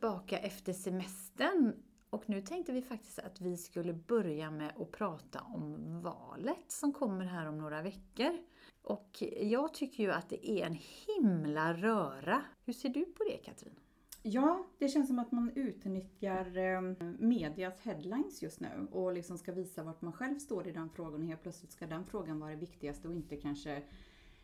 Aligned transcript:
tillbaka 0.00 0.38
efter 0.38 0.72
semestern 0.72 1.72
och 2.10 2.28
nu 2.28 2.40
tänkte 2.40 2.72
vi 2.72 2.82
faktiskt 2.82 3.18
att 3.18 3.40
vi 3.40 3.56
skulle 3.56 3.92
börja 3.92 4.50
med 4.50 4.72
att 4.76 4.90
prata 4.92 5.40
om 5.40 6.00
valet 6.02 6.64
som 6.72 6.92
kommer 6.92 7.24
här 7.24 7.46
om 7.46 7.58
några 7.58 7.82
veckor. 7.82 8.38
Och 8.82 9.22
jag 9.40 9.74
tycker 9.74 10.02
ju 10.02 10.10
att 10.10 10.28
det 10.28 10.50
är 10.50 10.66
en 10.66 10.78
himla 11.06 11.74
röra. 11.74 12.42
Hur 12.64 12.72
ser 12.72 12.88
du 12.88 13.04
på 13.04 13.24
det 13.24 13.36
Katrin? 13.36 13.74
Ja, 14.22 14.66
det 14.78 14.88
känns 14.88 15.06
som 15.08 15.18
att 15.18 15.32
man 15.32 15.50
utnyttjar 15.54 16.58
eh, 16.58 16.80
medias 17.18 17.80
headlines 17.80 18.42
just 18.42 18.60
nu 18.60 18.88
och 18.90 19.12
liksom 19.12 19.38
ska 19.38 19.52
visa 19.52 19.82
vart 19.82 20.02
man 20.02 20.12
själv 20.12 20.38
står 20.38 20.68
i 20.68 20.72
den 20.72 20.90
frågan 20.90 21.20
och 21.20 21.26
helt 21.26 21.42
plötsligt 21.42 21.72
ska 21.72 21.86
den 21.86 22.04
frågan 22.06 22.40
vara 22.40 22.50
det 22.50 22.56
viktigaste 22.56 23.08
och 23.08 23.14
inte 23.14 23.36
kanske 23.36 23.82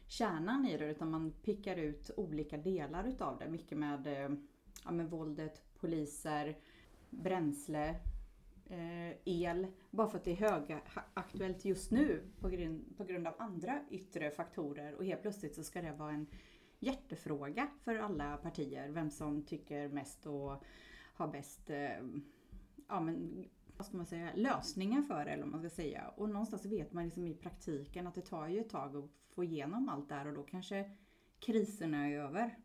kärnan 0.08 0.66
i 0.66 0.76
det 0.76 0.90
utan 0.90 1.10
man 1.10 1.30
pickar 1.30 1.76
ut 1.76 2.10
olika 2.16 2.56
delar 2.56 3.04
utav 3.04 3.38
det. 3.38 3.48
Mycket 3.48 3.78
med, 3.78 4.06
eh, 4.06 4.36
ja, 4.86 4.92
men 4.92 5.08
våldet, 5.08 5.62
poliser, 5.80 6.58
bränsle, 7.10 7.88
eh, 8.66 9.10
el. 9.24 9.66
Bara 9.90 10.08
för 10.08 10.18
att 10.18 10.24
det 10.24 10.30
är 10.30 10.50
högaktuellt 10.50 11.64
just 11.64 11.90
nu 11.90 12.22
på 12.40 12.48
grund, 12.48 12.96
på 12.96 13.04
grund 13.04 13.26
av 13.26 13.34
andra 13.38 13.80
yttre 13.90 14.30
faktorer 14.30 14.94
och 14.94 15.04
helt 15.04 15.22
plötsligt 15.22 15.54
så 15.54 15.64
ska 15.64 15.82
det 15.82 15.92
vara 15.92 16.12
en 16.12 16.26
hjärtefråga 16.78 17.68
för 17.84 17.96
alla 17.96 18.36
partier. 18.36 18.88
Vem 18.88 19.10
som 19.10 19.42
tycker 19.42 19.88
mest 19.88 20.26
och 20.26 20.64
har 21.14 21.28
bäst 21.28 21.70
eh, 21.70 22.00
ja, 22.88 23.00
men, 23.00 23.44
vad 23.76 23.86
ska 23.86 23.96
man 23.96 24.06
säga, 24.06 24.30
lösningar 24.34 25.02
för 25.02 25.24
det 25.24 25.30
eller 25.30 25.42
vad 25.42 25.52
man 25.52 25.60
ska 25.60 25.70
säga. 25.70 26.08
Och 26.16 26.28
någonstans 26.28 26.64
vet 26.64 26.92
man 26.92 27.04
liksom 27.04 27.26
i 27.26 27.34
praktiken 27.34 28.06
att 28.06 28.14
det 28.14 28.20
tar 28.20 28.48
ju 28.48 28.60
ett 28.60 28.70
tag 28.70 28.96
att 28.96 29.10
få 29.34 29.44
igenom 29.44 29.88
allt 29.88 30.08
det 30.08 30.14
här 30.14 30.26
och 30.26 30.34
då 30.34 30.42
kanske 30.42 30.90
kriserna 31.38 32.06
är 32.06 32.18
över. 32.18 32.58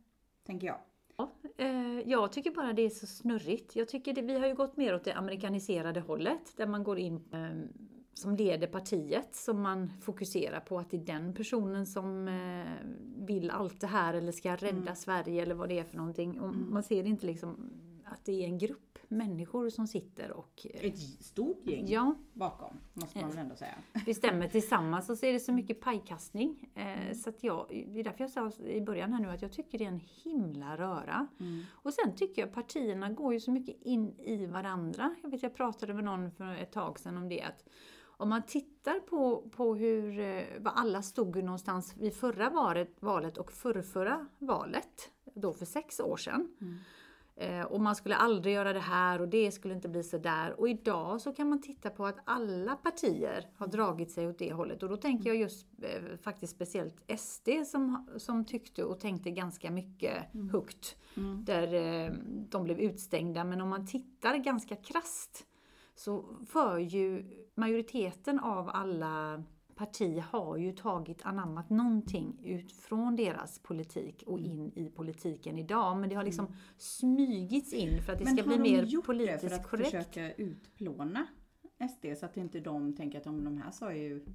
Tänker 0.44 0.68
jag. 0.68 0.80
Ja, 1.18 1.32
eh, 1.58 2.00
jag 2.06 2.32
tycker 2.32 2.52
bara 2.52 2.74
det 2.74 2.82
är 2.82 2.90
så 2.90 3.08
snurrigt. 3.08 3.76
Jag 3.76 3.88
tycker 3.88 4.14
det, 4.14 4.22
vi 4.22 4.40
har 4.40 4.48
ju 4.48 4.56
gått 4.56 4.78
mer 4.78 4.96
åt 4.96 5.04
det 5.04 5.14
amerikaniserade 5.14 6.00
hållet 6.00 6.54
där 6.58 6.68
man 6.68 6.84
går 6.84 7.00
in 7.00 7.24
eh, 7.32 7.82
som 8.14 8.36
leder 8.36 8.68
partiet 8.68 9.36
som 9.36 9.62
man 9.62 9.90
fokuserar 10.02 10.60
på 10.60 10.80
att 10.80 10.90
det 10.90 10.98
är 10.98 11.06
den 11.06 11.34
personen 11.34 11.86
som 11.86 12.28
eh, 12.28 12.88
vill 13.26 13.50
allt 13.50 13.82
det 13.82 13.88
här 13.88 14.14
eller 14.14 14.32
ska 14.32 14.56
rädda 14.56 14.78
mm. 14.78 14.96
Sverige 14.96 15.42
eller 15.42 15.56
vad 15.56 15.70
det 15.70 15.80
är 15.80 15.84
för 15.84 15.98
någonting. 15.98 16.40
Och 16.40 16.50
mm. 16.50 16.74
Man 16.74 16.84
ser 16.84 17.08
inte 17.08 17.26
liksom 17.26 17.72
att 18.06 18.26
det 18.26 18.44
är 18.44 18.46
en 18.46 18.58
grupp 18.58 18.91
människor 19.12 19.70
som 19.70 19.88
sitter 19.88 20.32
och... 20.32 20.66
Eh, 20.74 20.86
Ett 20.86 21.00
stort 21.00 21.68
gäng 21.68 21.88
ja, 21.88 22.16
bakom, 22.34 22.78
måste 22.94 23.22
man 23.22 23.30
väl 23.30 23.40
ändå 23.40 23.56
säga. 23.56 23.76
Bestämmer 24.06 24.48
tillsammans 24.52 25.10
och 25.10 25.18
så 25.18 25.26
är 25.26 25.34
det 25.34 25.40
så 25.40 25.52
mycket 25.52 25.82
pajkastning. 25.82 26.70
Eh, 26.76 27.02
mm. 27.02 27.16
Så 27.16 27.30
att 27.30 27.44
jag, 27.44 27.66
det 27.70 28.00
är 28.00 28.04
därför 28.04 28.24
jag 28.24 28.32
sa 28.32 28.64
i 28.64 28.82
början 28.82 29.14
här 29.14 29.22
nu 29.22 29.30
att 29.30 29.42
jag 29.42 29.52
tycker 29.52 29.78
det 29.78 29.84
är 29.84 29.90
en 29.90 30.02
himla 30.24 30.78
röra. 30.78 31.28
Mm. 31.40 31.64
Och 31.72 31.94
sen 31.94 32.16
tycker 32.16 32.42
jag 32.42 32.54
partierna 32.54 33.10
går 33.10 33.34
ju 33.34 33.40
så 33.40 33.52
mycket 33.52 33.82
in 33.82 34.20
i 34.20 34.46
varandra. 34.46 35.16
Jag 35.24 35.30
vet 35.30 35.44
jag 35.44 35.56
pratade 35.56 35.94
med 35.94 36.04
någon 36.04 36.32
för 36.32 36.56
ett 36.56 36.72
tag 36.72 37.00
sedan 37.00 37.18
om 37.18 37.30
det 37.30 37.42
att 37.42 37.64
om 38.22 38.30
man 38.30 38.44
tittar 38.44 39.00
på, 39.00 39.50
på 39.52 39.76
hur, 39.76 40.20
eh, 40.20 40.44
vad 40.60 40.74
alla 40.76 41.02
stod 41.02 41.44
någonstans 41.44 41.96
vid 41.98 42.14
förra 42.14 42.50
valet, 42.50 42.98
valet 43.00 43.38
och 43.38 43.52
förrförra 43.52 44.28
valet, 44.38 45.12
då 45.36 45.54
för 45.54 45.66
sex 45.66 46.00
år 46.00 46.18
sedan. 46.18 46.56
Mm. 46.62 46.78
Eh, 47.42 47.64
och 47.64 47.82
man 47.82 47.96
skulle 47.96 48.16
aldrig 48.16 48.56
göra 48.56 48.74
det 48.74 48.80
här 48.80 49.22
och 49.22 49.28
det 49.28 49.52
skulle 49.52 49.74
inte 49.74 49.90
bli 49.90 50.04
så 50.04 50.18
där. 50.18 50.60
Och 50.60 50.70
idag 50.70 51.22
så 51.22 51.34
kan 51.34 51.50
man 51.50 51.62
titta 51.62 51.90
på 51.90 52.06
att 52.06 52.18
alla 52.26 52.76
partier 52.76 53.48
har 53.58 53.68
dragit 53.68 54.12
sig 54.12 54.28
åt 54.28 54.40
det 54.40 54.54
hållet. 54.54 54.84
Och 54.84 54.90
då 54.90 54.98
tänker 54.98 55.30
jag 55.30 55.38
just 55.38 55.68
eh, 55.82 56.18
faktiskt 56.24 56.56
speciellt 56.56 57.12
SD 57.20 57.50
som, 57.66 58.10
som 58.18 58.46
tyckte 58.46 58.84
och 58.84 59.00
tänkte 59.00 59.32
ganska 59.32 59.72
mycket 59.72 60.34
mm. 60.34 60.50
högt. 60.50 60.96
Mm. 61.18 61.46
Där 61.46 61.74
eh, 61.74 62.14
de 62.50 62.64
blev 62.64 62.80
utstängda. 62.80 63.44
Men 63.44 63.62
om 63.62 63.70
man 63.70 63.88
tittar 63.88 64.38
ganska 64.38 64.76
krast 64.76 65.46
så 65.96 66.26
för 66.48 66.78
ju 66.78 67.26
majoriteten 67.56 68.40
av 68.40 68.70
alla 68.74 69.44
parti 69.82 70.24
har 70.32 70.58
ju 70.58 70.72
tagit 70.72 71.22
anammat 71.26 71.70
någonting 71.70 72.40
utifrån 72.44 73.16
deras 73.16 73.60
politik 73.60 74.24
och 74.28 74.40
mm. 74.40 74.52
in 74.52 74.72
i 74.76 74.90
politiken 74.90 75.58
idag. 75.58 75.98
Men 75.98 76.10
det 76.10 76.16
har 76.16 76.24
liksom 76.24 76.46
mm. 76.46 76.58
smygits 76.78 77.74
in 77.74 78.02
för 78.02 78.14
att 78.14 78.20
det 78.20 78.26
Men 78.26 78.38
ska 78.38 78.48
bli 78.48 78.60
mer 78.60 78.84
gjort 78.84 79.06
politiskt 79.06 79.42
det 79.42 79.50
för 79.50 79.56
att 79.56 79.70
korrekt. 79.70 79.92
försöka 79.92 80.34
utplåna 80.34 81.28
SD 81.90 82.06
så 82.20 82.26
att 82.26 82.38
inte 82.38 82.60
de 82.60 82.96
tänker 82.96 83.18
att 83.18 83.24
de, 83.24 83.44
de 83.44 83.58
här 83.58 83.72
sa 83.72 83.94
ju 83.94 84.26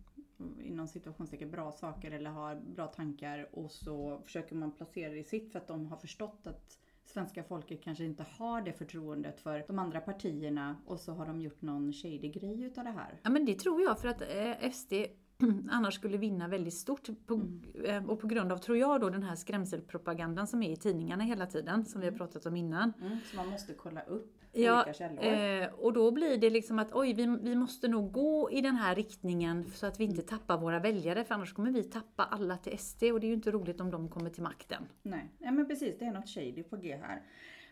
inom 0.63 0.89
situationstecken 0.89 1.51
bra 1.51 1.73
saker 1.73 2.11
eller 2.11 2.31
har 2.31 2.55
bra 2.55 2.87
tankar 2.87 3.49
och 3.53 3.71
så 3.71 4.21
försöker 4.25 4.55
man 4.55 4.73
placera 4.73 5.13
det 5.13 5.19
i 5.19 5.25
sitt 5.25 5.53
för 5.53 5.59
att 5.59 5.69
de 5.69 5.87
har 5.87 5.97
förstått 5.97 6.47
att 6.47 6.79
svenska 7.05 7.43
folket 7.43 7.83
kanske 7.83 8.05
inte 8.05 8.27
har 8.39 8.63
det 8.63 8.73
förtroendet 8.73 9.41
för 9.41 9.65
de 9.67 9.79
andra 9.79 10.01
partierna 10.01 10.77
och 10.87 11.01
så 11.01 11.13
har 11.13 11.27
de 11.27 11.41
gjort 11.41 11.63
någon 11.63 11.93
shady 11.93 12.29
grej 12.29 12.63
utav 12.65 12.85
det 12.85 12.91
här. 12.91 13.21
Ja 13.23 13.31
men 13.31 13.45
det 13.45 13.55
tror 13.55 13.83
jag 13.83 14.01
för 14.01 14.09
att 14.09 14.21
eh, 14.21 14.71
SD 14.71 14.93
annars 15.71 15.95
skulle 15.95 16.17
vinna 16.17 16.49
väldigt 16.49 16.75
stort. 16.75 17.09
Mm. 17.31 17.63
Eh, 17.85 18.11
och 18.11 18.21
på 18.21 18.27
grund 18.27 18.53
av, 18.53 18.59
tror 18.59 18.79
jag, 18.79 19.01
då, 19.01 19.11
den 19.11 19.23
här 19.23 19.37
skrämselpropagandan 19.37 20.47
som 20.47 20.63
är 20.63 20.73
i 20.73 20.77
tidningarna 20.77 21.25
hela 21.25 21.47
tiden, 21.47 21.85
som 21.85 22.01
vi 22.01 22.07
har 22.07 22.13
mm. 22.13 22.19
pratat 22.19 22.47
om 22.47 22.57
innan. 22.57 22.93
Mm, 23.01 23.19
så 23.31 23.37
man 23.37 23.49
måste 23.49 23.75
kolla 23.75 24.01
upp 24.03 24.37
ja, 24.53 24.83
olika 24.83 24.93
källor. 24.93 25.25
Eh, 25.25 25.69
och 25.69 25.93
då 25.93 26.11
blir 26.11 26.39
det 26.39 26.51
liksom 26.51 26.79
att 26.79 26.93
oj, 26.93 27.15
vi, 27.15 27.27
vi 27.43 27.55
måste 27.55 27.89
nog 27.89 28.13
gå 28.13 28.51
i 28.51 28.61
den 28.61 28.77
här 28.77 28.95
riktningen 28.95 29.65
så 29.65 29.87
att 29.87 30.01
vi 30.01 30.05
inte 30.05 30.23
mm. 30.23 30.27
tappar 30.27 30.59
våra 30.59 30.81
väljare, 30.81 31.25
för 31.25 31.35
annars 31.35 31.53
kommer 31.53 31.71
vi 31.71 31.83
tappa 31.83 32.25
alla 32.25 32.57
till 32.57 32.79
SD 32.79 33.03
och 33.03 33.21
det 33.21 33.27
är 33.27 33.29
ju 33.29 33.35
inte 33.35 33.51
roligt 33.51 33.81
om 33.81 33.91
de 33.91 34.09
kommer 34.09 34.31
till 34.31 34.43
makten. 34.43 34.83
Nej, 35.03 35.31
ja, 35.39 35.51
men 35.51 35.67
precis, 35.67 35.99
det 35.99 36.05
är 36.05 36.13
något 36.13 36.29
shady 36.29 36.63
på 36.63 36.77
G 36.77 36.99
här. 37.03 37.23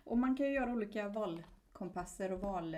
Och 0.04 0.18
man 0.18 0.36
kan 0.36 0.46
ju 0.46 0.52
göra 0.52 0.72
olika 0.72 1.08
kompasser 1.74 2.32
och 2.32 2.40
val 2.40 2.76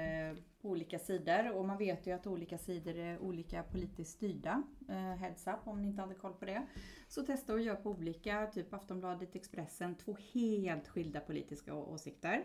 på 0.63 0.69
olika 0.69 0.99
sidor 0.99 1.53
och 1.53 1.65
man 1.65 1.79
vet 1.79 2.07
ju 2.07 2.13
att 2.13 2.27
olika 2.27 2.59
sidor 2.59 2.97
är 2.97 3.19
olika 3.19 3.63
politiskt 3.63 4.13
styrda. 4.13 4.63
Eh, 4.89 5.15
heads 5.15 5.47
up 5.47 5.61
om 5.65 5.83
ni 5.83 5.89
inte 5.89 6.03
hade 6.03 6.15
koll 6.15 6.33
på 6.33 6.45
det. 6.45 6.67
Så 7.09 7.23
testa 7.23 7.55
att 7.55 7.63
göra 7.63 7.77
på 7.77 7.91
olika, 7.91 8.47
typ 8.47 8.75
Aftonbladet, 8.75 9.37
Expressen, 9.37 9.95
två 9.95 10.17
helt 10.33 10.89
skilda 10.89 11.21
politiska 11.21 11.75
åsikter 11.75 12.45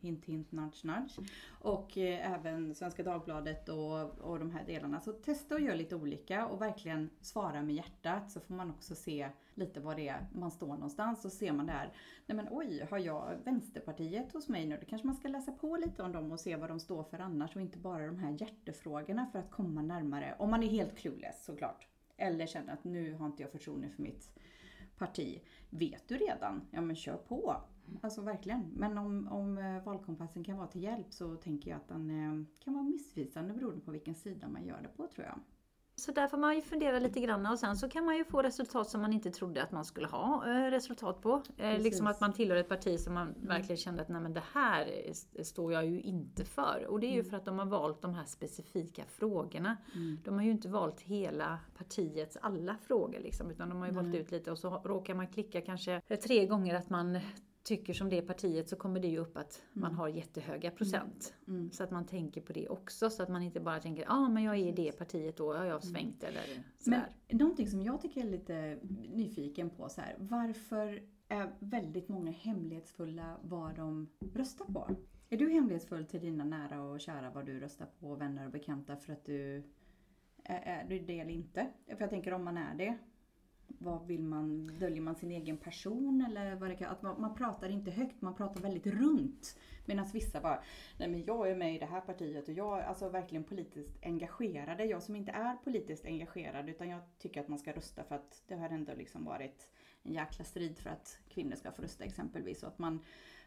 hint 0.00 0.24
hint 0.24 0.52
nudge 0.52 0.84
nudge. 0.84 1.18
Och 1.60 1.98
eh, 1.98 2.32
även 2.32 2.74
Svenska 2.74 3.02
Dagbladet 3.02 3.68
och, 3.68 4.18
och 4.18 4.38
de 4.38 4.50
här 4.50 4.64
delarna. 4.66 5.00
Så 5.00 5.12
testa 5.12 5.54
att 5.54 5.62
göra 5.62 5.74
lite 5.74 5.96
olika 5.96 6.46
och 6.46 6.60
verkligen 6.60 7.10
svara 7.20 7.62
med 7.62 7.74
hjärtat 7.74 8.30
så 8.30 8.40
får 8.40 8.54
man 8.54 8.70
också 8.70 8.94
se 8.94 9.30
lite 9.56 9.80
var 9.80 9.94
det 9.94 10.08
är 10.08 10.26
man 10.32 10.50
står 10.50 10.66
någonstans. 10.66 11.22
Så 11.22 11.30
ser 11.30 11.52
man 11.52 11.66
där, 11.66 11.92
nej 12.26 12.36
men 12.36 12.48
oj, 12.50 12.86
har 12.90 12.98
jag 12.98 13.36
Vänsterpartiet 13.44 14.32
hos 14.32 14.48
mig 14.48 14.66
nu? 14.66 14.76
Då 14.80 14.86
kanske 14.86 15.06
man 15.06 15.16
ska 15.16 15.28
läsa 15.28 15.52
på 15.52 15.76
lite 15.76 16.02
om 16.02 16.12
dem 16.12 16.32
och 16.32 16.40
se 16.40 16.56
vad 16.56 16.70
de 16.70 16.80
står 16.80 17.02
för 17.02 17.18
annars 17.18 17.56
och 17.56 17.62
inte 17.62 17.78
bara 17.78 18.06
de 18.06 18.18
här 18.18 18.36
hjärtefrågorna 18.40 19.26
för 19.32 19.38
att 19.38 19.50
komma 19.50 19.82
närmare. 19.82 20.36
Om 20.38 20.50
man 20.50 20.62
är 20.62 20.68
helt 20.68 20.96
clueless 20.96 21.44
såklart. 21.44 21.86
Eller 22.16 22.46
känner 22.46 22.72
att 22.72 22.84
nu 22.84 23.14
har 23.14 23.26
inte 23.26 23.42
jag 23.42 23.52
förtroende 23.52 23.88
för 23.88 24.02
mitt 24.02 24.38
parti. 24.98 25.40
Vet 25.70 26.08
du 26.08 26.16
redan? 26.16 26.62
Ja 26.70 26.80
men 26.80 26.96
kör 26.96 27.16
på. 27.16 27.56
Alltså 28.00 28.20
verkligen. 28.20 28.72
Men 28.76 28.98
om, 28.98 29.28
om 29.28 29.58
eh, 29.58 29.84
valkompassen 29.84 30.44
kan 30.44 30.56
vara 30.56 30.66
till 30.66 30.82
hjälp 30.82 31.12
så 31.12 31.36
tänker 31.36 31.70
jag 31.70 31.76
att 31.76 31.88
den 31.88 32.10
eh, 32.10 32.46
kan 32.64 32.74
vara 32.74 32.84
missvisande 32.84 33.54
beroende 33.54 33.80
på 33.80 33.90
vilken 33.90 34.14
sida 34.14 34.48
man 34.48 34.64
gör 34.64 34.82
det 34.82 34.88
på 34.88 35.06
tror 35.06 35.26
jag. 35.26 35.40
Så 35.98 36.12
där 36.12 36.28
får 36.28 36.38
man 36.38 36.54
ju 36.54 36.62
fundera 36.62 36.98
lite 36.98 37.20
grann 37.20 37.46
och 37.46 37.58
sen 37.58 37.76
så 37.76 37.88
kan 37.88 38.04
man 38.04 38.16
ju 38.16 38.24
få 38.24 38.42
resultat 38.42 38.88
som 38.88 39.00
man 39.00 39.12
inte 39.12 39.30
trodde 39.30 39.62
att 39.62 39.72
man 39.72 39.84
skulle 39.84 40.06
ha 40.06 40.48
eh, 40.48 40.70
resultat 40.70 41.22
på. 41.22 41.42
Precis. 41.56 41.84
Liksom 41.84 42.06
att 42.06 42.20
man 42.20 42.32
tillhör 42.32 42.56
ett 42.56 42.68
parti 42.68 43.00
som 43.00 43.14
man 43.14 43.28
mm. 43.28 43.48
verkligen 43.48 43.76
kände 43.76 44.02
att 44.02 44.08
nej 44.08 44.20
men 44.20 44.34
det 44.34 44.42
här 44.52 45.12
står 45.42 45.72
jag 45.72 45.86
ju 45.86 46.00
inte 46.00 46.44
för. 46.44 46.86
Och 46.88 47.00
det 47.00 47.06
är 47.06 47.12
ju 47.12 47.20
mm. 47.20 47.30
för 47.30 47.36
att 47.36 47.44
de 47.44 47.58
har 47.58 47.66
valt 47.66 48.02
de 48.02 48.14
här 48.14 48.24
specifika 48.24 49.04
frågorna. 49.08 49.76
Mm. 49.94 50.18
De 50.24 50.34
har 50.34 50.42
ju 50.42 50.50
inte 50.50 50.68
valt 50.68 51.00
hela 51.00 51.58
partiets 51.78 52.36
alla 52.40 52.76
frågor 52.76 53.20
liksom, 53.20 53.50
utan 53.50 53.68
de 53.68 53.78
har 53.78 53.86
ju 53.86 53.94
valt 53.94 54.14
ut 54.14 54.30
lite 54.30 54.50
och 54.50 54.58
så 54.58 54.70
råkar 54.84 55.14
man 55.14 55.26
klicka 55.26 55.60
kanske 55.60 56.00
tre 56.00 56.46
gånger 56.46 56.74
att 56.74 56.90
man 56.90 57.20
tycker 57.66 57.92
som 57.92 58.08
det 58.08 58.22
partiet 58.22 58.68
så 58.68 58.76
kommer 58.76 59.00
det 59.00 59.08
ju 59.08 59.18
upp 59.18 59.36
att 59.36 59.62
man 59.72 59.90
mm. 59.90 59.98
har 59.98 60.08
jättehöga 60.08 60.70
procent. 60.70 61.34
Mm. 61.46 61.60
mm. 61.60 61.70
Så 61.70 61.84
att 61.84 61.90
man 61.90 62.06
tänker 62.06 62.40
på 62.40 62.52
det 62.52 62.68
också 62.68 63.10
så 63.10 63.22
att 63.22 63.28
man 63.28 63.42
inte 63.42 63.60
bara 63.60 63.80
tänker 63.80 64.02
ja 64.02 64.08
ah, 64.08 64.28
men 64.28 64.42
jag 64.42 64.54
är 64.54 64.66
i 64.66 64.72
det 64.72 64.92
partiet 64.92 65.36
då, 65.36 65.54
har 65.54 65.64
jag 65.64 65.84
mm. 65.84 65.94
svängt 65.94 66.22
eller 66.22 66.42
sådär. 66.78 67.08
Men 67.28 67.38
någonting 67.38 67.66
som 67.66 67.82
jag 67.82 68.00
tycker 68.00 68.20
är 68.20 68.30
lite 68.30 68.78
nyfiken 69.14 69.70
på 69.70 69.88
så 69.88 70.00
här, 70.00 70.16
varför 70.18 71.02
är 71.28 71.52
väldigt 71.58 72.08
många 72.08 72.30
hemlighetsfulla 72.30 73.36
vad 73.42 73.76
de 73.76 74.08
röstar 74.34 74.64
på? 74.64 74.96
Är 75.28 75.36
du 75.36 75.50
hemlighetsfull 75.50 76.06
till 76.06 76.20
dina 76.20 76.44
nära 76.44 76.82
och 76.82 77.00
kära 77.00 77.30
vad 77.30 77.46
du 77.46 77.60
röstar 77.60 77.86
på, 78.00 78.14
vänner 78.14 78.46
och 78.46 78.52
bekanta 78.52 78.96
för 78.96 79.12
att 79.12 79.24
du 79.24 79.62
är, 80.42 80.60
är 80.60 80.88
du 80.88 80.98
det 80.98 81.20
eller 81.20 81.32
inte? 81.32 81.66
För 81.86 82.00
jag 82.00 82.10
tänker 82.10 82.32
om 82.32 82.44
man 82.44 82.56
är 82.56 82.74
det, 82.74 82.98
vad 83.68 84.06
vill 84.06 84.22
man, 84.22 84.66
döljer 84.78 85.02
man 85.02 85.14
sin 85.14 85.30
egen 85.30 85.56
person 85.56 86.24
eller 86.28 86.56
vad 86.56 86.70
det 86.70 86.76
kan, 86.76 86.90
att 86.90 87.02
man, 87.02 87.20
man 87.20 87.34
pratar 87.34 87.68
inte 87.68 87.90
högt, 87.90 88.22
man 88.22 88.34
pratar 88.34 88.60
väldigt 88.60 88.86
runt. 88.86 89.58
Medan 89.86 90.06
vissa 90.12 90.40
bara, 90.40 90.62
nej 90.98 91.08
men 91.08 91.24
jag 91.24 91.50
är 91.50 91.56
med 91.56 91.74
i 91.74 91.78
det 91.78 91.86
här 91.86 92.00
partiet 92.00 92.48
och 92.48 92.54
jag 92.54 92.78
är 92.78 92.82
alltså 92.82 93.08
verkligen 93.08 93.44
politiskt 93.44 93.98
engagerade. 94.02 94.84
Jag 94.84 95.02
som 95.02 95.16
inte 95.16 95.32
är 95.32 95.56
politiskt 95.56 96.06
engagerad 96.06 96.68
utan 96.68 96.88
jag 96.88 97.00
tycker 97.18 97.40
att 97.40 97.48
man 97.48 97.58
ska 97.58 97.72
rösta 97.72 98.04
för 98.04 98.14
att 98.14 98.42
det 98.46 98.54
har 98.54 98.68
ändå 98.68 98.94
liksom 98.94 99.24
varit 99.24 99.68
en 100.02 100.12
jäkla 100.12 100.44
strid 100.44 100.78
för 100.78 100.90
att 100.90 101.18
kvinnor 101.28 101.56
ska 101.56 101.72
få 101.72 101.82
rösta 101.82 102.04
exempelvis. 102.04 102.62
Och 102.62 102.68
att 102.68 102.78
man 102.78 103.00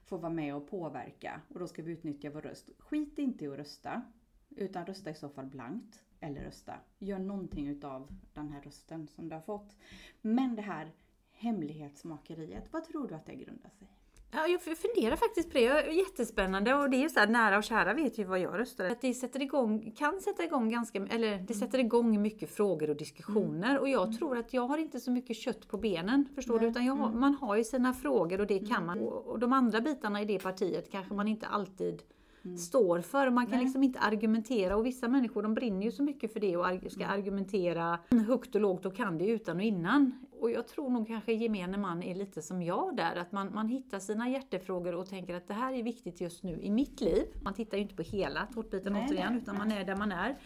får 0.03 0.17
vara 0.17 0.33
med 0.33 0.55
och 0.55 0.69
påverka 0.69 1.41
och 1.49 1.59
då 1.59 1.67
ska 1.67 1.83
vi 1.83 1.91
utnyttja 1.91 2.29
vår 2.29 2.41
röst. 2.41 2.69
Skit 2.79 3.19
inte 3.19 3.45
i 3.45 3.47
att 3.47 3.57
rösta. 3.57 4.01
Utan 4.49 4.85
rösta 4.85 5.09
i 5.09 5.15
så 5.15 5.29
fall 5.29 5.45
blankt 5.45 6.03
eller 6.19 6.41
rösta. 6.41 6.73
Gör 6.99 7.19
någonting 7.19 7.67
utav 7.67 8.07
den 8.33 8.49
här 8.49 8.61
rösten 8.61 9.07
som 9.07 9.29
du 9.29 9.35
har 9.35 9.41
fått. 9.41 9.75
Men 10.21 10.55
det 10.55 10.61
här 10.61 10.91
hemlighetsmakeriet, 11.31 12.73
vad 12.73 12.83
tror 12.83 13.07
du 13.07 13.15
att 13.15 13.25
det 13.25 13.35
grundar 13.35 13.69
sig 13.69 13.87
Ja, 14.31 14.47
jag 14.47 14.61
funderar 14.77 15.15
faktiskt 15.15 15.51
på 15.51 15.57
det. 15.57 15.91
Jättespännande 15.91 16.73
och 16.73 16.89
det 16.89 16.97
är 16.97 17.01
ju 17.01 17.09
så 17.09 17.19
här, 17.19 17.27
nära 17.27 17.57
och 17.57 17.63
kära 17.63 17.93
vet 17.93 18.17
ju 18.17 18.23
vad 18.23 18.39
jag 18.39 18.59
röstade. 18.59 18.91
Att 18.91 19.01
det 19.01 19.13
sätter 19.13 19.41
igång, 19.41 19.91
kan 19.97 20.21
sätta 20.21 20.43
igång 20.43 20.69
ganska, 20.69 20.99
eller 20.99 21.29
det 21.29 21.35
mm. 21.35 21.53
sätter 21.53 21.79
igång 21.79 22.21
mycket 22.21 22.55
frågor 22.55 22.89
och 22.89 22.97
diskussioner. 22.97 23.69
Mm. 23.69 23.81
Och 23.81 23.89
jag 23.89 24.03
mm. 24.03 24.17
tror 24.17 24.37
att 24.37 24.53
jag 24.53 24.67
har 24.67 24.77
inte 24.77 24.99
så 24.99 25.11
mycket 25.11 25.37
kött 25.37 25.67
på 25.67 25.77
benen, 25.77 26.25
förstår 26.35 26.59
du? 26.59 26.67
Utan 26.67 26.87
har, 26.87 27.11
man 27.11 27.33
har 27.33 27.55
ju 27.55 27.63
sina 27.63 27.93
frågor 27.93 28.41
och 28.41 28.47
det 28.47 28.59
kan 28.59 28.85
man. 28.85 28.99
Och 28.99 29.39
de 29.39 29.53
andra 29.53 29.81
bitarna 29.81 30.21
i 30.21 30.25
det 30.25 30.39
partiet 30.39 30.91
kanske 30.91 31.13
man 31.13 31.27
inte 31.27 31.47
alltid 31.47 32.01
mm. 32.45 32.57
står 32.57 33.01
för. 33.01 33.29
Man 33.29 33.45
kan 33.45 33.55
Nej. 33.55 33.63
liksom 33.63 33.83
inte 33.83 33.99
argumentera 33.99 34.75
och 34.75 34.85
vissa 34.85 35.07
människor 35.07 35.43
de 35.43 35.53
brinner 35.53 35.85
ju 35.85 35.91
så 35.91 36.03
mycket 36.03 36.33
för 36.33 36.39
det 36.39 36.57
och 36.57 36.91
ska 36.91 37.03
mm. 37.03 37.19
argumentera 37.19 37.99
högt 38.27 38.55
och 38.55 38.61
lågt 38.61 38.85
och 38.85 38.95
kan 38.95 39.17
det 39.17 39.27
utan 39.27 39.57
och 39.57 39.63
innan. 39.63 40.25
Och 40.39 40.51
jag 40.51 40.67
tror 40.67 40.89
nog 40.89 41.07
kanske 41.07 41.33
gemene 41.33 41.77
man 41.77 42.03
är 42.03 42.15
lite 42.15 42.41
som 42.41 42.61
jag 42.61 42.95
där, 42.95 43.15
att 43.15 43.31
man, 43.31 43.53
man 43.53 43.67
hittar 43.67 43.99
sina 43.99 44.29
hjärtefrågor 44.29 44.95
och 44.95 45.09
tänker 45.09 45.35
att 45.35 45.47
det 45.47 45.53
här 45.53 45.73
är 45.73 45.83
viktigt 45.83 46.21
just 46.21 46.43
nu 46.43 46.61
i 46.61 46.69
mitt 46.69 47.01
liv. 47.01 47.25
Man 47.43 47.53
tittar 47.53 47.77
ju 47.77 47.83
inte 47.83 47.95
på 47.95 48.01
hela 48.01 48.45
tårtbiten 48.45 48.95
återigen, 48.95 49.37
utan 49.37 49.57
man 49.57 49.71
är 49.71 49.85
där 49.85 49.95
man 49.95 50.11
är. 50.11 50.37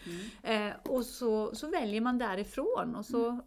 Mm. 0.42 0.68
Eh, 0.68 0.76
och 0.88 1.04
så, 1.04 1.54
så 1.54 1.70
väljer 1.70 2.00
man 2.00 2.18
därifrån 2.18 2.94
och 2.94 3.06
så 3.06 3.28
mm. 3.28 3.42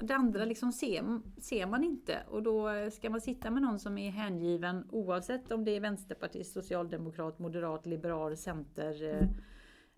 Det 0.00 0.14
andra 0.14 0.44
liksom 0.44 0.72
ser, 0.72 1.20
ser 1.40 1.66
man 1.66 1.84
inte 1.84 2.22
och 2.28 2.42
då 2.42 2.70
ska 2.90 3.10
man 3.10 3.20
sitta 3.20 3.50
med 3.50 3.62
någon 3.62 3.78
som 3.78 3.98
är 3.98 4.10
hängiven 4.10 4.84
oavsett 4.90 5.52
om 5.52 5.64
det 5.64 5.76
är 5.76 5.80
vänsterpartist, 5.80 6.52
socialdemokrat, 6.52 7.38
moderat, 7.38 7.86
liberal, 7.86 8.36
center, 8.36 9.02
eh, 9.02 9.18
mm. 9.18 9.28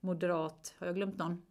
moderat, 0.00 0.75
har 0.79 0.87
jag 0.87 0.96
glömt 0.96 1.19
någon? 1.19 1.43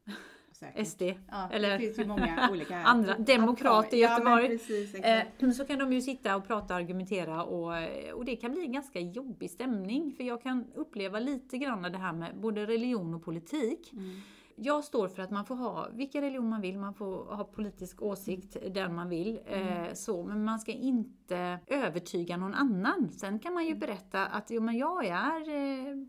Säkert. 0.52 0.88
SD. 0.92 1.02
Ja, 1.02 1.50
eller 1.52 1.70
det 1.70 1.80
finns 1.80 2.00
ju 2.00 2.06
många 2.06 2.50
olika 2.52 2.78
andra, 2.78 3.18
demokrat 3.18 3.94
i 3.94 3.98
Göteborg. 3.98 4.44
Ja, 4.44 4.50
precis, 4.50 4.96
eh, 4.96 5.52
så 5.52 5.66
kan 5.66 5.80
de 5.80 5.94
ju 5.94 6.02
sitta 6.02 6.36
och 6.36 6.48
prata 6.48 6.74
och 6.74 6.80
argumentera 6.80 7.44
och, 7.44 7.74
och 8.14 8.26
det 8.26 8.36
kan 8.36 8.52
bli 8.52 8.62
en 8.62 8.72
ganska 8.72 9.00
jobbig 9.00 9.52
stämning. 9.52 10.14
För 10.18 10.24
jag 10.24 10.42
kan 10.42 10.66
uppleva 10.76 11.20
lite 11.20 11.58
grann 11.58 11.82
det 11.82 11.98
här 11.98 12.14
med 12.14 12.40
både 12.40 12.66
religion 12.66 13.14
och 13.14 13.24
politik. 13.24 13.94
Mm 13.94 14.22
jag 14.60 14.84
står 14.84 15.08
för 15.08 15.22
att 15.22 15.32
man 15.32 15.46
får 15.46 15.56
ha 15.56 15.88
vilken 15.94 16.22
religion 16.22 16.50
man 16.50 16.62
vill, 16.62 16.78
man 16.78 16.94
får 16.94 17.36
ha 17.36 17.44
politisk 17.44 18.02
åsikt 18.02 18.58
den 18.72 18.96
man 18.96 19.10
vill. 19.10 19.40
Mm. 19.46 19.68
Eh, 19.68 19.94
så, 19.94 20.24
men 20.24 20.44
man 20.44 20.60
ska 20.60 20.72
inte 20.72 21.60
övertyga 21.68 22.38
någon 22.38 22.54
annan. 22.54 23.10
Sen 23.12 23.40
kan 23.40 23.54
man 23.54 23.64
ju 23.64 23.70
mm. 23.70 23.80
berätta 23.80 24.26
att 24.26 24.52
jo, 24.52 24.62
men 24.62 24.78
jag 24.78 25.06
är 25.06 25.50
eh, 25.50 25.88
mm. 25.88 26.08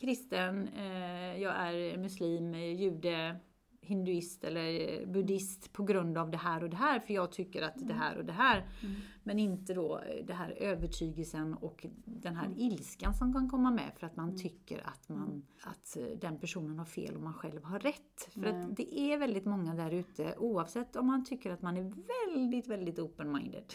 kristen, 0.00 0.68
eh, 0.68 1.42
jag 1.42 1.54
är 1.56 1.98
muslim, 1.98 2.54
jude, 2.54 3.36
hinduist 3.86 4.44
eller 4.44 5.06
buddhist 5.06 5.72
på 5.72 5.82
grund 5.82 6.18
av 6.18 6.30
det 6.30 6.36
här 6.36 6.62
och 6.62 6.70
det 6.70 6.76
här, 6.76 7.00
för 7.00 7.14
jag 7.14 7.32
tycker 7.32 7.62
att 7.62 7.74
det 7.76 7.84
mm. 7.84 7.96
här 7.96 8.18
och 8.18 8.24
det 8.24 8.32
här. 8.32 8.56
Mm. 8.82 8.94
Men 9.22 9.38
inte 9.38 9.74
då 9.74 10.00
det 10.26 10.32
här 10.32 10.50
övertygelsen 10.50 11.54
och 11.54 11.86
den 12.04 12.36
här 12.36 12.46
mm. 12.46 12.58
ilskan 12.58 13.14
som 13.14 13.32
kan 13.32 13.50
komma 13.50 13.70
med 13.70 13.92
för 13.96 14.06
att 14.06 14.16
man 14.16 14.28
mm. 14.28 14.40
tycker 14.40 14.86
att, 14.86 15.08
man, 15.08 15.28
mm. 15.28 15.42
att 15.60 15.96
eh, 15.96 16.18
den 16.20 16.38
personen 16.38 16.78
har 16.78 16.86
fel 16.86 17.14
och 17.14 17.22
man 17.22 17.34
själv 17.34 17.64
har 17.64 17.78
rätt. 17.78 18.28
För 18.30 18.44
att 18.44 18.76
det 18.76 18.98
är 18.98 19.18
väldigt 19.18 19.44
många 19.44 19.74
där 19.74 19.90
ute, 19.90 20.34
oavsett 20.38 20.96
om 20.96 21.06
man 21.06 21.24
tycker 21.24 21.50
att 21.50 21.62
man 21.62 21.76
är 21.76 21.92
väldigt, 22.34 22.66
väldigt 22.66 22.98
open-minded, 22.98 23.72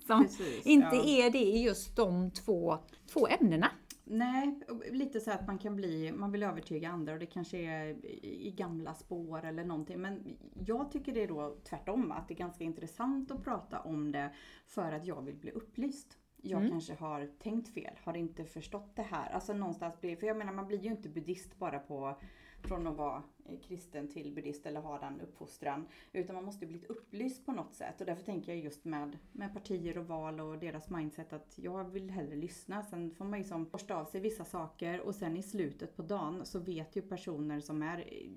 som 0.06 0.22
Precis, 0.22 0.66
inte 0.66 0.96
ja. 0.96 1.04
är 1.04 1.30
det 1.30 1.44
i 1.44 1.62
just 1.62 1.96
de 1.96 2.30
två, 2.30 2.78
två 3.12 3.28
ämnena. 3.28 3.70
Nej, 4.12 4.60
lite 4.90 5.20
så 5.20 5.30
att 5.30 5.46
man 5.46 5.58
kan 5.58 5.76
bli, 5.76 6.12
man 6.12 6.32
vill 6.32 6.42
övertyga 6.42 6.90
andra 6.90 7.12
och 7.12 7.18
det 7.18 7.26
kanske 7.26 7.58
är 7.58 8.06
i 8.24 8.54
gamla 8.56 8.94
spår 8.94 9.44
eller 9.44 9.64
någonting. 9.64 10.00
Men 10.00 10.36
jag 10.66 10.92
tycker 10.92 11.14
det 11.14 11.22
är 11.22 11.28
då 11.28 11.56
tvärtom, 11.64 12.12
att 12.12 12.28
det 12.28 12.34
är 12.34 12.38
ganska 12.38 12.64
intressant 12.64 13.30
att 13.30 13.44
prata 13.44 13.80
om 13.80 14.12
det 14.12 14.30
för 14.66 14.92
att 14.92 15.06
jag 15.06 15.22
vill 15.22 15.36
bli 15.36 15.50
upplyst. 15.50 16.18
Jag 16.36 16.60
mm. 16.60 16.70
kanske 16.70 16.94
har 16.94 17.26
tänkt 17.38 17.68
fel, 17.68 17.98
har 18.04 18.16
inte 18.16 18.44
förstått 18.44 18.96
det 18.96 19.02
här. 19.02 19.30
Alltså 19.30 19.52
någonstans 19.52 20.00
blir, 20.00 20.16
för 20.16 20.26
jag 20.26 20.36
menar 20.36 20.52
man 20.52 20.66
blir 20.66 20.78
ju 20.78 20.90
inte 20.90 21.08
buddhist 21.08 21.58
bara 21.58 21.78
på 21.78 22.18
från 22.62 22.86
att 22.86 22.96
vara 22.96 23.22
Eh, 23.50 23.60
kristen 23.60 24.08
till 24.08 24.34
buddhist 24.34 24.66
eller 24.66 24.80
ha 24.80 24.98
den 24.98 25.20
uppfostran. 25.20 25.86
Utan 26.12 26.34
man 26.34 26.44
måste 26.44 26.66
bli 26.66 26.84
upplyst 26.88 27.46
på 27.46 27.52
något 27.52 27.74
sätt. 27.74 28.00
Och 28.00 28.06
därför 28.06 28.24
tänker 28.24 28.52
jag 28.52 28.64
just 28.64 28.84
med, 28.84 29.18
med 29.32 29.54
partier 29.54 29.98
och 29.98 30.06
val 30.06 30.40
och 30.40 30.58
deras 30.58 30.90
mindset 30.90 31.32
att 31.32 31.58
jag 31.58 31.84
vill 31.84 32.10
hellre 32.10 32.36
lyssna. 32.36 32.82
Sen 32.82 33.14
får 33.14 33.24
man 33.24 33.38
liksom 33.38 33.68
borsta 33.68 33.94
av 33.94 34.04
sig 34.04 34.20
vissa 34.20 34.44
saker 34.44 35.00
och 35.00 35.14
sen 35.14 35.36
i 35.36 35.42
slutet 35.42 35.96
på 35.96 36.02
dagen 36.02 36.46
så 36.46 36.58
vet 36.58 36.96
ju 36.96 37.02
personer 37.02 37.60
som 37.60 37.82
är 37.82 37.98
eh, 37.98 38.30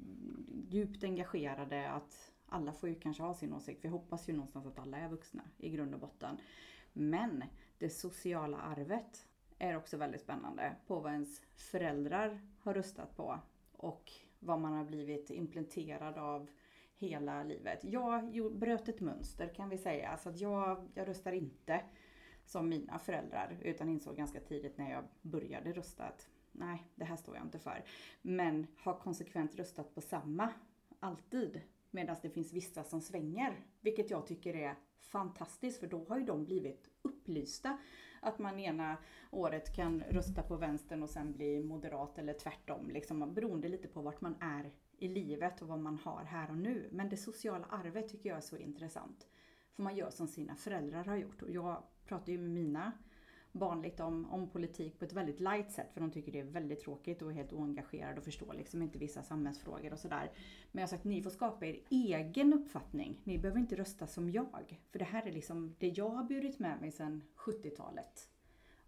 djupt 0.69 1.03
engagerade 1.03 1.89
att 1.89 2.31
alla 2.45 2.73
får 2.73 2.89
ju 2.89 2.95
kanske 2.95 3.23
ha 3.23 3.33
sin 3.33 3.53
åsikt. 3.53 3.85
Vi 3.85 3.89
hoppas 3.89 4.29
ju 4.29 4.33
någonstans 4.33 4.65
att 4.65 4.79
alla 4.79 4.97
är 4.97 5.09
vuxna 5.09 5.43
i 5.57 5.69
grund 5.69 5.93
och 5.93 5.99
botten. 5.99 6.37
Men 6.93 7.43
det 7.77 7.89
sociala 7.89 8.57
arvet 8.57 9.27
är 9.59 9.77
också 9.77 9.97
väldigt 9.97 10.21
spännande 10.21 10.75
på 10.87 10.99
vad 10.99 11.11
ens 11.11 11.41
föräldrar 11.55 12.41
har 12.59 12.73
röstat 12.73 13.17
på 13.17 13.39
och 13.71 14.11
vad 14.45 14.59
man 14.59 14.73
har 14.73 14.85
blivit 14.85 15.29
implementerad 15.29 16.17
av 16.17 16.49
hela 16.95 17.43
livet. 17.43 17.79
Jag 17.83 18.53
bröt 18.55 18.89
ett 18.89 19.01
mönster 19.01 19.47
kan 19.47 19.69
vi 19.69 19.77
säga. 19.77 20.17
Så 20.17 20.29
att 20.29 20.39
jag, 20.39 20.89
jag 20.93 21.07
röstar 21.07 21.31
inte 21.31 21.81
som 22.45 22.69
mina 22.69 22.99
föräldrar 22.99 23.57
utan 23.61 23.89
insåg 23.89 24.17
ganska 24.17 24.39
tidigt 24.39 24.77
när 24.77 24.91
jag 24.91 25.03
började 25.21 25.71
rösta 25.71 26.03
att 26.03 26.29
nej, 26.51 26.83
det 26.95 27.05
här 27.05 27.15
står 27.15 27.35
jag 27.35 27.45
inte 27.45 27.59
för. 27.59 27.83
Men 28.21 28.67
har 28.77 28.99
konsekvent 28.99 29.55
röstat 29.55 29.95
på 29.95 30.01
samma, 30.01 30.49
alltid. 30.99 31.61
Medan 31.91 32.15
det 32.21 32.29
finns 32.29 32.53
vissa 32.53 32.83
som 32.83 33.01
svänger. 33.01 33.65
Vilket 33.81 34.11
jag 34.11 34.27
tycker 34.27 34.55
är 34.55 34.75
fantastiskt 34.99 35.79
för 35.79 35.87
då 35.87 36.05
har 36.05 36.17
ju 36.17 36.25
de 36.25 36.45
blivit 36.45 36.89
upplysta 37.01 37.77
att 38.23 38.39
man 38.39 38.59
ena 38.59 38.97
året 39.31 39.75
kan 39.75 40.03
rösta 40.09 40.43
på 40.43 40.55
vänstern 40.55 41.03
och 41.03 41.09
sen 41.09 41.33
bli 41.33 41.63
moderat 41.63 42.17
eller 42.17 42.33
tvärtom. 42.33 42.89
Liksom, 42.89 43.33
beroende 43.33 43.69
lite 43.69 43.87
på 43.87 44.01
vart 44.01 44.21
man 44.21 44.35
är 44.39 44.71
i 44.97 45.07
livet 45.07 45.61
och 45.61 45.67
vad 45.67 45.79
man 45.79 45.97
har 46.03 46.23
här 46.23 46.49
och 46.49 46.57
nu. 46.57 46.89
Men 46.91 47.09
det 47.09 47.17
sociala 47.17 47.65
arvet 47.65 48.09
tycker 48.09 48.29
jag 48.29 48.37
är 48.37 48.41
så 48.41 48.57
intressant. 48.57 49.27
För 49.75 49.83
man 49.83 49.95
gör 49.95 50.09
som 50.09 50.27
sina 50.27 50.55
föräldrar 50.55 51.03
har 51.03 51.15
gjort. 51.15 51.41
Och 51.41 51.51
jag 51.51 51.83
pratar 52.05 52.31
ju 52.31 52.37
med 52.37 52.51
mina 52.51 52.91
barn 53.53 53.91
om, 53.99 54.31
om 54.31 54.49
politik 54.49 54.99
på 54.99 55.05
ett 55.05 55.13
väldigt 55.13 55.39
light 55.39 55.71
sätt 55.71 55.93
för 55.93 56.01
de 56.01 56.11
tycker 56.11 56.31
det 56.31 56.39
är 56.39 56.43
väldigt 56.43 56.79
tråkigt 56.79 57.21
och 57.21 57.31
är 57.31 57.35
helt 57.35 57.53
oengagerade 57.53 58.17
och 58.17 58.23
förstår 58.23 58.53
liksom 58.53 58.81
inte 58.81 58.99
vissa 58.99 59.23
samhällsfrågor 59.23 59.93
och 59.93 59.99
sådär. 59.99 60.31
Men 60.71 60.81
jag 60.81 60.87
har 60.87 60.89
sagt 60.89 61.03
ni 61.03 61.21
får 61.21 61.29
skapa 61.29 61.65
er 61.65 61.79
egen 61.89 62.53
uppfattning. 62.53 63.21
Ni 63.23 63.37
behöver 63.37 63.59
inte 63.59 63.75
rösta 63.75 64.07
som 64.07 64.29
jag. 64.29 64.79
För 64.91 64.99
det 64.99 65.05
här 65.05 65.27
är 65.27 65.31
liksom 65.31 65.75
det 65.79 65.87
jag 65.87 66.09
har 66.09 66.23
burit 66.23 66.59
med 66.59 66.81
mig 66.81 66.91
sedan 66.91 67.23
70-talet. 67.35 68.29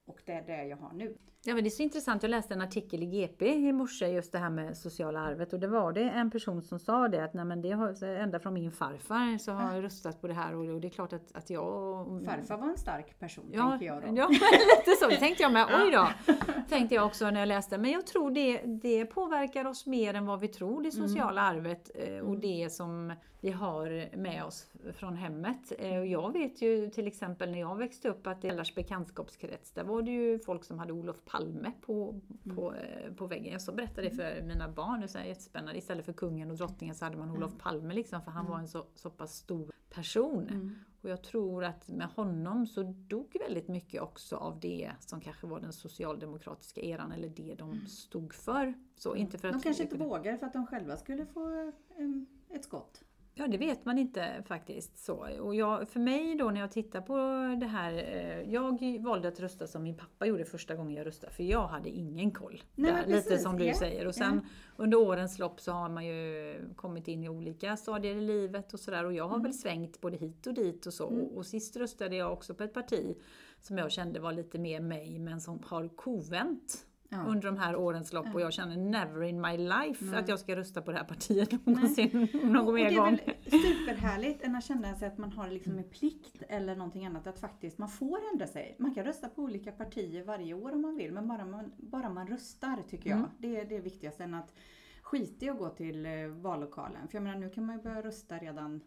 Och 0.06 0.22
det 0.26 0.34
är 0.34 0.46
det 0.46 0.66
jag 0.66 0.78
har 0.78 0.94
nu. 0.94 1.18
Ja, 1.48 1.56
men 1.56 1.64
det 1.64 1.68
är 1.68 1.72
så 1.72 1.84
intressant. 1.84 2.24
Jag 2.24 2.30
läste 2.30 2.54
en 2.54 2.62
artikel 2.62 3.04
i 3.04 3.06
GP 3.06 3.54
i 3.54 3.72
morse 3.72 4.08
just 4.08 4.32
det 4.32 4.40
här 4.40 4.50
med 4.50 4.78
sociala 4.78 5.20
arvet 5.20 5.54
och 5.54 5.60
det 5.60 5.68
var 5.68 5.92
det 5.92 6.02
en 6.02 6.32
person 6.32 6.62
som 6.62 6.80
sa 6.80 7.08
det 7.08 7.24
att 7.24 7.34
nej, 7.34 7.46
men 7.46 7.62
det 7.62 7.72
har, 7.72 8.04
ända 8.04 8.40
från 8.40 8.54
min 8.54 8.72
farfar 8.72 9.38
så 9.38 9.52
har 9.52 9.76
jag 9.76 9.84
röstat 9.84 10.22
på 10.22 10.28
det 10.28 10.34
här 10.34 10.56
och, 10.56 10.82
det 10.82 10.88
är 10.88 10.90
klart 10.90 11.14
att, 11.14 11.36
att 11.36 11.50
jag... 11.50 12.06
Farfar 12.26 12.58
var 12.58 12.70
en 12.70 12.78
stark 12.78 13.20
person, 13.20 13.46
ja, 13.52 13.70
tänker 13.70 13.86
jag 13.86 14.02
då. 14.02 14.18
Ja, 14.18 14.30
lite 14.78 15.00
så. 15.00 15.08
Det 15.10 15.18
tänkte 15.18 15.44
jag 15.44 15.54
med. 15.54 15.68
Oj 15.84 15.92
då! 15.92 16.34
tänkte 16.70 16.96
jag 16.96 17.06
också 17.06 17.30
när 17.30 17.40
jag 17.40 17.48
läste. 17.48 17.78
Men 17.78 17.92
jag 17.92 18.08
tror 18.08 18.32
det, 18.32 18.62
det 18.66 19.06
påverkar 19.06 19.66
oss 19.66 19.86
mer 19.86 20.14
än 20.14 20.26
vad 20.26 20.40
vi 20.40 20.48
tror, 20.48 20.82
det 20.82 20.96
mm. 20.96 21.08
sociala 21.08 21.42
mm. 21.42 21.58
arvet 21.58 21.92
eh, 21.96 22.20
och 22.20 22.38
det 22.38 22.70
som 22.72 23.14
vi 23.46 23.52
har 23.52 24.18
med 24.18 24.44
oss 24.44 24.68
från 24.94 25.16
hemmet. 25.16 25.72
Eh, 25.80 25.98
och 25.98 26.06
jag 26.06 26.34
vet 26.34 26.62
ju 26.62 26.90
till 26.90 27.08
exempel 27.08 27.52
när 27.52 27.60
jag 27.60 27.76
växte 27.76 28.10
upp 28.10 28.28
att 28.28 28.44
i 28.44 28.48
Ellars 28.48 28.76
bekantskapskrets, 28.76 29.72
där 29.72 29.84
var 29.84 30.02
det 30.02 30.12
ju 30.12 30.40
folk 30.40 30.64
som 30.64 30.80
hade 30.80 30.94
Olof 30.94 31.16
Palme 31.26 31.35
på, 31.82 32.22
på, 32.56 32.72
mm. 32.72 33.16
på 33.16 33.28
väggen. 33.28 33.52
Jag 33.52 33.62
så 33.62 33.72
berättade 33.72 34.10
det 34.10 34.16
för 34.16 34.42
mina 34.42 34.70
barn, 34.70 35.02
det 35.02 35.16
är 35.16 35.24
jättespännande. 35.24 35.78
Istället 35.78 36.06
för 36.06 36.14
kungen 36.14 36.52
och 36.52 36.58
drottningen 36.58 36.96
så 36.96 37.06
hade 37.06 37.18
man 37.18 37.32
Olof 37.32 37.52
mm. 37.52 37.60
Palme 37.60 37.94
liksom, 37.94 38.22
för 38.22 38.32
han 38.32 38.46
var 38.46 38.60
en 38.60 38.68
så, 38.68 38.86
så 38.96 39.10
pass 39.10 39.36
stor 39.36 39.72
person. 39.90 40.50
Mm. 40.50 40.76
Och 41.02 41.10
jag 41.10 41.24
tror 41.24 41.64
att 41.64 41.90
med 41.90 42.08
honom 42.08 42.68
så 42.68 42.84
dog 42.84 43.38
väldigt 43.40 43.68
mycket 43.68 44.02
också 44.02 44.36
av 44.36 44.60
det 44.60 44.92
som 45.00 45.22
kanske 45.22 45.48
var 45.48 45.60
den 45.60 45.74
socialdemokratiska 45.74 46.82
eran 46.82 47.12
eller 47.12 47.30
det 47.30 47.56
de 47.56 47.72
mm. 47.72 47.88
stod 47.88 48.34
för. 48.34 48.74
Så, 48.96 49.16
inte 49.16 49.38
för 49.38 49.48
att 49.48 49.54
de 49.54 49.62
kanske 49.62 49.84
inte 49.84 49.98
vågar 49.98 50.38
för 50.38 50.46
att 50.46 50.54
de 50.54 50.68
själva 50.68 50.98
skulle 50.98 51.26
få 51.26 51.72
um, 51.98 52.26
ett 52.50 52.64
skott. 52.64 53.04
Ja, 53.38 53.48
det 53.48 53.58
vet 53.58 53.86
man 53.86 53.98
inte 53.98 54.44
faktiskt. 54.48 54.98
Så. 55.06 55.28
Och 55.42 55.56
jag, 55.56 55.90
för 55.90 56.00
mig 56.00 56.36
då 56.36 56.50
när 56.52 56.62
jag 56.62 56.72
tittar 56.72 57.02
på 57.02 57.16
det 57.60 57.66
här, 57.66 57.94
eh, 57.94 58.54
jag 58.54 59.00
valde 59.04 59.28
att 59.28 59.40
rösta 59.40 59.68
som 59.68 59.84
min 59.84 59.98
pappa 59.98 60.26
gjorde 60.26 60.46
första 60.46 60.76
gången 60.76 60.94
jag 60.96 61.08
röstade, 61.08 61.34
för 61.34 61.44
jag 61.44 61.68
hade 61.68 61.90
ingen 61.90 62.32
koll. 62.32 62.64
Nej, 62.76 62.92
där, 62.92 63.04
precis, 63.04 63.30
lite 63.30 63.42
som 63.44 63.58
du 63.58 63.66
ja. 63.66 63.74
säger. 63.76 64.08
Och 64.08 64.16
sen 64.16 64.42
under 64.78 64.98
årens 64.98 65.40
lopp 65.40 65.62
så 65.62 65.72
har 65.72 65.90
man 65.90 66.06
ju 66.06 66.56
kommit 66.76 67.08
in 67.08 67.24
i 67.24 67.30
olika 67.30 67.78
stadier 67.78 68.16
i 68.16 68.22
livet 68.22 68.74
och 68.74 68.80
sådär. 68.80 69.06
Och 69.06 69.14
jag 69.14 69.24
har 69.24 69.36
Mm. 69.36 69.44
väl 69.44 69.54
svängt 69.54 70.02
både 70.02 70.18
hit 70.18 70.48
och 70.48 70.54
dit 70.54 70.86
och 70.86 70.94
så. 70.94 71.06
Och, 71.06 71.38
och 71.38 71.46
sist 71.46 71.78
röstade 71.78 72.16
jag 72.16 72.34
också 72.34 72.54
på 72.56 72.64
ett 72.64 72.74
parti 72.74 73.16
som 73.62 73.78
jag 73.78 73.92
kände 73.92 74.20
var 74.20 74.32
lite 74.32 74.60
mer 74.60 74.80
mig, 74.80 75.20
men 75.20 75.42
som 75.42 75.60
har 75.66 75.88
kovänt. 75.88 76.86
Ja. 77.16 77.32
Under 77.32 77.46
de 77.46 77.58
här 77.58 77.76
årens 77.76 78.14
lopp 78.14 78.28
och 78.34 78.42
jag 78.42 78.54
känner 78.54 78.78
never 78.78 79.24
in 79.24 79.42
my 79.42 79.58
life 79.58 80.18
att 80.18 80.28
jag 80.28 80.40
ska 80.40 80.56
rösta 80.56 80.82
på 80.82 80.92
det 80.92 80.98
här 80.98 81.06
partiet 81.06 81.66
någonsin, 81.66 82.28
någon 82.44 82.76
mer 82.76 82.90
det 82.90 82.96
är 82.96 83.00
gång. 83.00 83.20
väl 83.26 83.62
superhärligt 83.62 84.44
än 84.44 84.56
att 84.56 84.64
känna 84.64 84.96
sig 84.96 85.08
att 85.08 85.18
man 85.18 85.32
har 85.32 85.50
liksom 85.50 85.78
en 85.78 85.90
plikt 85.90 86.44
eller 86.50 86.76
någonting 86.76 87.06
annat 87.06 87.28
att 87.28 87.40
faktiskt 87.40 87.78
man 87.78 87.90
får 87.90 88.20
ändra 88.34 88.48
sig. 88.48 88.76
Man 88.80 88.94
kan 88.96 89.06
rösta 89.06 89.30
på 89.30 89.42
olika 89.42 89.72
partier 89.72 90.24
varje 90.24 90.54
år 90.54 90.74
om 90.74 90.82
man 90.82 90.96
vill 90.96 91.12
men 91.12 91.28
bara 91.28 91.46
man, 91.46 91.72
bara 91.78 92.10
man 92.10 92.28
röstar 92.28 92.84
tycker 92.90 93.10
jag. 93.10 93.20
Mm. 93.20 93.30
Det 93.38 93.60
är 93.60 93.66
det 93.66 93.80
viktigaste 93.80 94.24
än 94.24 94.34
att 94.34 94.54
skita 95.02 95.46
i 95.46 95.50
att 95.50 95.58
gå 95.58 95.70
till 95.70 96.06
eh, 96.06 96.12
vallokalen. 96.28 97.08
För 97.08 97.16
jag 97.16 97.24
menar 97.24 97.40
nu 97.40 97.50
kan 97.50 97.66
man 97.66 97.76
ju 97.76 97.82
börja 97.82 98.02
rösta 98.02 98.38
redan 98.38 98.82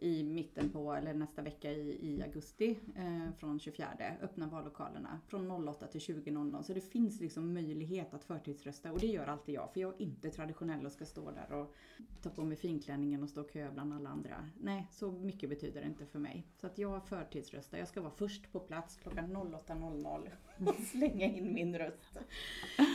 i 0.00 0.22
mitten 0.24 0.70
på, 0.70 0.92
eller 0.92 1.14
nästa 1.14 1.42
vecka 1.42 1.72
i, 1.72 1.98
i 2.02 2.22
augusti 2.22 2.78
eh, 2.96 3.32
från 3.38 3.60
24. 3.60 3.88
Öppna 4.22 4.46
vallokalerna 4.46 5.20
från 5.28 5.68
08 5.68 5.86
till 5.86 6.00
20.00. 6.00 6.62
Så 6.62 6.72
det 6.72 6.80
finns 6.80 7.20
liksom 7.20 7.54
möjlighet 7.54 8.14
att 8.14 8.24
förtidsrösta 8.24 8.92
och 8.92 9.00
det 9.00 9.06
gör 9.06 9.26
alltid 9.26 9.54
jag. 9.54 9.72
För 9.72 9.80
jag 9.80 9.94
är 9.94 10.02
inte 10.02 10.30
traditionell 10.30 10.86
och 10.86 10.92
ska 10.92 11.04
stå 11.04 11.30
där 11.30 11.52
och 11.52 11.74
ta 12.22 12.30
på 12.30 12.44
mig 12.44 12.56
finklänningen 12.56 13.22
och 13.22 13.28
stå 13.28 13.40
och 13.40 13.50
kö 13.50 13.70
bland 13.72 13.94
alla 13.94 14.08
andra. 14.08 14.48
Nej, 14.60 14.86
så 14.90 15.12
mycket 15.12 15.50
betyder 15.50 15.80
det 15.80 15.86
inte 15.86 16.06
för 16.06 16.18
mig. 16.18 16.46
Så 16.60 16.66
att 16.66 16.78
jag 16.78 17.08
förtidsröstar. 17.08 17.78
Jag 17.78 17.88
ska 17.88 18.00
vara 18.00 18.12
först 18.12 18.52
på 18.52 18.60
plats 18.60 18.96
klockan 18.96 19.36
08.00 19.36 20.30
och 20.68 20.74
slänga 20.92 21.26
in 21.26 21.54
min 21.54 21.78
röst. 21.78 22.18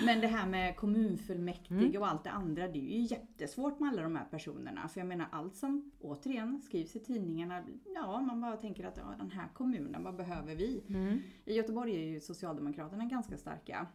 Men 0.05 0.21
det 0.21 0.27
här 0.27 0.47
med 0.47 0.75
kommunfullmäktige 0.75 1.97
och 1.97 2.07
allt 2.07 2.23
det 2.23 2.31
andra, 2.31 2.67
det 2.67 2.79
är 2.79 2.99
ju 2.99 3.01
jättesvårt 3.01 3.79
med 3.79 3.89
alla 3.89 4.01
de 4.01 4.15
här 4.15 4.25
personerna. 4.25 4.87
För 4.87 4.99
jag 4.99 5.07
menar 5.07 5.27
allt 5.31 5.55
som 5.55 5.91
återigen 6.01 6.61
skrivs 6.61 6.94
i 6.95 6.99
tidningarna, 6.99 7.63
ja 7.95 8.21
man 8.21 8.41
bara 8.41 8.57
tänker 8.57 8.85
att 8.85 8.97
ja, 8.97 9.15
den 9.17 9.31
här 9.31 9.47
kommunen, 9.53 10.03
vad 10.03 10.15
behöver 10.15 10.55
vi? 10.55 10.83
Mm. 10.89 11.19
I 11.45 11.53
Göteborg 11.53 11.95
är 11.95 12.09
ju 12.09 12.19
Socialdemokraterna 12.19 13.05
ganska 13.05 13.37
starka. 13.37 13.87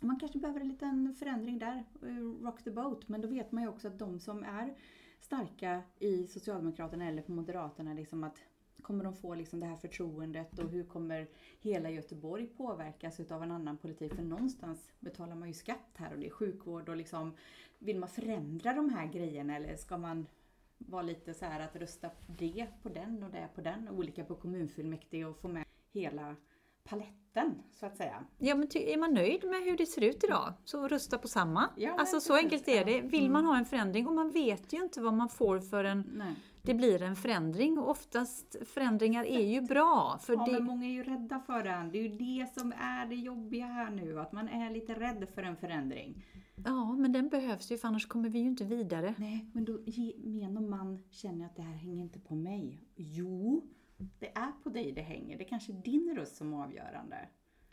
Man 0.00 0.20
kanske 0.20 0.38
behöver 0.38 0.60
en 0.60 0.68
liten 0.68 1.14
förändring 1.14 1.58
där, 1.58 1.84
eh, 2.02 2.44
rock 2.44 2.62
the 2.64 2.70
boat. 2.70 3.08
Men 3.08 3.20
då 3.20 3.28
vet 3.28 3.52
man 3.52 3.62
ju 3.62 3.68
också 3.68 3.88
att 3.88 3.98
de 3.98 4.20
som 4.20 4.44
är 4.44 4.74
starka 5.20 5.82
i 5.98 6.26
Socialdemokraterna 6.26 7.08
eller 7.08 7.22
på 7.22 7.32
Moderaterna, 7.32 7.94
liksom 7.94 8.24
att 8.24 8.38
kommer 8.82 9.04
de 9.04 9.14
få 9.14 9.34
liksom 9.34 9.60
det 9.60 9.66
här 9.66 9.76
förtroendet 9.76 10.58
och 10.58 10.70
hur 10.70 10.84
kommer 10.84 11.28
hela 11.60 11.90
Göteborg 11.90 12.46
påverkas 12.46 13.20
utav 13.20 13.42
en 13.42 13.50
annan 13.50 13.76
politik? 13.76 14.14
För 14.14 14.22
någonstans 14.22 14.92
betalar 15.00 15.34
man 15.34 15.48
ju 15.48 15.54
skatt 15.54 15.90
här 15.94 16.12
och 16.12 16.18
det 16.18 16.26
är 16.26 16.30
sjukvård 16.30 16.88
och 16.88 16.96
liksom 16.96 17.32
vill 17.78 17.98
man 17.98 18.08
förändra 18.08 18.72
de 18.72 18.90
här 18.90 19.06
grejerna 19.06 19.56
eller 19.56 19.76
ska 19.76 19.98
man 19.98 20.26
vara 20.88 21.02
lite 21.02 21.34
så 21.34 21.44
här 21.44 21.60
att 21.60 21.76
rösta 21.76 22.10
det 22.26 22.66
på 22.82 22.88
den 22.88 23.22
och 23.22 23.30
det 23.30 23.48
på 23.54 23.60
den, 23.60 23.88
olika 23.88 24.24
på 24.24 24.34
kommunfullmäktige 24.34 25.24
och 25.24 25.40
få 25.40 25.48
med 25.48 25.64
hela 25.92 26.36
paletten 26.84 27.62
så 27.72 27.86
att 27.86 27.96
säga. 27.96 28.24
Ja, 28.38 28.54
men 28.54 28.68
är 28.76 28.98
man 28.98 29.14
nöjd 29.14 29.44
med 29.44 29.62
hur 29.62 29.76
det 29.76 29.86
ser 29.86 30.04
ut 30.04 30.24
idag, 30.24 30.52
så 30.64 30.88
rösta 30.88 31.18
på 31.18 31.28
samma. 31.28 31.68
Ja, 31.76 31.96
alltså 31.98 32.20
så 32.20 32.36
enkelt 32.36 32.68
är 32.68 32.84
det. 32.84 33.00
Vill 33.00 33.30
man 33.30 33.44
ha 33.44 33.56
en 33.56 33.64
förändring, 33.64 34.06
och 34.06 34.14
man 34.14 34.30
vet 34.30 34.72
ju 34.72 34.82
inte 34.82 35.00
vad 35.00 35.14
man 35.14 35.28
får 35.28 35.60
för 35.60 35.84
en... 35.84 36.10
Nej. 36.16 36.34
Det 36.64 36.74
blir 36.74 37.02
en 37.02 37.16
förändring 37.16 37.78
och 37.78 37.90
oftast 37.90 38.56
förändringar 38.66 39.24
är 39.24 39.46
ju 39.46 39.60
bra. 39.60 40.18
För 40.22 40.32
Ja, 40.32 40.44
det, 40.44 40.52
men 40.52 40.64
många 40.64 40.86
är 40.86 40.90
ju 40.90 41.02
rädda 41.02 41.40
för 41.40 41.62
den. 41.62 41.90
Det 41.90 41.98
är 41.98 42.02
ju 42.02 42.08
det 42.08 42.54
som 42.54 42.72
är 42.72 43.06
det 43.06 43.14
jobbiga 43.14 43.66
här 43.66 43.90
nu, 43.90 44.20
att 44.20 44.32
man 44.32 44.48
är 44.48 44.70
lite 44.70 44.94
rädd 44.94 45.28
för 45.34 45.42
en 45.42 45.56
förändring 45.56 46.24
ja, 46.64 46.92
men 46.92 47.12
den 47.12 47.28
behövs 47.28 47.72
ju 47.72 47.78
för 47.78 47.88
annars 47.88 48.06
kommer 48.06 48.28
vi 48.28 48.38
ju 48.38 48.46
inte 48.46 48.64
vidare. 48.64 49.14
Nej, 49.18 49.50
men 49.52 49.64
då 49.64 49.82
gemene 49.86 50.60
man 50.60 51.02
känner 51.10 51.46
att 51.46 51.56
det 51.56 51.62
här 51.62 51.74
hänger 51.74 52.02
inte 52.02 52.20
på 52.20 52.34
mig. 52.34 52.80
Jo, 52.96 53.62
det 54.18 54.36
är 54.36 54.52
på 54.62 54.70
dig 54.70 54.92
det 54.92 55.02
hänger. 55.02 55.38
Det 55.38 55.44
är 55.44 55.48
kanske 55.48 55.72
är 55.72 55.82
din 55.82 56.16
röst 56.16 56.36
som 56.36 56.52
är 56.52 56.64
avgörande. 56.64 57.28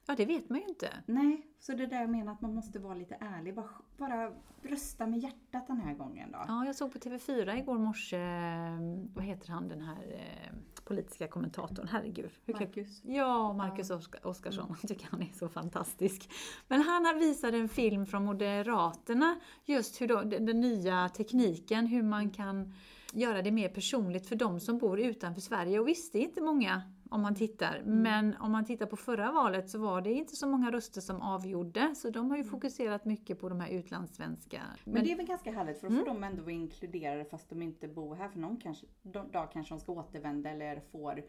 Ja, 0.09 0.15
det 0.15 0.25
vet 0.25 0.49
man 0.49 0.59
ju 0.59 0.65
inte. 0.65 0.89
Nej, 1.05 1.47
så 1.59 1.73
det 1.73 1.83
är 1.83 1.87
där 1.87 2.01
jag 2.01 2.09
menar 2.09 2.31
att 2.33 2.41
man 2.41 2.53
måste 2.55 2.79
vara 2.79 2.93
lite 2.95 3.15
ärlig. 3.15 3.55
Bara, 3.55 3.69
bara 3.97 4.31
rösta 4.63 5.07
med 5.07 5.19
hjärtat 5.19 5.67
den 5.67 5.77
här 5.81 5.93
gången 5.93 6.31
då. 6.31 6.39
Ja, 6.47 6.65
jag 6.65 6.75
såg 6.75 6.93
på 6.93 6.99
TV4 6.99 7.57
igår 7.59 7.77
morse, 7.77 8.17
eh, 8.17 9.05
vad 9.15 9.23
heter 9.25 9.49
han 9.49 9.67
den 9.67 9.81
här 9.81 9.97
eh, 10.13 10.55
politiska 10.83 11.27
kommentatorn, 11.27 11.87
herregud. 11.91 12.31
Marcus. 12.45 13.01
Ja, 13.03 13.53
Marcus 13.53 13.89
Oska- 13.91 14.19
Oskarsson. 14.23 14.75
Jag 14.81 14.89
tycker 14.89 15.07
han 15.11 15.21
är 15.21 15.31
så 15.33 15.49
fantastisk. 15.49 16.29
Men 16.67 16.81
han 16.81 17.19
visat 17.19 17.53
en 17.53 17.69
film 17.69 18.05
från 18.05 18.25
Moderaterna, 18.25 19.39
just 19.65 20.01
hur 20.01 20.07
då, 20.07 20.21
den, 20.21 20.45
den 20.45 20.61
nya 20.61 21.09
tekniken, 21.09 21.87
hur 21.87 22.03
man 22.03 22.29
kan 22.29 22.73
göra 23.13 23.41
det 23.41 23.51
mer 23.51 23.69
personligt 23.69 24.27
för 24.27 24.35
de 24.35 24.59
som 24.59 24.77
bor 24.77 24.99
utanför 24.99 25.41
Sverige. 25.41 25.79
Och 25.79 25.87
visst, 25.87 26.13
det 26.13 26.19
är 26.19 26.23
inte 26.23 26.41
många 26.41 26.81
om 27.09 27.21
man 27.21 27.35
tittar. 27.35 27.81
Men 27.85 28.35
om 28.35 28.51
man 28.51 28.65
tittar 28.65 28.85
på 28.85 28.95
förra 28.95 29.31
valet 29.31 29.69
så 29.69 29.79
var 29.79 30.01
det 30.01 30.13
inte 30.13 30.35
så 30.35 30.47
många 30.47 30.71
röster 30.71 31.01
som 31.01 31.21
avgjorde. 31.21 31.95
Så 31.95 32.09
de 32.09 32.29
har 32.29 32.37
ju 32.37 32.43
fokuserat 32.43 33.05
mycket 33.05 33.39
på 33.39 33.49
de 33.49 33.59
här 33.59 33.69
utlandssvenska. 33.69 34.61
Men 34.85 35.03
det 35.03 35.11
är 35.11 35.17
väl 35.17 35.25
ganska 35.25 35.51
härligt 35.51 35.79
för 35.79 35.89
då 35.89 35.95
får 35.95 36.05
de 36.05 36.23
ändå 36.23 36.41
vara 36.41 36.51
inkluderade 36.51 37.25
fast 37.25 37.49
de 37.49 37.61
inte 37.61 37.87
bor 37.87 38.15
här. 38.15 38.29
För 38.29 38.39
någon 38.39 38.57
kanske, 38.57 38.85
de- 39.01 39.31
dag 39.31 39.51
kanske 39.51 39.73
de 39.73 39.79
ska 39.79 39.91
återvända 39.91 40.49
eller 40.49 40.79
får 40.79 41.23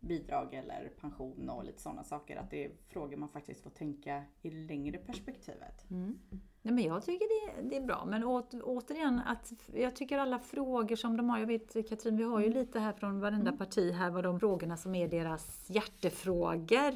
bidrag 0.00 0.54
eller 0.54 0.88
pension 1.00 1.48
och 1.50 1.64
lite 1.64 1.80
sådana 1.82 2.04
saker. 2.04 2.36
Att 2.36 2.50
det 2.50 2.64
är 2.64 2.70
frågor 2.88 3.16
man 3.16 3.28
faktiskt 3.28 3.60
får 3.62 3.70
tänka 3.70 4.24
i 4.42 4.50
längre 4.50 4.98
perspektivet. 4.98 5.90
Mm. 5.90 6.18
Nej, 6.62 6.74
men 6.74 6.84
jag 6.84 7.04
tycker 7.04 7.26
det, 7.28 7.68
det 7.68 7.76
är 7.76 7.80
bra. 7.86 8.04
Men 8.06 8.24
åt, 8.24 8.54
återigen, 8.54 9.18
att 9.26 9.52
jag 9.74 9.96
tycker 9.96 10.18
alla 10.18 10.38
frågor 10.38 10.96
som 10.96 11.16
de 11.16 11.30
har, 11.30 11.38
jag 11.38 11.46
vet 11.46 11.88
Katrin, 11.88 12.16
vi 12.16 12.22
har 12.22 12.40
ju 12.40 12.48
lite 12.48 12.80
här 12.80 12.92
från 12.92 13.20
varenda 13.20 13.52
parti 13.52 13.92
här, 13.92 14.10
vad 14.10 14.24
de 14.24 14.40
frågorna 14.40 14.76
som 14.76 14.94
är 14.94 15.08
deras 15.08 15.70
hjärtefrågor. 15.70 16.94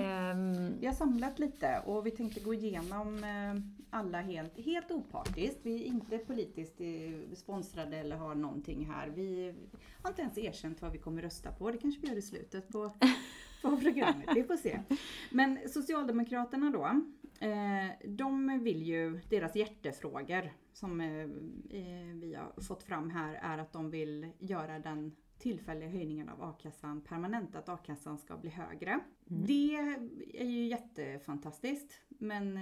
Ehm, 0.00 0.78
Vi 0.80 0.86
har 0.86 0.92
samlat 0.94 1.38
lite 1.38 1.82
och 1.86 2.06
vi 2.06 2.10
tänkte 2.10 2.40
gå 2.40 2.54
igenom 2.54 3.24
eh, 3.24 3.62
alla 3.90 4.20
helt, 4.20 4.58
helt 4.58 4.90
opartiskt. 4.90 5.58
Vi 5.62 5.82
är 5.82 5.86
inte 5.86 6.18
politiskt 6.18 6.80
eh, 6.80 7.36
sponsrade 7.36 7.96
eller 7.96 8.16
har 8.16 8.34
någonting 8.34 8.86
här. 8.86 9.08
Vi 9.08 9.54
har 10.02 10.10
inte 10.10 10.22
ens 10.22 10.38
erkänt 10.38 10.82
vad 10.82 10.92
vi 10.92 10.98
kommer 10.98 11.22
rösta 11.22 11.52
på. 11.52 11.70
Det 11.70 11.78
kanske 11.78 12.00
vi 12.00 12.08
gör 12.08 12.16
i 12.16 12.22
slutet 12.22 12.68
på, 12.68 12.92
på 13.62 13.76
programmet. 13.76 14.28
Vi 14.34 14.42
får 14.42 14.56
se. 14.56 14.80
Men 15.30 15.58
Socialdemokraterna 15.68 16.70
då. 16.70 17.00
Eh, 17.40 18.08
de 18.08 18.58
vill 18.62 18.82
ju, 18.82 19.20
deras 19.30 19.56
hjärtefrågor 19.56 20.52
som 20.72 21.00
eh, 21.00 21.20
eh, 21.70 22.14
vi 22.14 22.34
har 22.34 22.62
fått 22.62 22.82
fram 22.82 23.10
här 23.10 23.34
är 23.34 23.58
att 23.58 23.72
de 23.72 23.90
vill 23.90 24.30
göra 24.38 24.78
den 24.78 25.16
tillfälliga 25.38 25.88
höjningen 25.88 26.28
av 26.28 26.42
a-kassan 26.42 27.00
permanent, 27.00 27.56
att 27.56 27.68
a-kassan 27.68 28.18
ska 28.18 28.36
bli 28.36 28.50
högre. 28.50 29.00
Det 29.24 29.76
är 30.34 30.44
ju 30.44 30.66
jättefantastiskt 30.66 32.00
men 32.08 32.58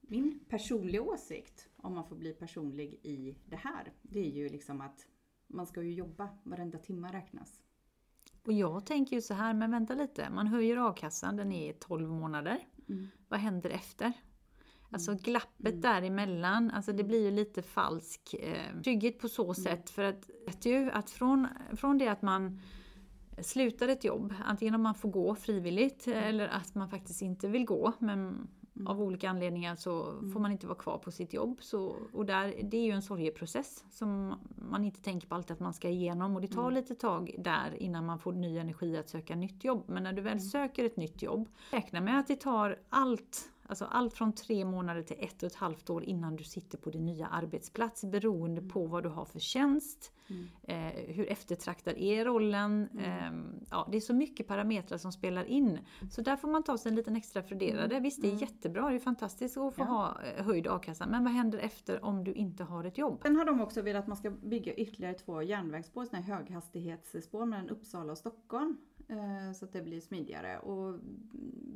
min 0.00 0.44
personliga 0.48 1.02
åsikt, 1.02 1.68
om 1.76 1.94
man 1.94 2.08
får 2.08 2.16
bli 2.16 2.32
personlig 2.32 3.00
i 3.02 3.36
det 3.46 3.56
här, 3.56 3.92
det 4.02 4.20
är 4.20 4.30
ju 4.30 4.48
liksom 4.48 4.80
att 4.80 5.06
man 5.46 5.66
ska 5.66 5.82
ju 5.82 5.92
jobba, 5.92 6.28
varenda 6.42 6.78
timma 6.78 7.12
räknas. 7.12 7.62
och 8.46 8.52
jag 8.52 8.86
tänker 8.86 9.16
ju 9.16 9.22
så 9.22 9.34
här, 9.34 9.54
men 9.54 9.70
vänta 9.70 9.94
lite, 9.94 10.30
man 10.30 10.46
höjer 10.46 10.90
a-kassan, 10.90 11.36
den 11.36 11.52
är 11.52 11.72
12 11.72 12.08
månader. 12.08 12.66
Mm. 12.92 13.08
Vad 13.28 13.40
händer 13.40 13.70
efter? 13.70 14.12
Alltså 14.90 15.14
glappet 15.14 15.82
däremellan, 15.82 16.70
alltså 16.70 16.92
det 16.92 17.04
blir 17.04 17.24
ju 17.24 17.30
lite 17.30 17.62
falsk 17.62 18.34
eh, 18.34 18.80
trygghet 18.82 19.18
på 19.18 19.28
så 19.28 19.54
sätt. 19.54 19.90
För 19.90 20.02
att, 20.02 20.30
vet 20.46 20.66
ju 20.66 20.90
att 20.90 21.10
från, 21.10 21.48
från 21.72 21.98
det 21.98 22.08
att 22.08 22.22
man 22.22 22.60
slutar 23.40 23.88
ett 23.88 24.04
jobb, 24.04 24.34
antingen 24.44 24.74
om 24.74 24.82
man 24.82 24.94
får 24.94 25.08
gå 25.08 25.34
frivilligt 25.34 26.06
eller 26.06 26.48
att 26.48 26.74
man 26.74 26.90
faktiskt 26.90 27.22
inte 27.22 27.48
vill 27.48 27.64
gå, 27.64 27.92
men 27.98 28.48
av 28.86 29.02
olika 29.02 29.30
anledningar 29.30 29.76
så 29.76 30.04
får 30.32 30.40
man 30.40 30.52
inte 30.52 30.66
vara 30.66 30.78
kvar 30.78 30.98
på 30.98 31.10
sitt 31.10 31.32
jobb. 31.32 31.58
Så, 31.60 31.96
och 32.12 32.26
där, 32.26 32.54
det 32.62 32.76
är 32.76 32.84
ju 32.84 32.90
en 32.90 33.02
sorgeprocess 33.02 33.84
som 33.90 34.34
man 34.56 34.84
inte 34.84 35.02
tänker 35.02 35.28
på 35.28 35.34
alltid 35.34 35.54
att 35.54 35.60
man 35.60 35.74
ska 35.74 35.88
igenom. 35.88 36.34
Och 36.34 36.42
det 36.42 36.48
tar 36.48 36.70
lite 36.70 36.94
tag 36.94 37.34
där 37.38 37.82
innan 37.82 38.06
man 38.06 38.18
får 38.18 38.32
ny 38.32 38.58
energi 38.58 38.96
att 38.96 39.08
söka 39.08 39.36
nytt 39.36 39.64
jobb. 39.64 39.84
Men 39.86 40.02
när 40.02 40.12
du 40.12 40.22
väl 40.22 40.40
söker 40.40 40.84
ett 40.84 40.96
nytt 40.96 41.22
jobb, 41.22 41.48
räkna 41.70 42.00
med 42.00 42.18
att 42.18 42.26
det 42.26 42.36
tar 42.36 42.78
allt 42.88 43.48
Alltså 43.66 43.84
allt 43.84 44.14
från 44.14 44.32
tre 44.32 44.64
månader 44.64 45.02
till 45.02 45.16
ett 45.20 45.42
och 45.42 45.46
ett 45.46 45.54
halvt 45.54 45.90
år 45.90 46.04
innan 46.04 46.36
du 46.36 46.44
sitter 46.44 46.78
på 46.78 46.90
din 46.90 47.06
nya 47.06 47.26
arbetsplats 47.26 48.04
beroende 48.04 48.62
på 48.62 48.86
vad 48.86 49.02
du 49.02 49.08
har 49.08 49.24
för 49.24 49.38
tjänst, 49.38 50.12
Mm. 50.30 50.48
Eh, 50.62 51.14
hur 51.14 51.32
eftertraktad 51.32 51.94
är 51.98 52.24
rollen? 52.24 52.88
Mm. 52.92 53.04
Eh, 53.04 53.54
ja, 53.70 53.88
det 53.90 53.96
är 53.96 54.00
så 54.00 54.14
mycket 54.14 54.46
parametrar 54.46 54.98
som 54.98 55.12
spelar 55.12 55.44
in. 55.44 55.78
Så 56.10 56.22
där 56.22 56.36
får 56.36 56.48
man 56.48 56.62
ta 56.62 56.78
sig 56.78 56.90
en 56.90 56.96
liten 56.96 57.16
extra 57.16 57.42
funderare. 57.42 57.84
Mm. 57.84 58.02
Visst, 58.02 58.22
det 58.22 58.28
är 58.28 58.40
jättebra, 58.40 58.88
det 58.88 58.94
är 58.94 58.98
fantastiskt 58.98 59.56
att 59.56 59.74
få 59.74 59.82
ja. 59.82 59.84
ha 59.84 60.16
eh, 60.22 60.44
höjd 60.44 60.66
a-kassa. 60.66 61.06
Men 61.06 61.24
vad 61.24 61.32
händer 61.32 61.58
efter 61.58 62.04
om 62.04 62.24
du 62.24 62.32
inte 62.32 62.64
har 62.64 62.84
ett 62.84 62.98
jobb? 62.98 63.20
Sen 63.22 63.36
har 63.36 63.44
de 63.44 63.60
också 63.60 63.82
velat 63.82 64.02
att 64.02 64.08
man 64.08 64.16
ska 64.16 64.30
bygga 64.30 64.74
ytterligare 64.74 65.14
två 65.14 65.42
järnvägsspår, 65.42 66.04
sådana 66.04 66.24
här 66.24 66.34
höghastighetsspår 66.34 67.46
mellan 67.46 67.68
Uppsala 67.68 68.12
och 68.12 68.18
Stockholm. 68.18 68.76
Eh, 69.08 69.52
så 69.52 69.64
att 69.64 69.72
det 69.72 69.82
blir 69.82 70.00
smidigare. 70.00 70.58
Och 70.58 71.00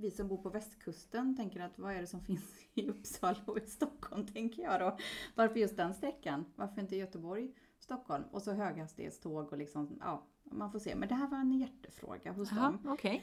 vi 0.00 0.10
som 0.10 0.28
bor 0.28 0.36
på 0.36 0.48
västkusten 0.48 1.36
tänker 1.36 1.60
att 1.60 1.78
vad 1.78 1.92
är 1.92 2.00
det 2.00 2.06
som 2.06 2.20
finns 2.24 2.66
i 2.74 2.88
Uppsala 2.88 3.38
och 3.46 3.58
i 3.58 3.66
Stockholm, 3.66 4.26
tänker 4.26 4.62
jag 4.62 4.80
då. 4.80 4.96
Varför 5.34 5.60
just 5.60 5.76
den 5.76 5.94
sträckan? 5.94 6.44
Varför 6.56 6.80
inte 6.80 6.96
Göteborg, 6.96 7.52
Stockholm? 7.87 8.25
Och 8.31 8.43
så 8.43 8.52
höghastighetståg 8.52 9.52
och 9.52 9.59
liksom, 9.59 9.99
ja, 10.00 10.26
man 10.45 10.73
får 10.73 10.78
se. 10.78 10.95
Men 10.95 11.09
det 11.09 11.14
här 11.14 11.28
var 11.28 11.38
en 11.38 11.52
hjärtefråga 11.52 12.33
hos 12.33 12.52
Aha, 12.52 12.66
dem. 12.66 12.93
Okay. 12.93 13.21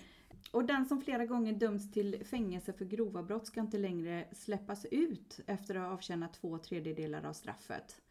Och 0.52 0.66
den 0.66 0.86
som 0.86 1.02
flera 1.02 1.26
gånger 1.26 1.54
döms 1.54 1.92
till 1.92 2.26
fängelse 2.26 2.74
för 2.74 2.86
grova 2.86 3.24
brott 3.24 3.48
ska 3.48 3.62
inte 3.62 3.78
längre 3.78 4.28
släppas 4.32 4.86
ut 4.86 5.40
efter 5.48 5.76
att 5.76 5.82
ha 5.82 5.94
avtjänat 5.94 6.34
två 6.34 6.58
tredjedelar 6.58 7.26
av 7.26 7.34
straffet. 7.34 8.02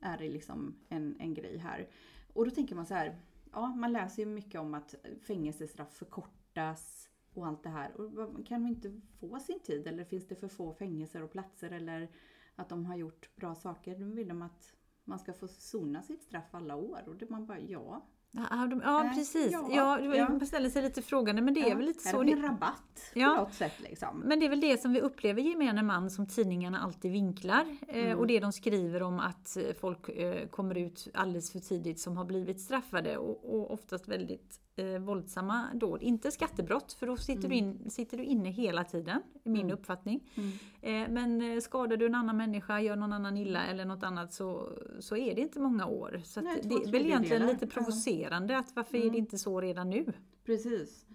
Är 0.00 0.18
det 0.18 0.28
liksom 0.28 0.78
en, 0.88 1.16
en 1.20 1.34
grej 1.34 1.58
här. 1.58 1.88
Och 2.32 2.44
då 2.44 2.50
tänker 2.50 2.74
man 2.74 2.86
så 2.86 2.94
här, 2.94 3.18
ja, 3.52 3.66
man 3.66 3.92
läser 3.92 4.22
ju 4.22 4.28
mycket 4.28 4.60
om 4.60 4.74
att 4.74 4.94
fängelsestraff 5.26 5.92
förkortas 5.92 7.08
och 7.34 7.46
allt 7.46 7.62
det 7.62 7.68
här. 7.70 8.00
Och 8.00 8.46
kan 8.46 8.62
de 8.62 8.68
inte 8.68 9.00
få 9.20 9.38
sin 9.38 9.60
tid 9.60 9.86
eller 9.86 10.04
finns 10.04 10.28
det 10.28 10.34
för 10.34 10.48
få 10.48 10.74
fängelser 10.74 11.22
och 11.22 11.32
platser 11.32 11.70
eller 11.70 12.10
att 12.54 12.68
de 12.68 12.86
har 12.86 12.96
gjort 12.96 13.36
bra 13.36 13.54
saker? 13.54 13.98
Nu 13.98 14.14
vill 14.14 14.28
de 14.28 14.42
att 14.42 14.74
man 15.10 15.18
ska 15.18 15.32
få 15.32 15.48
sona 15.48 16.02
sitt 16.02 16.22
straff 16.22 16.48
alla 16.50 16.76
år 16.76 17.02
och 17.06 17.16
det 17.16 17.30
man 17.30 17.46
bara 17.46 17.58
ja, 17.58 18.06
Ja, 18.32 18.66
de, 18.70 18.80
ja 18.84 19.04
äh, 19.04 19.14
precis. 19.14 19.52
Ja, 19.52 19.68
ja, 19.70 20.14
ja. 20.16 20.28
Man 20.28 20.46
ställer 20.46 20.70
sig 20.70 20.82
lite 20.82 21.02
frågande 21.02 21.42
men 21.42 21.54
det 21.54 21.70
är 21.70 21.76
väl 21.76 21.86
lite 21.86 22.08
så. 22.08 22.22
Det 22.22 22.32
är 22.32 22.36
en 22.36 22.42
rabatt 22.42 23.12
på 23.14 23.20
något 23.20 23.54
sätt. 23.54 23.80
Liksom. 23.80 24.18
Men 24.18 24.40
det 24.40 24.46
är 24.46 24.50
väl 24.50 24.60
det 24.60 24.80
som 24.80 24.92
vi 24.92 25.00
upplever 25.00 25.42
gemene 25.42 25.82
man 25.82 26.10
som 26.10 26.26
tidningarna 26.26 26.80
alltid 26.80 27.12
vinklar. 27.12 27.66
Eh, 27.88 28.04
mm. 28.04 28.18
och 28.18 28.26
det 28.26 28.40
de 28.40 28.52
skriver 28.52 29.02
om 29.02 29.20
att 29.20 29.56
folk 29.80 30.08
eh, 30.08 30.48
kommer 30.48 30.78
ut 30.78 31.08
alldeles 31.14 31.52
för 31.52 31.58
tidigt 31.58 32.00
som 32.00 32.16
har 32.16 32.24
blivit 32.24 32.60
straffade 32.60 33.16
och, 33.16 33.54
och 33.54 33.70
oftast 33.70 34.08
väldigt 34.08 34.60
eh, 34.80 34.98
våldsamma 34.98 35.68
dåd. 35.74 36.02
Inte 36.02 36.30
skattebrott, 36.30 36.92
för 36.92 37.06
då 37.06 37.16
sitter, 37.16 37.44
mm. 37.44 37.50
du, 37.50 37.56
in, 37.56 37.90
sitter 37.90 38.16
du 38.16 38.24
inne 38.24 38.50
hela 38.50 38.84
tiden, 38.84 39.22
i 39.44 39.50
min 39.50 39.62
mm. 39.62 39.74
uppfattning. 39.74 40.30
Mm. 40.34 40.50
Eh, 40.82 41.12
men 41.12 41.52
eh, 41.52 41.60
skadar 41.60 41.96
du 41.96 42.06
en 42.06 42.14
annan 42.14 42.36
människa, 42.36 42.80
gör 42.80 42.96
någon 42.96 43.12
annan 43.12 43.36
illa 43.36 43.66
eller 43.66 43.84
något 43.84 44.02
annat 44.02 44.32
så, 44.32 44.72
så 45.00 45.16
är 45.16 45.34
det 45.34 45.40
inte 45.40 45.60
många 45.60 45.86
år. 45.86 46.20
Så 46.24 46.40
Nej, 46.40 46.60
det 46.64 46.74
är 46.74 46.92
väl 46.92 47.06
egentligen 47.06 47.46
lite 47.46 47.66
provocerande 47.66 48.58
att 48.58 48.76
varför 48.76 48.96
är 48.96 49.02
det 49.02 49.08
mm. 49.08 49.18
inte 49.18 49.38
så 49.38 49.60
redan 49.60 49.90
nu? 49.90 50.12
Precis. 50.44 51.06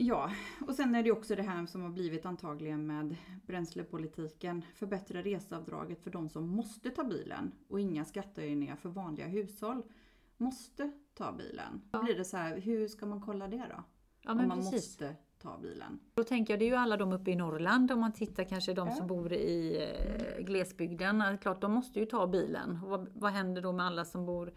Ja, 0.00 0.30
och 0.66 0.74
sen 0.74 0.94
är 0.94 1.02
det 1.02 1.12
också 1.12 1.34
det 1.36 1.42
här 1.42 1.66
som 1.66 1.82
har 1.82 1.90
blivit 1.90 2.26
antagligen 2.26 2.86
med 2.86 3.16
bränslepolitiken. 3.46 4.64
Förbättra 4.74 5.22
reseavdraget 5.22 6.02
för 6.02 6.10
de 6.10 6.28
som 6.28 6.48
måste 6.48 6.90
ta 6.90 7.04
bilen 7.04 7.52
och 7.68 7.80
inga 7.80 8.04
skattehöjningar 8.04 8.76
för 8.76 8.88
vanliga 8.88 9.26
hushåll 9.26 9.82
måste 10.38 10.90
ta 11.14 11.32
bilen. 11.32 11.82
Då 11.90 12.02
blir 12.02 12.14
det 12.14 12.24
så 12.24 12.36
här, 12.36 12.58
hur 12.58 12.88
ska 12.88 13.06
man 13.06 13.20
kolla 13.20 13.48
det 13.48 13.56
då? 13.76 13.84
Ja, 14.20 14.32
Om 14.32 14.48
man 14.48 14.58
precis. 14.58 14.72
måste 14.72 15.16
ta 15.38 15.58
bilen. 15.58 15.98
Då 16.14 16.24
tänker 16.24 16.52
jag, 16.52 16.60
det 16.60 16.64
är 16.64 16.70
ju 16.70 16.74
alla 16.74 16.96
de 16.96 17.12
uppe 17.12 17.30
i 17.30 17.36
Norrland, 17.36 17.92
om 17.92 18.00
man 18.00 18.12
tittar 18.12 18.44
kanske 18.44 18.74
de 18.74 18.88
ja. 18.88 18.94
som 18.94 19.06
bor 19.06 19.32
i 19.32 19.82
eh, 19.82 20.44
glesbygden. 20.44 21.38
Klart, 21.38 21.60
de 21.60 21.72
måste 21.72 22.00
ju 22.00 22.06
ta 22.06 22.26
bilen. 22.26 22.78
Vad, 22.82 23.08
vad 23.14 23.32
händer 23.32 23.62
då 23.62 23.72
med 23.72 23.86
alla 23.86 24.04
som 24.04 24.26
bor 24.26 24.52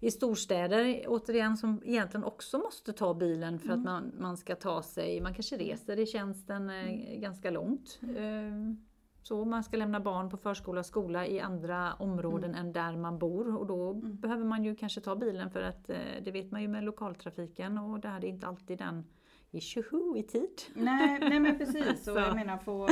i 0.00 0.10
storstäder, 0.10 1.04
återigen, 1.06 1.56
som 1.56 1.82
egentligen 1.84 2.24
också 2.24 2.58
måste 2.58 2.92
ta 2.92 3.14
bilen 3.14 3.58
för 3.58 3.68
mm. 3.68 3.78
att 3.78 3.84
man, 3.84 4.12
man 4.18 4.36
ska 4.36 4.54
ta 4.54 4.82
sig, 4.82 5.20
man 5.20 5.34
kanske 5.34 5.56
reser 5.56 5.98
i 5.98 6.06
tjänsten 6.06 6.70
eh, 6.70 6.76
mm. 6.76 7.20
ganska 7.20 7.50
långt. 7.50 7.98
Eh, 8.02 8.74
så 9.22 9.44
man 9.44 9.64
ska 9.64 9.76
lämna 9.76 10.00
barn 10.00 10.30
på 10.30 10.36
förskola 10.36 10.80
och 10.80 10.86
skola 10.86 11.26
i 11.26 11.40
andra 11.40 11.94
områden 11.94 12.50
mm. 12.50 12.66
än 12.66 12.72
där 12.72 12.96
man 12.96 13.18
bor 13.18 13.56
och 13.56 13.66
då 13.66 13.90
mm. 13.90 14.16
behöver 14.16 14.44
man 14.44 14.64
ju 14.64 14.74
kanske 14.74 15.00
ta 15.00 15.16
bilen 15.16 15.50
för 15.50 15.62
att 15.62 15.90
eh, 15.90 15.96
det 16.24 16.30
vet 16.30 16.50
man 16.50 16.62
ju 16.62 16.68
med 16.68 16.84
lokaltrafiken 16.84 17.78
och 17.78 18.00
där 18.00 18.16
är 18.16 18.24
inte 18.24 18.46
alltid 18.46 18.78
den 18.78 19.04
i 19.50 19.60
tjoho 19.60 20.16
i 20.16 20.22
tid. 20.22 20.62
Nej, 20.74 21.18
nej 21.20 21.40
men 21.40 21.58
precis, 21.58 22.08
och 22.08 22.20
jag 22.20 22.34
menar 22.34 22.58
få 22.58 22.88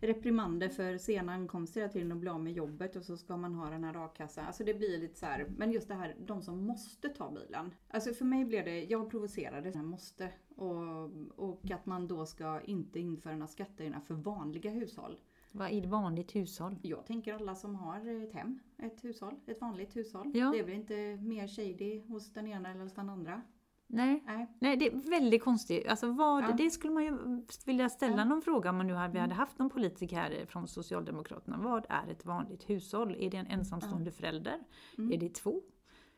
reprimander 0.00 0.68
för 0.68 0.98
sena 0.98 1.32
ankomster 1.32 1.88
till 1.88 2.12
att 2.12 2.18
bli 2.18 2.30
av 2.30 2.40
med 2.40 2.52
jobbet 2.52 2.96
och 2.96 3.04
så 3.04 3.16
ska 3.16 3.36
man 3.36 3.54
ha 3.54 3.70
den 3.70 3.84
här 3.84 4.04
a-kassan. 4.04 4.46
Alltså 4.46 4.64
det 4.64 4.74
blir 4.74 4.98
lite 4.98 5.18
så 5.18 5.26
här, 5.26 5.46
men 5.56 5.72
just 5.72 5.88
det 5.88 5.94
här, 5.94 6.16
de 6.18 6.42
som 6.42 6.66
måste 6.66 7.08
ta 7.08 7.30
bilen. 7.30 7.74
Alltså 7.88 8.14
för 8.14 8.24
mig 8.24 8.44
blev 8.44 8.64
det, 8.64 8.84
jag 8.84 9.10
provocerade, 9.10 9.70
jag 9.74 9.84
måste. 9.84 10.30
Och, 10.56 11.10
och 11.36 11.70
att 11.70 11.86
man 11.86 12.08
då 12.08 12.26
ska 12.26 12.60
inte 12.60 13.00
införa 13.00 13.32
några 13.32 13.46
skattehöjningar 13.46 14.00
för 14.00 14.14
vanliga 14.14 14.70
hushåll. 14.70 15.20
Vad 15.56 15.70
är 15.70 15.78
ett 15.78 15.86
vanligt 15.86 16.36
hushåll? 16.36 16.78
Jag 16.82 17.06
tänker 17.06 17.34
alla 17.34 17.54
som 17.54 17.74
har 17.74 18.22
ett 18.24 18.32
hem, 18.32 18.58
ett 18.78 19.04
hushåll, 19.04 19.34
ett 19.46 19.60
vanligt 19.60 19.96
hushåll. 19.96 20.30
Ja. 20.34 20.50
Det 20.50 20.58
är 20.58 20.64
väl 20.64 20.74
inte 20.74 21.16
mer 21.16 21.48
shady 21.48 22.00
hos 22.00 22.32
den 22.32 22.46
ena 22.46 22.70
eller 22.70 22.82
hos 22.82 22.94
den 22.94 23.10
andra. 23.10 23.42
Nej, 23.86 24.22
Nej. 24.26 24.46
Nej 24.58 24.76
det 24.76 24.86
är 24.86 25.10
väldigt 25.10 25.42
konstigt. 25.42 25.86
Alltså 25.88 26.12
vad, 26.12 26.44
ja. 26.44 26.52
Det 26.52 26.70
skulle 26.70 26.92
man 26.92 27.04
ju 27.04 27.42
vilja 27.66 27.88
ställa 27.88 28.16
ja. 28.16 28.24
någon 28.24 28.42
fråga 28.42 28.70
om 28.70 28.76
man 28.76 28.86
nu 28.86 28.94
hade, 28.94 29.12
vi 29.12 29.18
hade 29.18 29.32
mm. 29.32 29.38
haft 29.38 29.58
någon 29.58 29.70
politiker 29.70 30.16
här 30.16 30.46
från 30.46 30.68
Socialdemokraterna. 30.68 31.58
Vad 31.58 31.86
är 31.88 32.10
ett 32.10 32.24
vanligt 32.24 32.70
hushåll? 32.70 33.16
Är 33.20 33.30
det 33.30 33.36
en 33.36 33.46
ensamstående 33.46 34.10
ja. 34.10 34.16
förälder? 34.16 34.58
Mm. 34.98 35.12
Är 35.12 35.18
det 35.18 35.34
två 35.34 35.60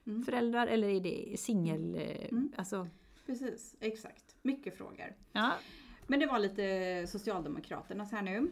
mm. 0.06 0.22
föräldrar 0.22 0.66
eller 0.66 0.88
är 0.88 1.00
det 1.00 1.40
singel? 1.40 1.94
Eh, 1.94 2.28
mm. 2.30 2.52
Alltså... 2.56 2.88
Precis, 3.26 3.76
exakt. 3.80 4.36
Mycket 4.42 4.76
frågor. 4.76 5.16
Ja. 5.32 5.52
Men 6.06 6.20
det 6.20 6.26
var 6.26 6.38
lite 6.38 7.06
Socialdemokraternas 7.06 8.12
här 8.12 8.22
nu. 8.22 8.50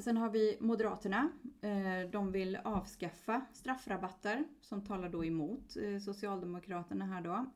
Sen 0.00 0.16
har 0.16 0.30
vi 0.30 0.56
Moderaterna. 0.60 1.30
Eh, 1.60 2.10
de 2.10 2.32
vill 2.32 2.56
avskaffa 2.56 3.46
straffrabatter 3.52 4.44
som 4.60 4.84
talar 4.84 5.08
då 5.08 5.24
emot 5.24 5.76
eh, 5.76 5.98
Socialdemokraterna 5.98 7.06
här 7.06 7.20
då. 7.20 7.46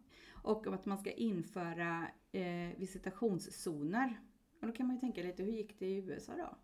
Och 0.43 0.67
att 0.67 0.87
man 0.87 0.99
ska 0.99 1.11
införa 1.11 2.09
eh, 2.33 2.79
visitationszoner. 2.79 4.21
Och 4.61 4.67
då 4.67 4.73
kan 4.73 4.87
man 4.87 4.97
ju 4.97 5.01
tänka 5.01 5.23
lite, 5.23 5.43
hur 5.43 5.53
gick 5.53 5.79
det 5.79 5.87
i 5.87 5.97
USA 5.97 6.33
då? 6.37 6.57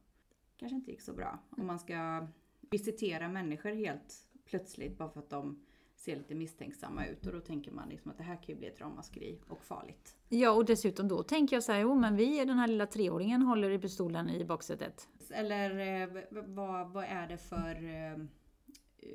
Kanske 0.57 0.77
inte 0.77 0.91
gick 0.91 1.01
så 1.01 1.13
bra. 1.13 1.39
Om 1.51 1.67
man 1.67 1.79
ska 1.79 2.27
visitera 2.71 3.29
människor 3.29 3.71
helt 3.71 4.29
plötsligt 4.45 4.99
bara 4.99 5.11
för 5.11 5.21
att 5.21 5.31
de 5.31 5.63
ser 5.97 6.17
lite 6.17 6.35
misstänksamma 6.35 7.07
ut 7.07 7.27
och 7.27 7.33
då 7.33 7.41
tänker 7.41 7.73
man 7.73 7.89
liksom 7.89 8.11
att 8.11 8.19
det 8.19 8.25
här 8.25 8.37
kan 8.37 8.45
ju 8.47 8.55
bli 8.55 8.67
ett 8.67 8.81
ramaskri 8.81 9.41
och 9.49 9.65
farligt. 9.65 10.17
Ja 10.29 10.51
och 10.51 10.65
dessutom 10.65 11.09
då 11.09 11.23
tänker 11.23 11.57
jag 11.57 11.63
så 11.63 11.73
här, 11.73 11.81
jo 11.81 11.95
men 11.95 12.17
vi, 12.17 12.45
den 12.45 12.59
här 12.59 12.69
lilla 12.69 12.87
treåringen 12.87 13.43
håller 13.43 13.71
i 13.71 13.79
pistolen 13.79 14.31
i 14.31 14.45
baksätet. 14.45 15.09
Eller 15.31 15.79
eh, 16.03 16.23
vad, 16.31 16.91
vad 16.91 17.05
är 17.05 17.29
det 17.29 17.39
för 17.39 17.85
eh, 17.85 18.19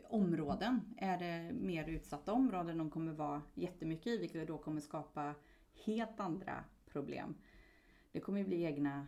områden? 0.08 0.82
Är 0.98 1.18
det 1.18 1.54
mer 1.54 1.90
utsatta 1.90 2.34
områden 2.34 2.78
de 2.78 2.90
kommer 2.90 3.14
vara 3.14 3.42
jättemycket 3.54 4.08
i 4.08 4.18
vilket 4.18 4.48
då 4.48 4.58
kommer 4.58 4.82
skapa 4.82 5.34
helt 5.86 6.20
andra 6.20 6.64
problem? 6.86 7.36
Det 8.12 8.20
kommer 8.20 8.40
ju 8.40 8.46
bli 8.46 8.64
egna 8.64 9.08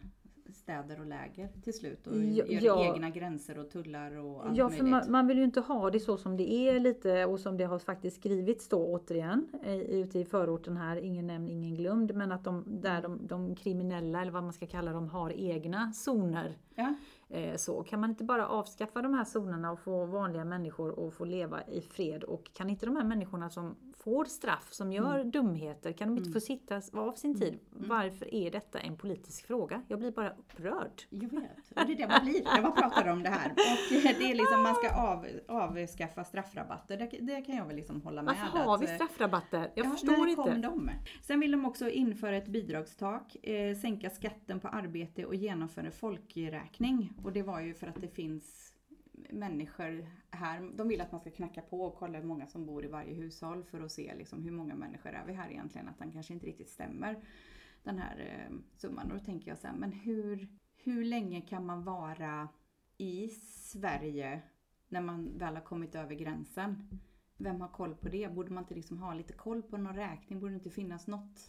städer 0.54 1.00
och 1.00 1.06
läger 1.06 1.50
till 1.64 1.74
slut 1.74 2.08
och 2.08 2.18
ja, 2.18 2.46
ja. 2.48 2.94
egna 2.94 3.10
gränser 3.10 3.60
och 3.60 3.70
tullar 3.70 4.18
och 4.18 4.46
allt 4.46 4.58
Ja, 4.58 4.64
möjligt. 4.64 4.78
för 4.78 4.90
man, 4.90 5.12
man, 5.12 5.28
vill 5.28 5.38
ju 5.38 5.44
inte 5.44 5.60
ha 5.60 5.90
det 5.90 6.00
så 6.00 6.18
som 6.18 6.38
det 6.38 6.52
är 6.52 6.80
lite 6.80 7.26
och 7.26 7.40
som 7.40 7.58
det 7.58 7.64
har 7.64 7.80
faktiskt 7.80 8.18
skrivits 8.18 8.68
då 8.68 8.86
återigen 8.86 9.48
ute 9.90 10.20
i 10.20 10.26
förorten 10.26 10.78
här, 10.78 10.98
ingen 10.98 11.28
nämnd, 11.28 11.50
ingen 11.50 11.76
glömd, 11.76 12.16
men 12.16 12.32
att 12.32 12.44
de, 12.44 12.64
där 12.68 13.02
de, 13.02 13.28
de 13.28 13.56
kriminella 13.56 14.22
eller 14.22 14.32
vad 14.32 14.44
man 14.44 14.54
ska 14.54 14.68
kalla 14.68 14.94
dem 14.94 15.10
har 15.10 15.32
egna 15.32 15.94
zoner. 15.94 16.58
Ja. 16.76 16.96
Eh, 17.30 17.56
så 17.56 17.84
kan 17.84 18.00
man 18.00 18.10
inte 18.10 18.24
bara 18.24 18.48
avskaffa 18.48 19.02
de 19.02 19.14
här 19.14 19.26
zonerna 19.26 19.72
och 19.72 19.80
få 19.80 20.06
vanliga 20.06 20.46
människor 20.46 21.08
att 21.08 21.14
få 21.14 21.26
leva 21.26 21.64
i 21.64 21.82
fred 21.82 22.24
och 22.24 22.54
kan 22.54 22.70
inte 22.70 22.86
de 22.86 22.96
här 22.96 23.04
människorna 23.04 23.50
som 23.50 23.76
får 23.98 24.26
straff, 24.26 24.74
som 24.74 24.92
gör 24.92 25.16
mm. 25.16 25.32
dumheter, 25.32 25.92
kan 25.92 26.08
de 26.08 26.18
inte 26.18 26.30
mm. 26.30 26.34
få 26.34 26.40
sitta 26.40 26.82
av 26.94 27.14
sin 27.14 27.40
tid? 27.40 27.54
Mm. 27.54 27.86
mm. 27.86 27.90
Varför 27.90 28.34
är 28.34 28.52
detta 28.52 28.80
en 28.80 28.98
politisk 28.98 29.48
fråga? 29.48 29.82
Jag 29.88 30.00
blir 30.00 30.12
bara 30.12 30.30
upprörd. 30.30 31.02
Jag 31.10 31.32
vet, 31.32 31.88
det 31.88 31.94
är 31.94 31.96
det 31.96 32.08
man 32.08 32.26
blir 32.26 32.44
när 32.44 32.62
man 32.62 32.76
pratar 32.76 33.08
om 33.08 33.24
det 33.24 33.30
här. 33.30 33.52
Och 33.52 34.04
det 34.20 34.32
är 34.32 34.36
liksom, 34.36 34.64
man 34.64 34.76
ska 34.76 34.96
av, 34.96 35.28
avskaffa 35.48 36.24
straffrabatter, 36.24 36.98
det, 36.98 37.06
det, 37.22 37.42
kan 37.42 37.56
jag 37.56 37.66
väl 37.66 37.76
liksom 37.76 38.02
hålla 38.02 38.22
med. 38.22 38.36
Varför 38.42 38.58
har 38.58 38.78
vi 38.78 38.88
straffrabatter? 38.88 39.72
Jag 39.76 39.86
ja, 39.86 39.90
förstår 39.90 40.28
inte. 40.28 40.42
Kom 40.42 40.62
de? 40.62 40.92
Sen 41.22 41.40
vill 41.40 41.52
de 41.52 41.66
också 41.66 41.90
införa 41.90 42.38
ett 42.38 42.48
bidragstak, 42.48 43.46
eh, 43.46 43.78
sänka 43.78 44.10
skatten 44.10 44.60
på 44.60 44.68
arbete 44.68 45.26
och 45.26 45.36
genomföra 45.36 45.86
en 45.86 45.92
folkräkning. 45.92 47.14
Och 47.24 47.34
det 47.34 47.44
var 47.44 47.60
ju 47.60 47.74
för 47.74 47.88
att 47.88 48.02
det 48.02 48.08
finns 48.08 48.74
människor 49.30 50.10
här. 50.30 50.72
De 50.76 50.88
vill 50.88 51.02
att 51.02 51.12
man 51.12 51.22
ska 51.22 51.32
knacka 51.32 51.62
på 51.62 51.82
och 51.82 51.96
kolla 51.96 52.18
hur 52.18 52.26
många 52.26 52.48
som 52.48 52.66
bor 52.66 52.86
i 52.86 52.88
varje 52.88 53.14
hushåll 53.14 53.64
för 53.64 53.82
att 53.82 53.92
se 53.92 54.16
liksom 54.16 54.44
hur 54.44 54.52
många 54.52 54.76
människor 54.76 55.10
är 55.10 55.26
vi 55.26 55.34
här 55.34 55.50
egentligen. 55.50 55.88
Att 55.88 56.00
den 56.00 56.12
kanske 56.12 56.34
inte 56.34 56.46
riktigt 56.46 56.70
stämmer 56.70 57.24
den 57.84 57.98
här 57.98 58.20
eh, 58.20 58.58
summan. 58.78 59.12
Och 59.12 59.18
då 59.18 59.24
tänker 59.24 59.52
jag 59.52 59.58
så 59.58 59.68
här, 59.68 59.76
men 59.76 59.92
hur, 59.92 60.48
hur 60.76 61.04
länge 61.04 61.42
kan 61.42 61.66
man 61.66 61.84
vara 61.84 62.50
i 62.98 63.28
Sverige 63.30 64.42
när 64.90 65.02
man 65.02 65.38
väl 65.38 65.56
har 65.56 65.64
kommit 65.64 65.96
över 65.96 66.16
gränsen? 66.16 67.00
vem 67.38 67.62
har 67.62 67.68
koll 67.68 67.96
på 67.96 68.10
det? 68.10 68.34
Borde 68.34 68.52
man 68.52 68.64
inte 68.64 68.76
liksom 68.76 68.98
ha 68.98 69.14
lite 69.14 69.34
koll 69.34 69.64
på 69.64 69.78
någon 69.78 69.96
räkning? 69.96 70.40
Borde 70.40 70.54
det 70.54 70.58
inte 70.58 70.70
finnas 70.70 71.08
något 71.08 71.48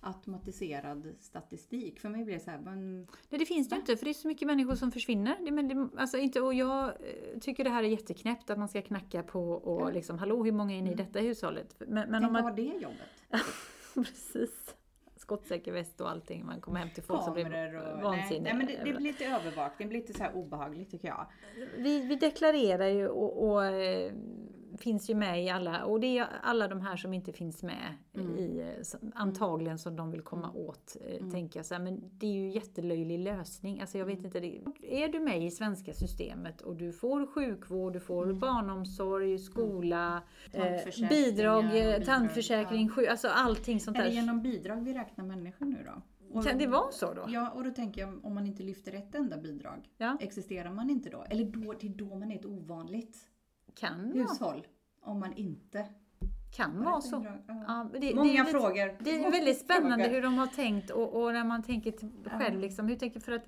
automatiserad 0.00 1.14
statistik? 1.20 2.00
För 2.00 2.08
mig 2.08 2.24
blir 2.24 2.34
det 2.34 2.40
så 2.40 2.50
här, 2.50 2.58
men... 2.58 2.96
Nej, 3.28 3.38
det 3.38 3.46
finns 3.46 3.68
det 3.68 3.74
ju 3.74 3.80
inte 3.80 3.96
för 3.96 4.04
det 4.04 4.10
är 4.10 4.14
så 4.14 4.28
mycket 4.28 4.46
människor 4.46 4.74
som 4.74 4.92
försvinner. 4.92 5.36
Det, 5.44 5.50
men 5.50 5.68
det, 5.68 5.88
alltså 6.00 6.18
inte, 6.18 6.40
och 6.40 6.54
jag 6.54 6.84
eh, 6.88 7.38
tycker 7.40 7.64
det 7.64 7.70
här 7.70 7.82
är 7.82 7.88
jätteknäppt 7.88 8.50
att 8.50 8.58
man 8.58 8.68
ska 8.68 8.82
knacka 8.82 9.22
på 9.22 9.52
och 9.52 9.80
Ja. 9.80 9.90
liksom, 9.90 10.18
hallå 10.18 10.44
hur 10.44 10.52
många 10.52 10.76
är 10.76 10.82
ni 10.82 10.90
i 10.92 10.94
detta 10.94 11.18
hushållet? 11.20 11.74
Men, 11.78 11.88
men 11.88 12.10
Tänk 12.12 12.26
om 12.26 12.32
man, 12.32 12.42
ha 12.42 12.50
det 12.50 12.62
jobbet. 12.62 12.98
precis. 13.94 14.74
Skottsäker 15.16 15.72
väst 15.72 16.00
och 16.00 16.10
allting. 16.10 16.46
Man 16.46 16.60
kommer 16.60 16.80
hem 16.80 16.90
till 16.94 17.02
folk 17.02 17.24
som 17.24 17.32
blir 17.32 17.44
Kameror 17.44 17.96
och... 17.96 18.02
Vansinniga. 18.02 18.42
nej, 18.42 18.54
men 18.54 18.66
det, 18.66 18.76
det 18.84 18.92
blir 18.92 19.00
lite 19.12 19.24
övervakning, 19.24 19.88
det 19.88 19.90
blir 19.90 20.00
lite 20.00 20.12
så 20.12 20.22
här 20.22 20.36
obehagligt 20.36 20.90
tycker 20.90 21.08
jag. 21.08 21.26
vi, 21.76 22.00
vi 22.00 22.16
deklarerar 22.16 22.88
ju 22.88 23.08
och, 23.08 23.50
och 23.50 23.64
eh, 23.64 24.12
finns 24.78 25.10
ju 25.10 25.14
med 25.14 25.44
i 25.44 25.48
alla, 25.50 25.84
och 25.84 26.00
det 26.00 26.18
är 26.18 26.26
alla 26.42 26.68
de 26.68 26.80
här 26.80 26.96
som 26.96 27.14
inte 27.14 27.32
finns 27.32 27.62
med 27.62 27.94
Mm. 28.14 28.38
i, 28.38 28.60
eh, 28.60 28.98
antagligen 29.14 29.78
som 29.78 29.96
de 29.96 30.10
vill 30.10 30.20
komma 30.22 30.52
åt, 30.52 30.96
eh, 31.06 31.16
Mm. 31.16 31.30
tänker 31.30 31.58
jag 31.58 31.66
så 31.66 31.74
här, 31.74 31.82
men 31.82 32.00
det 32.18 32.26
är 32.26 32.30
ju 32.32 32.50
jättelöjlig 32.50 33.18
lösning. 33.18 33.80
Alltså 33.80 33.98
jag 33.98 34.06
vet 34.06 34.14
Mm. 34.18 34.26
inte, 34.26 34.40
det, 34.40 35.02
är 35.02 35.08
du 35.08 35.20
med 35.20 35.42
i 35.44 35.50
svenska 35.50 35.92
systemet 35.92 36.60
och 36.60 36.76
du 36.76 36.92
får 36.92 37.26
sjukvård, 37.26 37.92
du 37.92 38.00
får 38.00 38.24
Mm. 38.24 38.38
barnomsorg, 38.38 39.38
skola, 39.38 40.22
eh, 40.52 40.60
Tandförsäkringar, 40.62 41.08
bidrag, 41.10 41.64
eh, 41.64 41.70
bidrag, 41.72 42.04
tandförsäkring, 42.04 42.88
sjuk, 42.88 43.08
alltså 43.08 43.28
allting 43.28 43.80
sånt 43.80 43.96
Är 43.96 44.02
det 44.02 44.08
där. 44.08 44.14
genom 44.14 44.42
bidrag 44.42 44.76
vi 44.84 44.94
räknar 44.94 45.24
människor 45.24 45.66
nu 45.66 45.84
då? 45.86 46.02
Och- 46.38 46.44
Kan 46.46 46.58
det 46.58 46.66
vara 46.66 46.90
så 46.92 47.14
då? 47.14 47.24
Ja, 47.28 47.50
och 47.50 47.64
då 47.64 47.70
tänker 47.70 48.00
jag 48.00 48.24
om 48.24 48.34
man 48.34 48.46
inte 48.46 48.62
lyfter 48.62 48.92
ett 48.92 49.14
enda 49.14 49.36
bidrag, 49.36 49.88
Ja. 49.98 50.16
existerar 50.20 50.70
man 50.72 50.90
inte 50.90 51.10
då? 51.10 51.24
Eller 51.30 51.44
då, 51.44 51.72
det 51.80 51.86
är 51.86 51.90
då 51.90 52.14
man 52.16 52.30
är 52.30 52.36
ett 52.36 52.44
ovanligt 52.46 53.16
Kan 53.74 54.12
vara, 54.12 54.22
hushåll. 54.28 54.66
Om 55.00 55.20
man 55.20 55.32
inte 55.32 55.86
kan 56.56 56.84
vara 56.84 57.00
så. 57.00 57.26
Ja. 57.48 57.90
Det, 58.00 58.14
Många 58.14 58.32
det 58.32 58.38
är 58.38 58.44
lite- 58.44 58.50
frågor. 58.58 58.96
Det 59.04 59.10
är 59.24 59.30
väldigt 59.30 59.58
spännande 59.60 60.08
hur 60.08 60.22
de 60.22 60.38
har 60.38 60.46
tänkt 60.46 60.90
och, 60.90 61.22
och 61.22 61.32
när 61.32 61.44
man 61.44 61.62
tänker 61.62 61.94
själv 62.38 62.60
liksom, 62.60 62.88
hur 62.88 62.96
tänker 62.96 63.20
för 63.20 63.32
att 63.32 63.44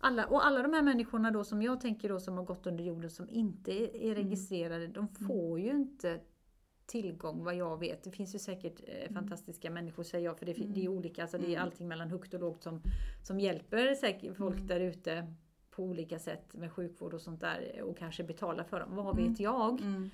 alla, 0.00 0.26
och 0.26 0.46
alla 0.46 0.62
de 0.62 0.72
här 0.72 0.82
människorna 0.82 1.30
då 1.30 1.44
som 1.44 1.62
jag 1.62 1.80
tänker 1.80 2.08
då 2.08 2.20
som 2.20 2.36
har 2.38 2.44
gått 2.44 2.66
under 2.66 2.84
jorden 2.84 3.10
som 3.10 3.28
inte 3.30 3.72
är, 3.72 4.04
Mm. 4.12 4.14
registrerade, 4.14 4.86
de 4.86 5.08
får 5.08 5.60
ju 5.60 5.70
inte 5.70 6.20
tillgång 6.86 7.44
vad 7.44 7.54
jag 7.54 7.78
vet. 7.80 8.02
Det 8.04 8.10
finns 8.10 8.34
ju 8.34 8.38
säkert 8.38 8.80
eh, 8.88 8.94
Mm. 9.00 9.14
fantastiska 9.14 9.70
människor 9.70 10.02
säger 10.02 10.24
jag, 10.24 10.38
för 10.38 10.46
det, 10.46 10.52
det 10.52 10.84
är 10.84 10.88
olika, 10.88 11.22
alltså 11.22 11.38
det 11.38 11.54
är 11.54 11.60
allting 11.60 11.88
mellan 11.88 12.10
högt 12.10 12.34
och 12.34 12.40
lågt 12.40 12.62
som, 12.62 12.80
som 13.22 13.40
hjälper 13.40 13.94
säkert 13.94 14.36
folk 14.36 14.54
Mm. 14.56 14.66
där 14.66 14.80
ute 14.80 15.34
på 15.76 15.82
olika 15.82 16.18
sätt 16.18 16.54
med 16.54 16.72
sjukvård 16.72 17.14
och 17.14 17.20
sånt 17.20 17.40
där 17.40 17.82
och 17.82 17.98
kanske 17.98 18.24
betalar 18.24 18.64
för 18.64 18.80
dem. 18.80 18.96
Vad 18.96 19.18
Mm. 19.18 19.28
vet 19.30 19.40
jag? 19.40 19.80
Mm. 19.80 20.10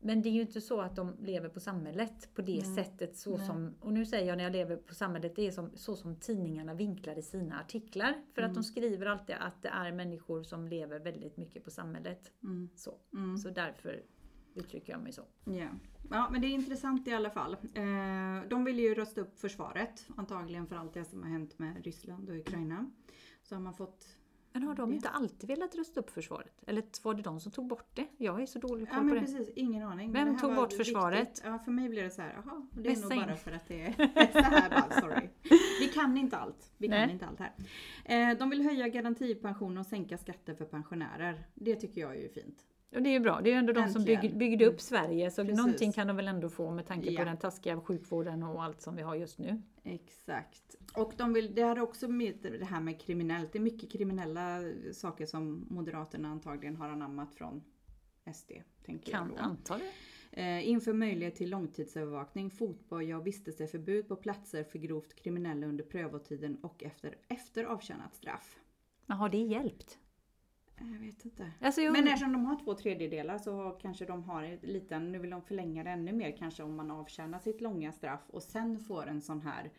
Men 0.00 0.22
det 0.22 0.28
är 0.28 0.30
ju 0.32 0.40
inte 0.40 0.60
så 0.60 0.80
att 0.80 0.96
de 0.96 1.16
lever 1.20 1.48
på 1.48 1.60
samhället 1.60 2.28
på 2.34 2.42
det 2.42 2.62
Nej. 2.66 2.74
sättet. 2.74 3.16
Så 3.16 3.36
Nej. 3.36 3.46
som, 3.46 3.74
och 3.80 3.92
nu 3.92 4.06
säger 4.06 4.28
jag 4.28 4.36
när 4.36 4.44
jag 4.44 4.52
lever 4.52 4.76
på 4.76 4.94
samhället, 4.94 5.36
det 5.36 5.46
är 5.46 5.50
som, 5.50 5.70
så 5.74 5.96
som 5.96 6.16
tidningarna 6.16 6.74
vinklar 6.74 7.18
i 7.18 7.22
sina 7.22 7.60
artiklar. 7.60 8.14
För 8.34 8.42
Mm. 8.42 8.50
att 8.50 8.54
de 8.54 8.64
skriver 8.64 9.06
alltid 9.06 9.36
att 9.40 9.62
det 9.62 9.68
är 9.68 9.92
människor 9.92 10.42
som 10.42 10.68
lever 10.68 11.00
väldigt 11.00 11.36
mycket 11.36 11.64
på 11.64 11.70
samhället. 11.70 12.32
Mm. 12.42 12.68
Så, 12.76 12.94
Mm. 13.12 13.38
så 13.38 13.50
därför 13.50 14.02
uttrycker 14.54 14.92
jag 14.92 15.02
mig 15.02 15.12
så. 15.12 15.22
Ja. 15.44 15.68
ja, 16.10 16.28
men 16.32 16.40
det 16.40 16.46
är 16.46 16.50
intressant 16.54 17.08
i 17.08 17.12
alla 17.12 17.30
fall. 17.30 17.52
Eh, 17.74 18.48
de 18.48 18.64
vill 18.64 18.78
ju 18.78 18.94
rösta 18.94 19.20
upp 19.20 19.38
försvaret, 19.38 20.06
antagligen 20.16 20.66
för 20.66 20.76
allt 20.76 20.94
det 20.94 21.04
som 21.04 21.22
har 21.22 21.30
hänt 21.30 21.58
med 21.58 21.84
Ryssland 21.84 22.30
och 22.30 22.36
Ukraina. 22.36 22.90
Så 23.42 23.54
har 23.54 23.62
man 23.62 23.74
fått... 23.74 24.06
Men 24.52 24.62
har 24.62 24.74
de 24.74 24.90
Det- 24.90 24.94
inte 24.96 25.08
alltid 25.08 25.48
velat 25.48 25.74
rösta 25.74 26.00
upp 26.00 26.10
försvaret? 26.10 26.62
Eller 26.66 26.84
var 27.02 27.14
det 27.14 27.22
de 27.22 27.40
som 27.40 27.52
tog 27.52 27.66
bort 27.68 27.90
det? 27.94 28.06
Jag 28.16 28.42
är 28.42 28.46
så 28.46 28.58
dålig 28.58 28.86
Ja 28.90 28.94
koll 28.94 28.98
på 28.98 29.04
men 29.04 29.14
det. 29.14 29.20
precis, 29.20 29.50
ingen 29.56 29.82
aning. 29.82 30.12
Vem 30.12 30.38
tog 30.38 30.54
bort 30.54 30.72
försvaret? 30.72 31.20
viktigt. 31.20 31.42
Ja, 31.44 31.58
för 31.58 31.70
mig 31.72 31.88
blir 31.88 32.02
det 32.02 32.10
så 32.10 32.22
här, 32.22 32.32
jaha, 32.44 32.66
det 32.72 32.80
är 32.80 32.94
Vässa 32.94 33.02
nog 33.08 33.12
in. 33.12 33.18
bara 33.26 33.36
för 33.36 33.52
att 33.52 33.68
det 33.68 33.82
är 33.86 34.32
så 34.32 34.38
här 34.38 34.70
bara, 34.70 35.00
sorry. 35.00 35.28
Vi 35.80 35.88
kan 35.94 36.16
inte 36.16 36.36
allt. 36.36 36.72
Vi 36.78 36.88
kan 36.88 36.96
Nej. 36.96 37.10
inte 37.12 37.26
allt 37.26 37.38
här. 37.38 37.52
Eh, 38.04 38.38
de 38.38 38.50
vill 38.50 38.62
höja 38.62 38.88
garantipensionen 38.88 39.78
och 39.78 39.86
sänka 39.86 40.18
skatter 40.18 40.54
för 40.54 40.64
pensionärer. 40.64 41.44
Det 41.54 41.74
tycker 41.76 42.00
jag 42.00 42.16
är 42.16 42.20
ju 42.20 42.28
fint. 42.28 42.64
Och 42.94 43.02
det 43.02 43.08
är 43.08 43.12
ju 43.12 43.20
bra, 43.20 43.40
det 43.40 43.50
är 43.50 43.52
ju 43.52 43.58
ändå 43.58 43.72
de 43.72 43.88
som 43.88 44.00
Äntligen. 44.00 44.20
bygg, 44.20 44.36
byggde 44.38 44.66
upp 44.66 44.80
Sverige. 44.80 45.30
Så 45.30 45.42
Precis. 45.42 45.56
någonting 45.58 45.92
kan 45.92 46.06
de 46.06 46.16
väl 46.16 46.28
ändå 46.28 46.48
få 46.48 46.70
med 46.70 46.86
tanke 46.86 47.10
Ja. 47.10 47.18
på 47.20 47.24
den 47.24 47.36
taskiga 47.36 47.80
sjukvården 47.80 48.42
och 48.42 48.62
allt 48.64 48.82
som 48.82 48.96
vi 48.96 49.02
har 49.02 49.14
just 49.14 49.38
nu. 49.38 49.62
Exakt. 49.84 50.74
Och 50.94 51.12
de 51.16 51.32
vill, 51.32 51.54
det 51.54 51.62
har 51.62 51.78
också 51.80 52.08
med 52.08 52.56
det 52.60 52.64
här 52.64 52.80
med 52.80 53.00
kriminellt. 53.00 53.52
Det 53.52 53.58
är 53.58 53.62
mycket 53.62 53.92
kriminella 53.92 54.60
saker 54.92 55.26
som 55.26 55.66
Moderaterna 55.70 56.28
antagligen 56.28 56.76
har 56.76 56.88
anammat 56.88 57.34
från 57.34 57.62
SD. 58.34 58.52
Tänker 58.86 59.12
Kan 59.12 59.32
jag 59.36 59.44
anta 59.44 59.78
det. 59.78 59.90
Eh, 60.42 60.68
inför 60.68 60.92
möjlighet 60.92 61.34
till 61.34 61.50
långtidsövervakning, 61.50 62.50
fotboja 62.50 63.16
och 63.18 63.26
vistelseförbud 63.26 64.08
på 64.08 64.16
platser 64.16 64.64
för 64.64 64.78
grovt 64.78 65.14
kriminella 65.14 65.66
under 65.66 65.84
prövotiden 65.84 66.56
och 66.62 66.82
efter, 66.84 67.14
efter 67.28 67.64
avtjänat 67.64 68.14
straff. 68.14 68.58
Men 69.06 69.16
har 69.16 69.28
det 69.28 69.38
hjälpt? 69.38 69.98
Jag 70.80 71.06
vet 71.06 71.24
inte. 71.24 71.50
Alltså 71.60 71.80
jag, 71.80 71.92
Men 71.92 72.06
eftersom 72.08 72.32
de 72.32 72.44
har 72.44 72.64
två 72.64 72.74
tredjedelar 72.74 73.38
så 73.38 73.78
kanske 73.82 74.04
de 74.04 74.24
har 74.24 74.42
en 74.42 74.58
liten, 74.62 75.12
nu 75.12 75.18
vill 75.18 75.30
de 75.30 75.42
förlänga 75.42 75.84
det 75.84 75.90
ännu 75.90 76.12
mer 76.12 76.36
kanske 76.36 76.62
om 76.62 76.76
man 76.76 76.90
avtjänar 76.90 77.38
sitt 77.38 77.60
långa 77.60 77.92
straff 77.92 78.20
och 78.26 78.42
sen 78.42 78.78
får 78.78 79.06
en 79.06 79.22
sån 79.22 79.42
här 79.42 79.70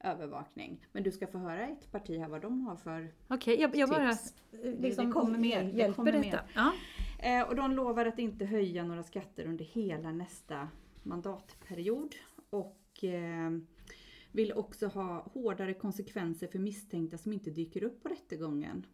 övervakning. 0.00 0.86
Men 0.92 1.02
du 1.02 1.12
ska 1.12 1.26
få 1.26 1.38
höra 1.38 1.66
ett 1.68 1.92
parti 1.92 2.18
här 2.18 2.28
vad 2.28 2.42
de 2.42 2.60
har 2.60 2.76
för 2.76 3.12
Okej, 3.28 3.60
jag, 3.60 3.76
jag 3.76 3.88
bara 3.88 4.12
tips. 4.12 4.34
liksom, 4.62 5.06
det 5.06 5.12
kommer 5.12 5.38
mer, 5.38 5.64
det 5.64 5.70
hjälper 5.70 5.94
kommer 5.94 6.12
detta. 6.12 6.24
mer. 6.26 6.42
Ja. 6.54 6.72
Eh, 7.18 7.48
och 7.48 7.56
de 7.56 7.72
lovar 7.72 8.06
att 8.06 8.18
inte 8.18 8.44
höja 8.44 8.84
några 8.84 9.02
skatter 9.02 9.46
under 9.46 9.64
hela 9.64 10.12
nästa 10.12 10.68
mandatperiod. 11.02 12.14
Och 12.50 13.04
eh, 13.04 13.50
vill 14.32 14.52
också 14.52 14.86
ha 14.86 15.28
hårdare 15.32 15.74
konsekvenser 15.74 16.46
för 16.46 16.58
misstänkta 16.58 17.18
som 17.18 17.32
inte 17.32 17.50
dyker 17.50 17.82
upp 17.84 18.02
på 18.02 18.08
rättegången. 18.08 18.86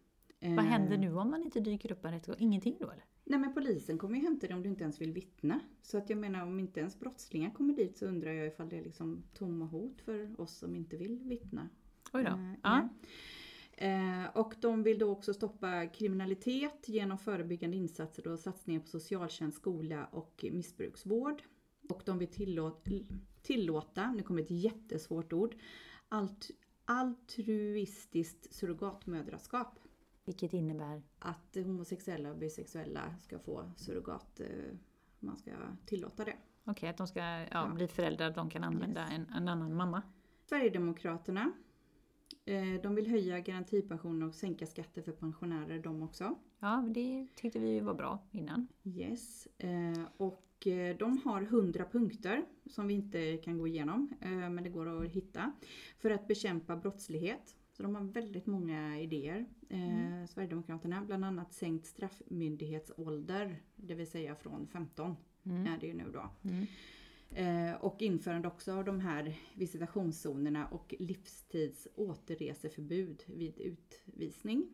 Eh, 0.44 0.54
Vad 0.54 0.64
händer 0.64 0.98
nu 0.98 1.14
om 1.16 1.30
man 1.30 1.42
inte 1.42 1.60
dyker 1.60 1.92
upp 1.92 2.04
en 2.04 2.12
rättegång? 2.12 2.36
Ingenting 2.40 2.76
då 2.80 2.90
eller? 2.90 3.04
Nej 3.24 3.38
men 3.38 3.54
polisen 3.54 3.98
kommer 3.98 4.16
ju 4.18 4.22
hämta 4.24 4.46
dig 4.46 4.56
om 4.56 4.62
du 4.62 4.68
inte 4.68 4.82
ens 4.82 5.00
vill 5.00 5.12
vittna. 5.12 5.60
Så 5.82 5.98
att 5.98 6.10
jag 6.10 6.18
menar 6.18 6.42
om 6.42 6.58
inte 6.60 6.80
ens 6.80 6.98
brottslingar 7.00 7.50
kommer 7.50 7.74
dit 7.74 7.98
så 7.98 8.06
undrar 8.06 8.32
jag 8.32 8.46
ifall 8.46 8.68
det 8.68 8.78
är 8.78 8.82
liksom 8.84 9.22
tomma 9.34 9.64
hot 9.64 10.00
för 10.00 10.40
oss 10.40 10.56
som 10.58 10.76
inte 10.76 10.96
vill 10.96 11.18
vittna. 11.24 11.68
Oj 12.12 12.24
då. 12.24 12.30
Eh, 12.30 12.52
Ja. 12.62 12.88
Eh, 13.76 14.36
och 14.36 14.54
de 14.60 14.82
vill 14.82 14.98
då 14.98 15.10
också 15.10 15.34
stoppa 15.34 15.86
kriminalitet 15.86 16.88
genom 16.88 17.18
förebyggande 17.18 17.76
insatser 17.76 18.26
och 18.28 18.38
satsningar 18.38 18.80
på 18.80 18.86
socialtjänst, 18.86 19.56
skola 19.58 20.06
och 20.06 20.44
missbruksvård. 20.52 21.42
Och 21.88 22.02
de 22.06 22.18
vill 22.18 22.28
tillåta, 22.28 22.90
tillåta 23.42 24.12
nu 24.12 24.22
kommer 24.22 24.42
ett 24.42 24.50
jättesvårt 24.50 25.32
ord, 25.32 25.54
alt, 26.08 26.50
altruistiskt 26.84 28.54
surrogatmödraskap. 28.54 29.78
Vilket 30.24 30.52
innebär? 30.52 31.02
Att 31.18 31.54
homosexuella 31.56 32.30
och 32.30 32.36
bisexuella 32.36 33.14
ska 33.22 33.38
få 33.38 33.70
surrogat, 33.76 34.40
eh, 34.40 34.46
man 35.20 35.36
ska 35.36 35.50
tillåta 35.86 36.24
det. 36.24 36.36
Okej, 36.64 36.88
att 36.88 36.96
de 36.96 37.06
ska 37.06 37.18
ja, 37.20 37.46
Ja. 37.50 37.72
bli 37.74 37.88
föräldrar, 37.88 38.30
de 38.30 38.50
kan 38.50 38.64
använda 38.64 39.00
Yes. 39.00 39.12
en, 39.12 39.26
en 39.36 39.48
annan 39.48 39.74
mamma. 39.74 40.02
Sverigedemokraterna, 40.48 41.52
eh, 42.44 42.82
de 42.82 42.94
vill 42.94 43.06
höja 43.06 43.40
garantipensionen 43.40 44.28
och 44.28 44.34
sänka 44.34 44.66
skatter 44.66 45.02
för 45.02 45.12
pensionärer 45.12 45.78
de 45.78 46.02
också. 46.02 46.34
Ja, 46.58 46.84
det 46.94 47.26
tyckte 47.36 47.58
vi 47.58 47.80
var 47.80 47.94
bra 47.94 48.18
innan. 48.30 48.66
Yes. 48.84 49.48
Eh, 49.58 50.04
och 50.16 50.40
de 50.98 51.20
har 51.24 51.42
100 51.42 51.84
punkter 51.92 52.44
som 52.66 52.86
vi 52.86 52.94
inte 52.94 53.36
kan 53.36 53.58
gå 53.58 53.66
igenom, 53.66 54.08
men 54.20 54.62
det 54.62 54.68
går 54.70 55.02
att 55.04 55.10
hitta. 55.10 55.52
För 55.98 56.10
att 56.10 56.28
bekämpa 56.28 56.76
brottslighet. 56.76 57.56
Så 57.76 57.82
de 57.82 57.94
har 57.94 58.02
väldigt 58.02 58.46
många 58.46 59.00
idéer. 59.00 59.46
Eh, 59.68 60.26
Sverigedemokraterna, 60.26 61.04
bland 61.04 61.24
annat 61.24 61.52
sänkt 61.52 61.86
straffmyndighetsålder, 61.86 63.56
det 63.76 63.94
vill 63.94 64.06
säga 64.10 64.34
från 64.34 64.66
15 64.66 65.16
Mm. 65.46 65.66
är 65.66 65.78
det 65.80 65.86
ju 65.86 65.94
nu 65.94 66.10
då. 66.12 66.30
Mm. 66.50 66.66
Eh, 67.30 67.74
och 67.74 68.02
införande 68.02 68.48
också 68.48 68.72
av 68.72 68.84
de 68.84 69.00
här 69.00 69.38
visitationszonerna 69.54 70.66
och 70.66 70.94
livstids 70.98 71.88
återreseförbud 71.94 73.22
vid 73.26 73.58
utvisning. 73.60 74.68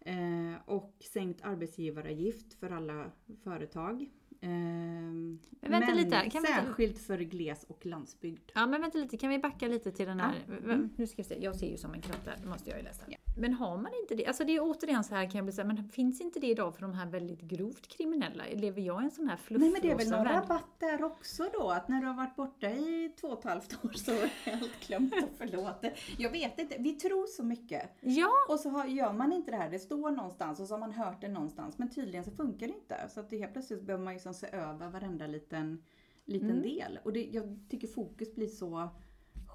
Eh, 0.00 0.54
och 0.66 0.94
sänkt 1.00 1.42
arbetsgivaravgift 1.42 2.54
för 2.54 2.70
alla 2.70 3.10
företag. 3.42 4.10
Eh, 4.40 4.48
men 4.50 5.38
vänta 5.60 5.94
lite 5.94 6.16
här, 6.16 6.30
kan 6.30 6.42
vi 6.42 6.48
särskilt 6.48 6.98
för 6.98 7.18
gles 7.18 7.64
och 7.68 7.86
landsbygd. 7.86 8.50
Ja, 8.54 8.66
men 8.66 8.80
vänta 8.80 8.98
lite, 8.98 9.16
kan 9.16 9.30
vi 9.30 9.38
backa 9.38 9.68
lite 9.68 9.92
till 9.92 10.06
den 10.06 10.20
här? 10.20 10.34
V- 10.46 10.88
Nu 10.96 11.06
ska 11.06 11.16
vi 11.16 11.24
se, 11.24 11.42
jag 11.44 11.56
ser 11.56 11.70
ju 11.70 11.76
som 11.76 11.94
en 11.94 12.00
kratt 12.00 12.24
där, 12.24 12.36
det 12.42 12.48
måste 12.48 12.70
jag 12.70 12.78
ju 12.78 12.84
läsa. 12.84 13.02
Ja. 13.08 13.16
Men 13.38 13.52
har 13.52 13.76
man 13.76 13.92
inte 14.02 14.14
det? 14.14 14.26
Alltså 14.26 14.44
det 14.44 14.56
är 14.56 14.60
återigen 14.62 15.04
så 15.04 15.14
här 15.14 15.24
kan 15.24 15.34
jag 15.38 15.44
bli 15.44 15.52
säga, 15.52 15.64
men 15.66 15.88
finns 15.88 16.20
inte 16.20 16.40
det 16.40 16.46
idag 16.46 16.74
för 16.74 16.82
de 16.82 16.92
här 16.94 17.06
väldigt 17.06 17.40
grovt 17.40 17.86
kriminella? 17.86 18.44
Lever 18.54 18.82
jag 18.82 19.02
i 19.02 19.04
en 19.04 19.10
sån 19.10 19.28
här 19.28 19.38
Nej 19.48 19.70
men 19.70 19.80
det 19.82 19.90
är 19.90 19.96
väl 19.96 20.10
någon 20.10 20.24
värld? 20.24 20.34
rabatt 20.34 20.80
där 20.80 21.04
också 21.04 21.44
då? 21.52 21.70
Att 21.70 21.88
när 21.88 22.00
du 22.00 22.06
har 22.06 22.14
varit 22.14 22.36
borta 22.36 22.70
i 22.70 23.12
två 23.20 23.28
och 23.28 23.38
ett 23.38 23.44
halvt 23.44 23.84
år 23.84 23.90
så 23.92 24.10
är 24.12 24.52
allt 24.52 24.86
glömt 24.86 25.12
och 25.22 25.38
förlåtet. 25.38 25.94
Jag 26.18 26.30
vet 26.30 26.58
inte, 26.58 26.76
vi 26.78 26.92
tror 26.92 27.26
så 27.26 27.42
mycket. 27.44 27.90
Ja, 28.00 28.30
Och 28.48 28.60
så 28.60 28.68
har, 28.70 28.86
gör 28.86 29.12
man 29.12 29.32
inte 29.32 29.50
det 29.50 29.56
här, 29.56 29.70
det 29.70 29.78
står 29.78 30.10
någonstans 30.10 30.60
och 30.60 30.66
så 30.66 30.74
har 30.74 30.78
man 30.80 30.92
hört 30.92 31.20
det 31.20 31.28
någonstans. 31.28 31.78
Men 31.78 31.90
tydligen 31.90 32.24
så 32.24 32.30
funkar 32.30 32.66
det 32.66 32.72
inte. 32.74 33.08
Så 33.14 33.20
att 33.20 33.30
det 33.30 33.38
helt 33.38 33.52
plötsligt 33.52 33.82
behöver 33.82 34.04
man 34.04 34.12
liksom 34.14 34.34
se 34.34 34.46
över 34.52 34.88
varenda 34.88 35.26
liten, 35.26 35.82
liten 36.24 36.50
Mm. 36.50 36.62
del. 36.62 36.98
Och 37.04 37.12
det, 37.12 37.24
jag 37.32 37.58
tycker 37.70 37.88
fokus 37.88 38.34
blir 38.34 38.48
så 38.48 38.88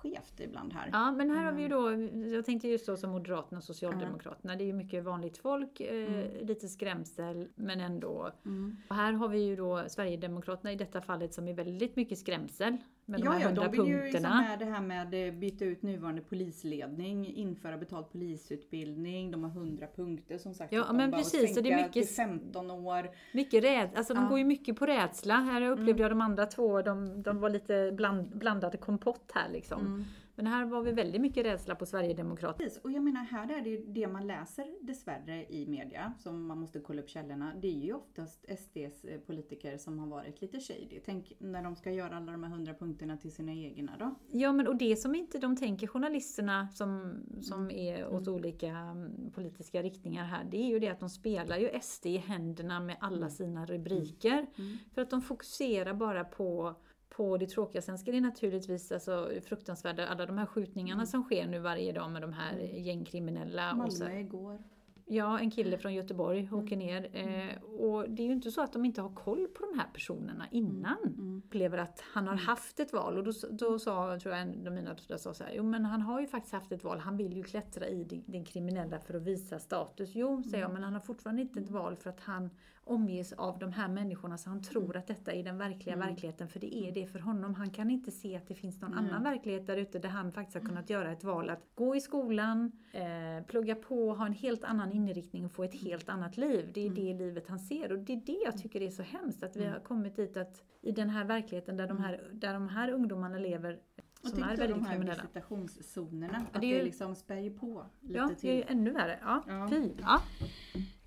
skevt 0.01 0.39
ibland 0.39 0.73
här. 0.73 0.89
Ja, 0.91 1.11
men 1.11 1.29
här 1.29 1.45
har 1.45 1.51
vi 1.51 1.61
ju 1.61 1.67
då, 1.67 1.91
jag 2.35 2.45
tänkte 2.45 2.67
just 2.67 2.85
så 2.85 2.97
som 2.97 3.11
Moderaterna 3.11 3.57
och 3.57 3.63
Socialdemokraterna, 3.63 4.55
det 4.55 4.63
är 4.63 4.65
ju 4.65 4.73
mycket 4.73 5.03
vanligt 5.03 5.37
folk, 5.37 5.79
eh, 5.81 6.45
lite 6.45 6.67
skrämsel, 6.67 7.47
men 7.55 7.79
ändå. 7.79 8.31
Mm. 8.45 8.77
Och 8.89 8.95
här 8.95 9.13
har 9.13 9.27
vi 9.27 9.39
ju 9.39 9.55
då 9.55 9.83
Sverigedemokraterna 9.87 10.71
i 10.71 10.75
detta 10.75 11.01
fallet 11.01 11.33
som 11.33 11.47
är 11.47 11.53
väldigt 11.53 11.95
mycket 11.95 12.17
skrämsel 12.17 12.77
med 13.11 13.19
de 13.19 13.25
Ja, 13.25 13.31
här 13.31 13.39
ja, 13.41 13.51
de 13.51 13.71
vill 13.71 13.79
ju 13.87 14.03
liksom 14.03 14.11
punkterna. 14.21 14.41
med 14.41 14.59
det 14.59 14.65
här 14.65 14.81
med 14.81 15.27
eh, 15.27 15.33
byta 15.33 15.65
ut 15.65 15.81
nuvarande 15.83 16.21
polisledning, 16.21 17.25
införa 17.35 17.77
betald 17.77 18.05
polisutbildning, 18.11 19.31
de 19.31 19.43
har 19.43 19.49
100 19.51 19.87
punkter 19.95 20.37
som 20.37 20.53
sagt. 20.53 20.73
Ja, 20.73 20.81
att 20.81 20.87
de 20.87 20.97
men 20.97 21.11
precis, 21.11 21.57
och 21.57 21.63
det 21.63 21.71
är 21.71 21.77
mycket- 21.77 21.93
till 21.93 22.07
15 22.15 22.71
år. 22.71 23.09
Mycket 23.33 23.63
räd, 23.63 23.89
alltså 23.95 24.13
de 24.13 24.17
Ja. 24.17 24.21
Mm. 24.21 24.29
går 24.29 24.39
ju 24.39 24.45
mycket 24.45 24.75
på 24.79 24.85
rädsla. 24.85 25.35
Här 25.35 25.61
upplevde 25.61 26.01
jag 26.01 26.11
de 26.11 26.21
andra 26.21 26.45
två, 26.45 26.81
de, 26.81 27.21
de 27.23 27.39
var 27.39 27.49
lite 27.49 27.91
bland, 27.95 28.37
blandade 28.37 28.77
kompott 28.77 29.31
här 29.33 29.49
liksom. 29.49 29.81
Mm. 29.81 30.03
Men 30.35 30.47
här 30.47 30.65
var 30.65 30.81
vi 30.81 30.91
väldigt 30.91 31.21
mycket 31.21 31.45
rädsla 31.45 31.75
på 31.75 31.85
Sverigedemokraterna. 31.85 32.69
Och 32.83 32.91
jag 32.91 33.03
menar 33.03 33.23
här 33.23 33.57
är 33.57 33.61
det 33.61 33.69
ju 33.69 33.85
det 33.85 34.07
man 34.07 34.27
läser 34.27 34.67
dessvärre 34.81 35.45
i 35.49 35.67
media, 35.67 36.13
som 36.19 36.47
man 36.47 36.59
måste 36.59 36.79
kolla 36.79 37.01
upp 37.01 37.09
källorna, 37.09 37.53
det 37.61 37.67
är 37.67 37.85
ju 37.85 37.93
oftast 37.93 38.45
SDs 38.59 39.05
eh, 39.05 39.19
politiker 39.19 39.77
som 39.77 39.99
har 39.99 40.07
varit 40.07 40.41
lite 40.41 40.59
shady. 40.59 40.99
Tänk 41.05 41.33
när 41.39 41.63
de 41.63 41.75
ska 41.75 41.91
göra 41.91 42.17
alla 42.17 42.31
de 42.31 42.43
här 42.43 42.51
100 42.51 42.73
punkterna 42.73 43.17
till 43.17 43.31
sina 43.31 43.51
egna 43.53 43.97
då. 43.99 44.15
Ja 44.31 44.51
men 44.53 44.67
och 44.67 44.75
det 44.75 44.95
som 44.95 45.15
inte 45.15 45.39
de 45.39 45.55
tänker 45.55 45.87
journalisterna 45.87 46.67
som, 46.67 47.13
som 47.41 47.61
Mm. 47.61 47.75
är 47.77 48.07
åt 48.13 48.27
olika 48.27 48.67
mm, 48.67 49.31
politiska 49.31 49.81
riktningar 49.83 50.23
här, 50.23 50.43
det 50.51 50.57
är 50.57 50.67
ju 50.67 50.79
det 50.79 50.87
att 50.89 50.99
de 50.99 51.09
spelar 51.09 51.57
ju 51.57 51.79
SD 51.81 52.05
i 52.05 52.17
händerna 52.17 52.79
med 52.79 52.97
alla 52.99 53.29
sina 53.29 53.65
rubriker. 53.65 54.45
Mm. 54.57 54.77
För 54.93 55.01
att 55.01 55.09
de 55.09 55.21
fokuserar 55.21 55.93
bara 55.93 56.23
på 56.23 56.75
på 57.21 57.37
det 57.37 57.47
tråkiga. 57.47 57.81
Sen 57.81 57.97
ska 57.97 58.11
det 58.11 58.21
naturligtvis 58.21 58.91
alltså 58.91 59.31
fruktansvärda, 59.45 60.07
alla 60.07 60.25
de 60.25 60.37
här 60.37 60.45
skjutningarna 60.45 61.05
som 61.05 61.23
sker 61.23 61.47
nu 61.47 61.59
varje 61.59 61.91
dag 61.91 62.11
med 62.11 62.21
de 62.21 62.33
här 62.33 62.57
gängkriminella. 62.59 63.83
Och 63.85 63.93
så, 63.93 64.03
Malmö 64.03 64.19
igår. 64.19 64.59
ja, 65.05 65.39
en 65.39 65.51
kille 65.51 65.77
från 65.77 65.93
Göteborg 65.93 66.49
åker 66.51 66.77
ner. 66.77 67.09
Eh, 67.13 67.63
och 67.63 68.09
det 68.09 68.23
är 68.23 68.27
ju 68.27 68.33
inte 68.33 68.51
så 68.51 68.61
att 68.61 68.73
de 68.73 68.85
inte 68.85 69.01
har 69.01 69.09
koll 69.09 69.47
på 69.47 69.65
de 69.65 69.79
här 69.79 69.87
personerna 69.93 70.47
innan. 70.51 70.97
Mm. 71.03 71.37
Upplever 71.45 71.77
att 71.77 72.03
han 72.13 72.27
har 72.27 72.35
haft 72.35 72.79
ett 72.79 72.93
val 72.93 73.17
och 73.17 73.23
då, 73.23 73.31
då 73.51 73.79
sa, 73.79 74.19
tror 74.19 74.35
jag 74.35 74.41
en 74.41 74.67
av 74.67 74.73
mina 74.73 74.93
döttrar 74.93 75.17
sa 75.17 75.33
så 75.33 75.43
här, 75.43 75.53
jo 75.55 75.63
men 75.63 75.85
han 75.85 76.01
har 76.01 76.21
ju 76.21 76.27
faktiskt 76.27 76.53
haft 76.53 76.71
ett 76.71 76.83
val, 76.83 76.99
han 76.99 77.17
vill 77.17 77.37
ju 77.37 77.43
klättra 77.43 77.87
i 77.87 78.23
den 78.25 78.45
kriminella 78.45 78.99
för 78.99 79.13
att 79.13 79.23
visa 79.23 79.59
status. 79.59 80.11
Jo, 80.13 80.43
säger 80.43 80.63
jag, 80.63 80.73
men 80.73 80.83
han 80.83 80.93
har 80.93 81.01
fortfarande 81.01 81.41
inte 81.41 81.59
ett 81.59 81.69
val 81.69 81.95
för 81.95 82.09
att 82.09 82.19
han 82.19 82.49
omges 82.83 83.33
av 83.33 83.59
de 83.59 83.71
här 83.71 83.87
människorna 83.87 84.37
så 84.37 84.49
han 84.49 84.61
tror 84.61 84.97
att 84.97 85.07
detta 85.07 85.31
är 85.31 85.43
den 85.43 85.57
verkliga 85.57 85.95
verkligheten, 85.95 86.47
för 86.47 86.59
det 86.59 86.75
är 86.75 86.91
det 86.91 87.07
för 87.07 87.19
honom. 87.19 87.55
Han 87.55 87.69
kan 87.69 87.89
inte 87.91 88.11
se 88.11 88.35
att 88.37 88.47
det 88.47 88.55
finns 88.55 88.81
någon 88.81 88.93
annan 88.93 89.23
verklighet 89.23 89.67
där 89.67 89.77
ute 89.77 89.99
där 89.99 90.09
han 90.09 90.31
faktiskt 90.31 90.57
har 90.57 90.65
kunnat 90.67 90.89
göra 90.89 91.11
ett 91.11 91.23
val 91.23 91.49
att 91.49 91.63
gå 91.75 91.95
i 91.95 92.01
skolan, 92.01 92.71
eh, 92.91 93.45
plugga 93.47 93.75
på, 93.75 94.13
ha 94.13 94.25
en 94.25 94.33
helt 94.33 94.63
annan 94.63 94.91
inriktning 94.91 95.45
och 95.45 95.51
få 95.51 95.63
ett 95.63 95.81
helt 95.81 96.09
annat 96.09 96.37
liv. 96.37 96.71
Det 96.73 96.85
är 96.87 96.89
det 96.89 97.13
livet 97.13 97.47
han 97.47 97.59
ser 97.59 97.91
och 97.91 97.99
det 97.99 98.13
är 98.13 98.21
det 98.25 98.41
jag 98.45 98.57
tycker 98.57 98.81
är 98.81 98.89
så 98.89 99.03
hemskt 99.03 99.43
att 99.43 99.55
vi 99.55 99.65
har 99.65 99.79
kommit 99.79 100.15
dit 100.15 100.37
att 100.37 100.63
i 100.81 100.91
den 100.91 101.09
här 101.09 101.25
verkligheten 101.25 101.77
där 101.77 101.87
de 101.87 101.97
här, 101.99 102.29
där 102.33 102.53
de 102.53 102.67
här 102.69 102.91
ungdomarna 102.91 103.37
lever 103.37 103.79
Och 104.23 104.29
som 104.29 104.39
tänk 104.39 104.51
är 104.51 104.57
väldigt 104.57 104.77
de 104.77 104.85
här 104.85 104.91
kriminella. 104.93 105.21
visitationszonerna, 105.23 106.33
Ja, 106.33 106.45
att 106.53 106.61
det 106.61 106.67
är 106.67 106.71
det 106.71 106.77
ju- 106.79 106.83
liksom 106.85 107.15
spär 107.15 107.37
ju 107.39 107.51
på 107.59 107.85
lite 107.99 108.17
Ja, 108.17 108.25
det 108.27 108.33
är 108.33 108.35
till. 108.35 108.49
ju 108.55 108.63
ännu 108.67 108.91
värre. 108.91 109.19
Ja, 109.21 109.43
Ja. 109.47 109.67
fy. 109.69 109.89
Ja. 110.01 110.21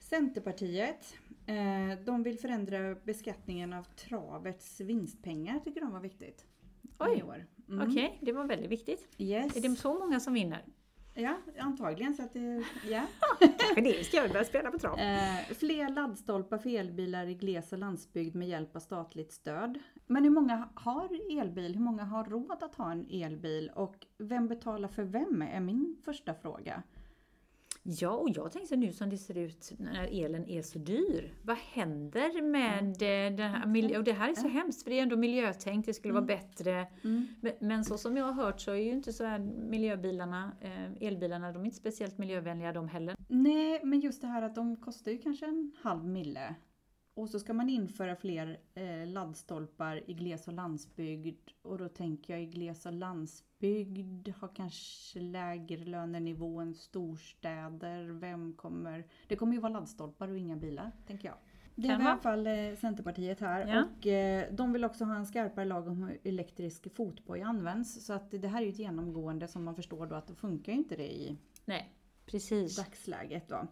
Centerpartiet, 0.05 1.15
eh, 1.47 2.05
de 2.05 2.23
vill 2.23 2.39
förändra 2.39 2.95
beskattningen 2.95 3.73
av 3.73 3.83
travets 3.83 4.81
vinstpengar, 4.81 5.59
tycker 5.59 5.81
de 5.81 5.93
var 5.93 6.01
viktigt. 6.01 6.47
Oj. 6.99 7.25
Mm. 7.69 7.91
Okej, 7.91 8.19
det 8.21 8.33
var 8.33 8.45
väldigt 8.45 8.71
viktigt. 8.71 9.09
Yes. 9.19 9.57
Är 9.57 9.61
det 9.61 9.77
så 9.77 9.95
många 9.95 10.21
som 10.21 10.35
vinner? 10.35 10.65
Ja, 11.15 11.37
antagligen. 11.59 12.15
Så 12.15 12.23
att 12.23 12.33
det, 12.33 12.65
ja. 12.91 13.03
Kanske 13.59 13.81
det 13.81 14.05
ska 14.05 14.17
jag 14.17 14.31
börja 14.31 14.45
spela 14.45 14.71
på 14.71 14.79
trav. 14.79 14.99
Eh, 14.99 15.55
fler 15.59 15.89
laddstolpar 15.89 16.59
för 16.59 16.71
elbilar 16.71 17.27
i 17.27 17.35
gles 17.35 17.73
och 17.73 17.79
landsbygd 17.79 18.35
med 18.37 18.49
hjälp 18.49 18.77
av 18.77 18.81
statligt 18.81 19.33
stöd. 19.33 19.79
Men 20.07 20.25
hur 20.25 20.31
många 20.31 20.69
har 20.75 21.39
elbil? 21.41 21.75
Hur 21.75 21.83
många 21.83 22.05
har 22.05 22.25
råd 22.25 22.63
att 22.63 22.75
ha 22.75 22.93
en 22.93 23.07
elbil? 23.11 23.71
Och 23.75 24.07
vem 24.19 24.49
betalar 24.49 24.89
för 24.89 25.03
vem? 25.03 25.43
Är 25.43 25.61
min 25.61 25.97
första 26.05 26.35
fråga. 26.35 26.83
Ja, 27.87 28.11
och 28.11 28.29
jag 28.35 28.53
tänkte 28.53 28.77
nu 28.77 28.93
som 28.93 29.11
det 29.11 29.19
ser 29.19 29.39
ut 29.39 29.73
när 29.79 30.25
elen 30.25 30.49
är 30.49 30.63
så 30.63 30.79
dyr. 30.79 31.35
Vad 31.43 31.57
händer 31.57 32.43
med 32.43 32.85
eh, 32.85 33.37
det 33.37 33.43
här? 33.43 33.67
miljö- 33.67 33.99
Och 33.99 34.05
det 34.05 34.13
här 34.13 34.31
är 34.31 34.35
så 34.35 34.49
hemskt, 34.49 34.83
för 34.83 34.91
det 34.91 34.99
är 34.99 35.03
ändå 35.03 35.17
miljötänkt, 35.17 35.87
det 35.87 35.95
skulle 35.95 36.15
vara 36.15 36.25
bättre. 36.25 36.87
Men, 37.41 37.53
men 37.61 37.85
så 37.85 37.99
som 37.99 38.17
jag 38.17 38.25
har 38.25 38.33
hört 38.45 38.61
så 38.61 38.71
är 38.71 38.75
ju 38.77 38.91
inte 38.93 39.13
så 39.13 39.25
här 39.25 39.39
miljöbilarna, 39.39 40.53
eh, 40.61 41.07
elbilarna, 41.09 41.53
de 41.53 41.61
är 41.63 41.65
inte 41.65 41.77
speciellt 41.77 42.19
miljövänliga 42.19 42.73
de 42.73 42.89
heller. 42.89 43.17
Nej, 43.29 43.81
men 43.85 44.01
just 44.01 44.21
det 44.21 44.27
här 44.27 44.43
att 44.43 44.55
de 44.55 44.77
kostar 44.77 45.13
ju 45.13 45.19
kanske 45.19 45.47
en 45.47 45.73
halv 45.83 46.05
mille. 46.05 46.55
Och 47.15 47.29
så 47.29 47.41
ska 47.41 47.53
man 47.53 47.69
införa 47.69 48.17
fler 48.17 48.61
eh, 48.75 49.07
laddstolpar 49.07 50.11
i 50.11 50.15
gles 50.15 50.49
och 50.49 50.55
landsbygd. 50.55 51.51
Och 51.63 51.79
då 51.79 51.89
tänker 51.89 52.33
jag 52.33 52.43
i 52.43 52.47
gles 52.47 52.87
och 52.87 52.93
landsbygd 52.93 54.29
har 54.29 54.49
kanske 54.55 55.21
lägre 55.21 55.85
lönenivå 55.85 56.61
än 56.61 56.75
storstäder. 56.75 58.05
Vem 58.05 58.53
kommer... 58.53 59.07
Det 59.29 59.37
kommer 59.37 59.53
ju 59.53 59.61
vara 59.61 59.73
laddstolpar 59.73 60.29
och 60.29 60.39
inga 60.39 60.57
bilar, 60.57 60.93
tänker 61.07 61.29
jag. 61.29 61.37
Det 61.75 61.89
är 61.89 61.93
i 61.93 61.95
alla 61.95 62.17
fall 62.17 62.47
eh, 62.47 62.77
Centerpartiet 62.81 63.41
här. 63.41 63.67
Ja. 63.67 63.85
Och 63.85 64.07
eh, 64.07 64.53
de 64.53 64.73
vill 64.73 64.85
också 64.85 65.05
ha 65.05 65.17
en 65.17 65.27
skarpare 65.27 65.65
lag 65.65 65.89
om 65.89 66.03
hur 66.03 66.19
elektrisk 66.25 66.95
fotboja 66.95 67.47
används. 67.47 68.07
Så 68.07 68.13
att 68.13 68.31
det 68.31 68.49
här 68.49 68.61
är 68.61 68.65
ju 68.65 68.71
ett 68.71 68.79
genomgående 68.79 69.49
som 69.49 69.65
man 69.65 69.75
förstår 69.75 70.07
då 70.07 70.15
att 70.15 70.27
det 70.27 70.35
funkar 70.35 70.73
inte 70.73 70.97
det 70.97 71.13
i 71.13 71.37
Nej, 71.65 71.93
precis. 72.27 72.77
dagsläget. 72.77 73.49
Då. 73.49 73.67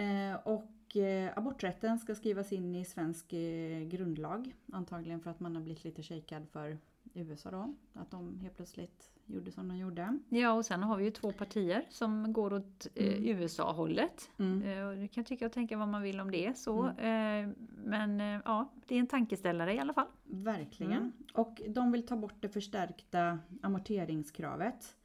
Eh, 0.00 0.34
och 0.44 0.64
eh, 0.96 1.38
aborträtten 1.38 1.98
ska 1.98 2.14
skrivas 2.14 2.52
in 2.52 2.74
i 2.74 2.84
svensk 2.84 3.32
eh, 3.32 3.82
grundlag. 3.82 4.54
Antagligen 4.72 5.20
för 5.20 5.30
att 5.30 5.40
man 5.40 5.56
har 5.56 5.62
blivit 5.62 5.84
lite 5.84 6.02
shakad 6.02 6.48
för 6.48 6.78
USA 7.14 7.50
då. 7.50 7.74
Att 7.92 8.10
de 8.10 8.38
helt 8.40 8.56
plötsligt 8.56 9.10
gjorde 9.26 9.52
som 9.52 9.68
de 9.68 9.76
gjorde. 9.76 10.18
Ja, 10.28 10.52
och 10.52 10.66
sen 10.66 10.82
har 10.82 10.96
vi 10.96 11.04
ju 11.04 11.10
två 11.10 11.32
partier 11.32 11.86
som 11.90 12.32
går 12.32 12.52
åt 12.52 12.86
eh, 12.94 13.26
USA-hållet. 13.26 14.30
Mm. 14.38 14.62
Eh, 14.62 14.86
och 14.86 14.96
du 14.96 15.08
kan 15.08 15.24
tycka 15.24 15.46
och 15.46 15.52
tänka 15.52 15.76
vad 15.76 15.88
man 15.88 16.02
vill 16.02 16.20
om 16.20 16.30
det. 16.30 16.58
Så, 16.58 16.88
eh, 16.88 17.48
men 17.84 18.20
ja, 18.44 18.72
det 18.86 18.94
är 18.94 18.98
en 18.98 19.06
tankeställare 19.06 19.74
i 19.74 19.78
alla 19.78 19.92
fall. 19.92 20.06
Verkligen. 20.24 20.92
Mm. 20.92 21.12
Och 21.34 21.62
de 21.68 21.92
vill 21.92 22.06
ta 22.06 22.16
bort 22.16 22.36
det 22.40 22.48
förstärkta 22.48 23.38
amorteringskravet. 23.62 24.96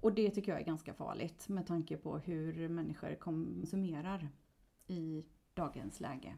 Och 0.00 0.12
det 0.12 0.30
tycker 0.30 0.52
jag 0.52 0.60
är 0.60 0.64
ganska 0.64 0.94
farligt 0.94 1.48
med 1.48 1.66
tanke 1.66 1.96
på 1.96 2.18
hur 2.18 2.68
människor 2.68 3.14
konsumerar 3.14 4.28
i 4.90 5.24
dagens 5.54 6.00
läge. 6.00 6.36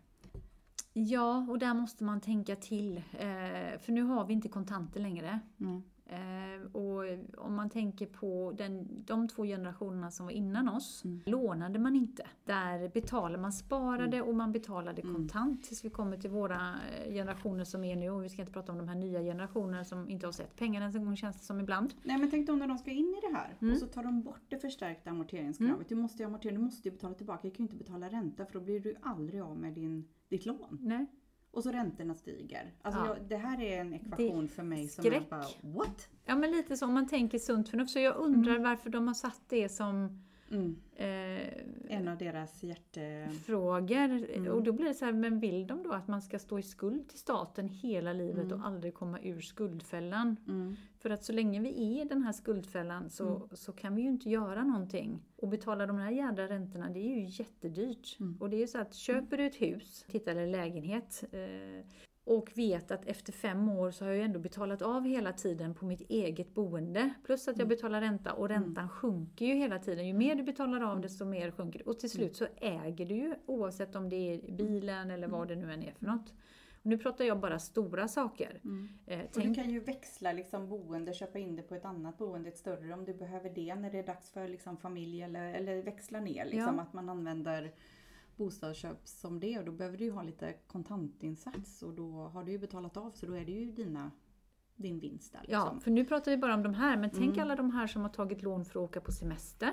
Ja, 0.92 1.46
och 1.48 1.58
där 1.58 1.74
måste 1.74 2.04
man 2.04 2.20
tänka 2.20 2.56
till. 2.56 2.96
Eh, 2.96 3.78
för 3.78 3.92
nu 3.92 4.02
har 4.02 4.26
vi 4.26 4.32
inte 4.32 4.48
kontanter 4.48 5.00
längre. 5.00 5.40
Mm. 5.60 5.82
Eh, 6.12 6.66
och 6.76 7.02
om 7.46 7.54
man 7.54 7.70
tänker 7.70 8.06
på 8.06 8.52
den, 8.58 8.88
de 9.04 9.28
två 9.28 9.44
generationerna 9.44 10.10
som 10.10 10.26
var 10.26 10.32
innan 10.32 10.68
oss, 10.68 11.04
Mm. 11.04 11.20
lånade 11.26 11.78
man 11.78 11.96
inte. 11.96 12.26
Där 12.44 12.88
betalade 12.88 13.38
man, 13.42 13.52
sparade 13.52 14.22
och 14.22 14.34
man 14.34 14.52
betalade 14.52 15.02
kontant 15.02 15.64
tills 15.64 15.84
vi 15.84 15.90
kommer 15.90 16.16
till 16.16 16.30
våra 16.30 16.74
eh, 17.06 17.12
generationer 17.14 17.64
som 17.64 17.84
är 17.84 17.96
nu. 17.96 18.10
Och 18.10 18.24
vi 18.24 18.28
ska 18.28 18.42
inte 18.42 18.52
prata 18.52 18.72
om 18.72 18.78
de 18.78 18.88
här 18.88 18.94
nya 18.96 19.20
generationerna 19.20 19.84
som 19.84 20.08
inte 20.08 20.26
har 20.26 20.32
sett 20.32 20.56
pengar 20.56 20.80
ens 20.80 20.96
en 20.96 21.04
gång 21.04 21.16
känns 21.16 21.36
det 21.36 21.44
som 21.44 21.60
ibland. 21.60 21.94
Nej 22.02 22.18
men 22.18 22.30
tänk 22.30 22.48
om 22.50 22.58
när 22.58 22.66
de 22.68 22.78
ska 22.78 22.90
in 22.90 23.14
i 23.18 23.26
det 23.30 23.36
här 23.36 23.56
Mm. 23.60 23.72
och 23.74 23.78
så 23.80 23.86
tar 23.86 24.02
de 24.02 24.22
bort 24.22 24.40
det 24.48 24.58
förstärkta 24.58 25.10
amorteringskravet. 25.10 25.88
Du 25.88 25.94
måste 25.94 26.22
ju 26.22 26.26
amortera, 26.26 26.52
du 26.52 26.58
måste 26.58 26.88
ju 26.88 26.92
betala 26.92 27.14
tillbaka. 27.14 27.40
Du 27.42 27.50
kan 27.50 27.66
ju 27.66 27.72
inte 27.72 27.76
betala 27.84 28.08
ränta 28.08 28.46
för 28.46 28.52
då 28.52 28.60
blir 28.60 28.80
du 28.80 28.94
aldrig 29.02 29.40
av 29.42 29.56
med 29.58 29.72
din, 29.72 30.04
ditt 30.28 30.46
lån. 30.46 30.78
Nej. 30.80 31.06
Och 31.52 31.62
så 31.62 31.70
räntorna 31.72 32.14
stiger. 32.14 32.72
Alltså 32.82 33.00
Ja. 33.00 33.06
jag, 33.06 33.28
det 33.28 33.36
här 33.36 33.60
är 33.62 33.80
en 33.80 33.94
ekvation 33.94 34.48
för 34.48 34.62
mig 34.62 34.88
som 34.88 35.04
skräck. 35.04 35.22
är 35.26 35.30
bara 35.30 35.46
what? 35.60 36.08
Ja 36.24 36.36
men 36.36 36.50
lite 36.50 36.76
så 36.76 36.86
om 36.86 36.94
man 36.94 37.08
tänker 37.08 37.38
sunt 37.38 37.68
förnuft. 37.68 37.90
Så 37.92 37.98
jag 37.98 38.16
undrar 38.16 38.52
Mm. 38.52 38.62
varför 38.62 38.90
de 38.90 39.06
har 39.06 39.14
satt 39.14 39.40
det 39.48 39.68
som 39.68 40.22
Mm. 40.52 40.76
Eh, 40.96 41.96
En 41.96 42.08
av 42.08 42.18
deras 42.18 42.62
hjärte... 42.62 43.28
frågor. 43.46 44.30
Mm. 44.34 44.52
Och 44.52 44.62
då 44.62 44.72
blir 44.72 44.86
det 44.86 44.94
så 44.94 45.04
här, 45.04 45.12
men 45.12 45.40
vill 45.40 45.66
de 45.66 45.82
då 45.82 45.92
att 45.92 46.08
man 46.08 46.22
ska 46.22 46.38
stå 46.38 46.58
i 46.58 46.62
skuld 46.62 47.08
till 47.08 47.18
staten 47.18 47.68
hela 47.68 48.12
livet 48.12 48.44
Mm. 48.44 48.60
och 48.60 48.66
aldrig 48.66 48.94
komma 48.94 49.20
ur 49.22 49.40
skuldfällan? 49.40 50.36
Mm. 50.48 50.76
För 50.98 51.10
att 51.10 51.24
så 51.24 51.32
länge 51.32 51.60
vi 51.60 51.68
är 51.98 52.04
i 52.04 52.08
den 52.08 52.22
här 52.22 52.32
skuldfällan 52.32 53.10
så, 53.10 53.28
Mm. 53.36 53.48
så 53.52 53.72
kan 53.72 53.94
vi 53.94 54.02
ju 54.02 54.08
inte 54.08 54.30
göra 54.30 54.64
någonting. 54.64 55.20
Och 55.36 55.48
betala 55.48 55.86
de 55.86 55.96
här 55.96 56.10
jädra 56.10 56.48
räntorna, 56.48 56.90
det 56.90 57.00
är 57.00 57.16
ju 57.18 57.26
jättedyrt. 57.28 58.16
Mm. 58.20 58.36
Och 58.40 58.50
det 58.50 58.56
är 58.56 58.60
ju 58.60 58.66
så 58.66 58.78
att 58.78 58.94
köper 58.94 59.36
du 59.36 59.46
ett 59.46 59.62
hus, 59.62 60.04
titta 60.10 60.30
eller 60.30 60.46
lägenhet, 60.46 61.24
eh, 61.32 61.86
och 62.24 62.52
vet 62.54 62.90
att 62.90 63.04
efter 63.06 63.32
fem 63.32 63.68
år 63.68 63.90
så 63.90 64.04
har 64.04 64.12
jag 64.12 64.24
ändå 64.24 64.38
betalat 64.38 64.82
av 64.82 65.04
hela 65.06 65.32
tiden 65.32 65.74
på 65.74 65.84
mitt 65.84 66.00
eget 66.10 66.54
boende. 66.54 67.14
Plus 67.24 67.48
att 67.48 67.56
jag 67.56 67.64
Mm. 67.64 67.68
betalar 67.68 68.00
ränta 68.00 68.32
och 68.32 68.48
räntan 68.48 68.88
sjunker 68.88 69.46
ju 69.46 69.54
hela 69.54 69.78
tiden. 69.78 70.06
Ju 70.06 70.14
mer 70.14 70.34
du 70.34 70.42
betalar 70.42 70.80
av 70.80 71.00
desto 71.00 71.24
mer 71.24 71.50
sjunker 71.50 71.78
det. 71.78 71.84
Och 71.84 71.98
till 71.98 72.10
slut 72.10 72.36
så 72.36 72.46
äger 72.56 73.06
du 73.06 73.14
ju 73.14 73.34
oavsett 73.46 73.96
om 73.96 74.08
det 74.08 74.16
är 74.16 74.52
bilen 74.52 75.10
eller 75.10 75.28
vad 75.28 75.48
det 75.48 75.56
nu 75.56 75.72
än 75.72 75.82
är 75.82 75.92
för 75.92 76.06
något. 76.06 76.34
Nu 76.84 76.98
pratar 76.98 77.24
jag 77.24 77.40
bara 77.40 77.58
stora 77.58 78.08
saker. 78.08 78.60
Mm. 78.64 78.88
Eh, 79.06 79.18
Och 79.20 79.24
du 79.34 79.40
tänk, 79.40 79.56
kan 79.56 79.70
ju 79.70 79.80
växla 79.80 80.32
liksom 80.32 80.68
boende, 80.68 81.12
köpa 81.12 81.38
in 81.38 81.56
det 81.56 81.62
på 81.62 81.74
ett 81.74 81.84
annat 81.84 82.18
boende, 82.18 82.48
ett 82.48 82.58
större 82.58 82.94
om 82.94 83.04
du 83.04 83.14
behöver 83.14 83.50
det 83.50 83.74
när 83.74 83.90
det 83.90 83.98
är 83.98 84.06
dags 84.06 84.30
för 84.30 84.48
liksom 84.48 84.76
familj 84.76 85.22
eller, 85.22 85.54
eller 85.54 85.82
växla 85.82 86.20
ner. 86.20 86.44
Liksom, 86.44 86.74
Ja. 86.76 86.82
Att 86.82 86.92
man 86.92 87.08
använder 87.08 87.72
bostadsköp 88.36 89.08
som 89.08 89.40
det 89.40 89.58
och 89.58 89.64
då 89.64 89.72
behöver 89.72 89.98
du 89.98 90.04
ju 90.04 90.10
ha 90.10 90.22
lite 90.22 90.52
kontantinsats 90.66 91.82
och 91.82 91.94
då 91.94 92.10
har 92.12 92.44
du 92.44 92.52
ju 92.52 92.58
betalat 92.58 92.96
av 92.96 93.10
så 93.10 93.26
då 93.26 93.32
är 93.32 93.44
det 93.44 93.52
ju 93.52 93.72
dina, 93.72 94.10
din 94.76 94.98
vinst 94.98 95.32
där. 95.32 95.44
Ja, 95.48 95.62
Liksom. 95.64 95.80
för 95.80 95.90
nu 95.90 96.04
pratar 96.04 96.30
vi 96.30 96.36
bara 96.36 96.54
om 96.54 96.62
de 96.62 96.74
här, 96.74 96.96
men 96.96 97.10
tänk 97.10 97.24
Mm. 97.36 97.40
alla 97.40 97.56
de 97.56 97.70
här 97.70 97.86
som 97.86 98.02
har 98.02 98.08
tagit 98.08 98.42
lån 98.42 98.64
för 98.64 98.70
att 98.80 98.84
åka 98.90 99.00
på 99.00 99.12
semester, 99.12 99.72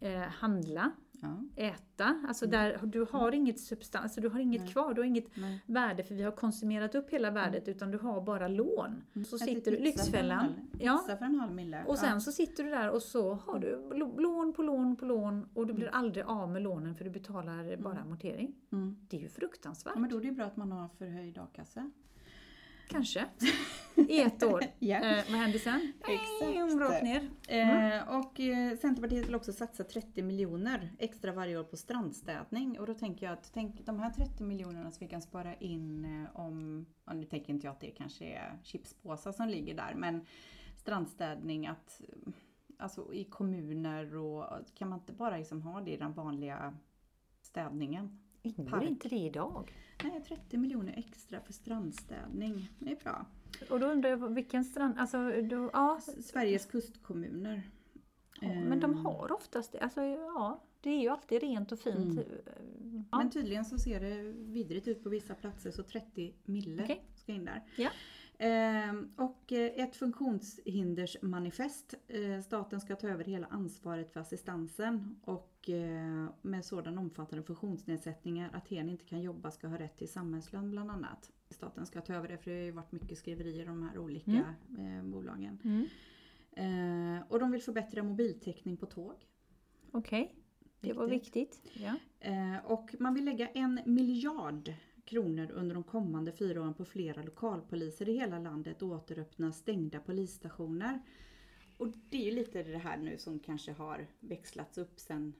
eh, 0.00 0.18
handla, 0.20 0.90
Ja. 1.20 1.42
äta. 1.56 2.24
Alltså 2.28 2.46
där, 2.46 2.78
du 2.82 3.06
har 3.10 3.32
inget 3.32 3.60
substans, 3.60 4.02
alltså 4.02 4.20
du 4.20 4.28
har 4.28 4.40
inget 4.40 4.56
Mm. 4.60 4.64
Nej. 4.64 4.72
kvar, 4.72 4.94
du 4.94 5.00
har 5.00 5.06
inget 5.06 5.36
Nej. 5.36 5.62
värde 5.66 6.02
för 6.04 6.14
vi 6.14 6.22
har 6.22 6.32
konsumerat 6.32 6.94
upp 6.94 7.10
hela 7.10 7.30
värdet 7.30 7.68
utan 7.68 7.90
du 7.90 7.98
har 7.98 8.20
bara 8.20 8.48
lån. 8.48 9.02
Så 9.26 9.36
Ätit 9.36 9.48
sitter 9.48 9.70
du, 9.70 9.76
för 9.76 9.76
en 9.76 9.82
Lyxfällan. 9.84 10.54
Ja, 10.80 11.04
för 11.18 11.24
en 11.26 11.34
halv 11.34 11.54
mille. 11.54 11.84
och 11.86 11.98
sen 11.98 12.08
ja. 12.12 12.20
så 12.20 12.32
sitter 12.32 12.64
du 12.64 12.70
där 12.70 12.90
och 12.90 13.02
så 13.02 13.34
har 13.34 13.58
du 13.58 13.90
lo- 13.94 14.18
lån 14.20 14.52
på 14.52 14.62
lån 14.62 14.96
på 14.96 15.04
lån 15.04 15.48
och 15.54 15.66
du 15.66 15.72
blir 15.74 15.88
aldrig 15.88 16.24
av 16.24 16.50
med 16.50 16.62
lånen 16.62 16.94
för 16.94 17.04
du 17.04 17.10
betalar 17.10 17.76
bara 17.76 17.98
amortering. 17.98 18.54
Mm. 18.72 18.96
Det 19.08 19.16
är 19.16 19.20
ju 19.20 19.28
fruktansvärt. 19.28 19.92
Ja, 19.94 20.00
men 20.00 20.10
då 20.10 20.16
är 20.16 20.20
det 20.20 20.26
ju 20.28 20.32
bra 20.34 20.44
att 20.44 20.56
man 20.56 20.72
har 20.72 20.88
förhöjd 20.88 21.38
a-kassa. 21.38 21.90
Kanske. 22.88 23.24
I 23.96 24.20
ett 24.20 24.42
år. 24.42 24.64
Ja. 24.78 24.96
Eh, 24.96 25.24
vad 25.30 25.40
händer 25.40 25.58
sen? 25.58 25.92
Exakt. 26.00 26.80
Rakt 26.80 27.02
ner. 27.02 27.30
Eh, 27.48 28.18
och 28.18 28.40
eh, 28.40 28.76
Centerpartiet 28.76 29.26
vill 29.26 29.34
också 29.34 29.52
satsa 29.52 29.84
30 29.84 30.22
miljoner 30.22 30.92
extra 30.98 31.32
varje 31.32 31.58
år 31.58 31.64
på 31.64 31.76
strandstädning. 31.76 32.80
Och 32.80 32.86
då 32.86 32.94
tänker 32.94 33.26
jag 33.26 33.32
att 33.32 33.50
tänk, 33.54 33.86
de 33.86 33.98
här 33.98 34.10
30 34.10 34.42
miljonerna 34.42 34.90
som 34.90 35.06
vi 35.06 35.10
kan 35.10 35.22
spara 35.22 35.54
in 35.54 36.04
eh, 36.04 36.40
om, 36.40 36.86
nu 37.14 37.24
tänker 37.24 37.52
inte 37.52 37.66
jag 37.66 37.72
att 37.72 37.80
det 37.80 37.90
kanske 37.90 38.24
är 38.24 38.58
chipspåsar 38.62 39.32
som 39.32 39.48
ligger 39.48 39.74
där, 39.74 39.94
men 39.94 40.26
strandstädning 40.76 41.66
att 41.66 42.00
eh, 42.08 42.32
alltså 42.78 43.14
i 43.14 43.24
kommuner 43.24 44.16
och 44.16 44.44
kan 44.74 44.88
man 44.88 44.98
inte 44.98 45.12
bara 45.12 45.36
liksom 45.36 45.62
ha 45.62 45.80
det 45.80 45.90
i 45.90 45.96
den 45.96 46.12
vanliga 46.12 46.74
städningen? 47.42 48.25
Ingår 48.46 48.70
Park. 48.70 48.88
inte 48.88 49.08
det 49.08 49.16
idag? 49.16 49.72
Nej, 50.04 50.22
30 50.28 50.56
miljoner 50.58 50.94
extra 50.96 51.40
för 51.40 51.52
strandstädning. 51.52 52.70
Det 52.78 52.92
är 52.92 52.96
bra. 52.96 53.26
Och 53.70 53.80
då 53.80 53.86
undrar 53.86 54.10
jag 54.10 54.34
vilken 54.34 54.64
strand, 54.64 54.94
alltså 54.98 55.42
då, 55.42 55.70
ja, 55.72 56.00
Sveriges 56.24 56.66
kustkommuner. 56.66 57.62
ja, 58.40 58.48
men 58.48 58.80
de 58.80 58.94
har 59.06 59.32
oftast 59.32 59.72
det, 59.72 59.78
alltså 59.78 60.02
ja, 60.02 60.62
det 60.80 60.90
är 60.90 61.00
ju 61.00 61.08
alltid 61.08 61.40
rent 61.40 61.72
och 61.72 61.78
fint. 61.78 61.96
Mm. 61.96 63.04
Ja. 63.10 63.18
Men 63.18 63.30
tydligen 63.30 63.64
så 63.64 63.78
ser 63.78 64.00
det 64.00 64.32
vidrigt 64.52 64.88
ut 64.88 65.02
på 65.02 65.08
vissa 65.08 65.34
platser 65.34 65.70
så 65.70 65.82
30 65.82 66.34
mille 66.44 66.82
Okej. 66.84 67.02
ska 67.14 67.32
in 67.32 67.44
där. 67.44 67.62
Ja. 67.76 67.90
Ehm, 68.38 69.12
och 69.16 69.52
eh, 69.52 69.84
ett 69.84 69.96
funktionshindersmanifest. 69.96 71.94
Eh, 72.08 72.40
staten 72.40 72.80
ska 72.80 72.96
ta 72.96 73.08
över 73.08 73.24
hela 73.24 73.46
ansvaret 73.46 74.12
för 74.12 74.20
assistansen 74.20 75.16
och 75.24 75.70
eh, 75.70 76.28
med 76.42 76.64
sådan 76.64 76.98
omfattande 76.98 77.44
funktionsnedsättningar 77.44 78.50
att 78.52 78.68
hen 78.68 78.88
inte 78.88 79.04
kan 79.04 79.22
jobba 79.22 79.50
ska 79.50 79.68
ha 79.68 79.78
rätt 79.78 79.98
till 79.98 80.08
samhällslön 80.08 80.70
bland 80.70 80.90
annat. 80.90 81.30
Staten 81.50 81.86
ska 81.86 82.00
ta 82.00 82.14
över 82.14 82.28
det 82.28 82.38
för 82.38 82.50
det 82.50 82.56
har 82.56 82.64
ju 82.64 82.70
varit 82.70 82.92
mycket 82.92 83.18
skriverier 83.18 83.70
om 83.70 83.80
de 83.80 83.88
här 83.88 83.98
olika 83.98 84.54
eh, 84.78 85.02
bolagen. 85.04 85.58
Mm. 85.64 85.86
Eh, 86.56 87.22
och 87.28 87.38
de 87.38 87.50
vill 87.50 87.62
förbättra 87.62 88.02
mobiltäckning 88.02 88.76
på 88.76 88.86
tåg. 88.86 89.14
Okej, 89.90 90.34
det 90.80 90.92
var 90.92 91.06
viktigt. 91.06 91.62
Ja. 91.72 91.94
Eh, 92.20 92.56
och 92.64 92.94
man 92.98 93.14
vill 93.14 93.24
lägga 93.24 93.48
en 93.48 93.80
miljard 93.86 94.72
kronor 95.06 95.50
under 95.54 95.74
de 95.74 95.84
kommande 95.84 96.32
fyra 96.32 96.60
åren 96.60 96.74
på 96.74 96.84
flera 96.84 97.22
lokalpoliser 97.22 98.08
i 98.08 98.12
hela 98.18 98.38
landet 98.38 98.82
och 98.82 98.88
återöppna 98.88 99.52
stängda 99.52 100.00
polisstationer. 100.00 101.00
Och 101.76 101.88
det 102.10 102.16
är 102.16 102.24
ju 102.24 102.30
lite 102.30 102.62
det 102.62 102.78
här 102.78 102.96
nu 102.96 103.18
som 103.18 103.38
kanske 103.38 103.72
har 103.72 104.06
växlats 104.20 104.78
upp 104.78 105.00
sen 105.00 105.32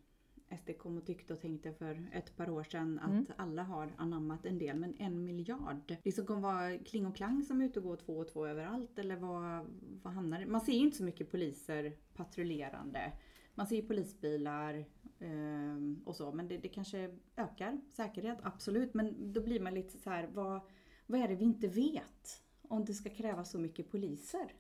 SD 0.59 0.71
kom 0.79 0.97
och 0.99 1.07
tyckte 1.07 1.33
och 1.35 1.41
tänkte 1.41 1.73
för 1.73 2.09
ett 2.13 2.37
par 2.37 2.51
år 2.51 2.63
sedan 2.65 2.99
att 2.99 3.11
Mm. 3.11 3.27
alla 3.37 3.63
har 3.63 3.93
anammat 3.97 4.47
en 4.47 4.59
del, 4.59 4.77
men 4.79 4.95
en 4.99 5.25
miljard. 5.25 5.97
Det 6.03 6.13
som 6.13 6.27
kommer 6.27 6.41
vara 6.41 6.79
Kling 6.79 7.07
och 7.07 7.17
Klang 7.17 7.43
som 7.43 7.61
är 7.61 7.65
ute 7.67 7.79
och 7.79 7.85
går 7.85 7.97
två 7.97 8.19
och 8.19 8.29
två 8.29 8.47
överallt 8.47 8.99
eller 8.99 9.17
vad, 9.17 9.67
vad 10.03 10.13
hamnar 10.13 10.41
det? 10.41 10.47
Man 10.47 10.61
ser 10.61 10.73
ju 10.73 10.79
inte 10.79 10.97
så 10.97 11.05
mycket 11.05 11.31
poliser 11.31 11.93
patrullerande. 12.15 13.13
Man 13.57 13.67
ser 13.67 13.77
ju 13.77 13.83
polisbilar 13.83 14.85
ehm, 15.19 16.03
och 16.05 16.17
så, 16.17 16.33
men 16.33 16.49
det, 16.49 16.59
det 16.59 16.69
kanske 16.69 17.11
ökar 17.37 17.81
säkerhet, 17.91 18.39
absolut. 18.43 18.95
Men 18.95 19.33
då 19.33 19.41
blir 19.41 19.61
man 19.61 19.75
lite 19.75 19.99
så 19.99 20.11
här, 20.11 20.29
vad, 20.33 20.61
vad 21.07 21.21
är 21.21 21.29
det 21.29 21.35
vi 21.35 21.45
inte 21.45 21.69
vet? 21.69 22.43
Om 22.69 22.85
det 22.85 22.95
ska 22.95 23.11
krävas 23.11 23.51
så 23.51 23.59
mycket 23.59 23.91
poliser. 23.91 24.53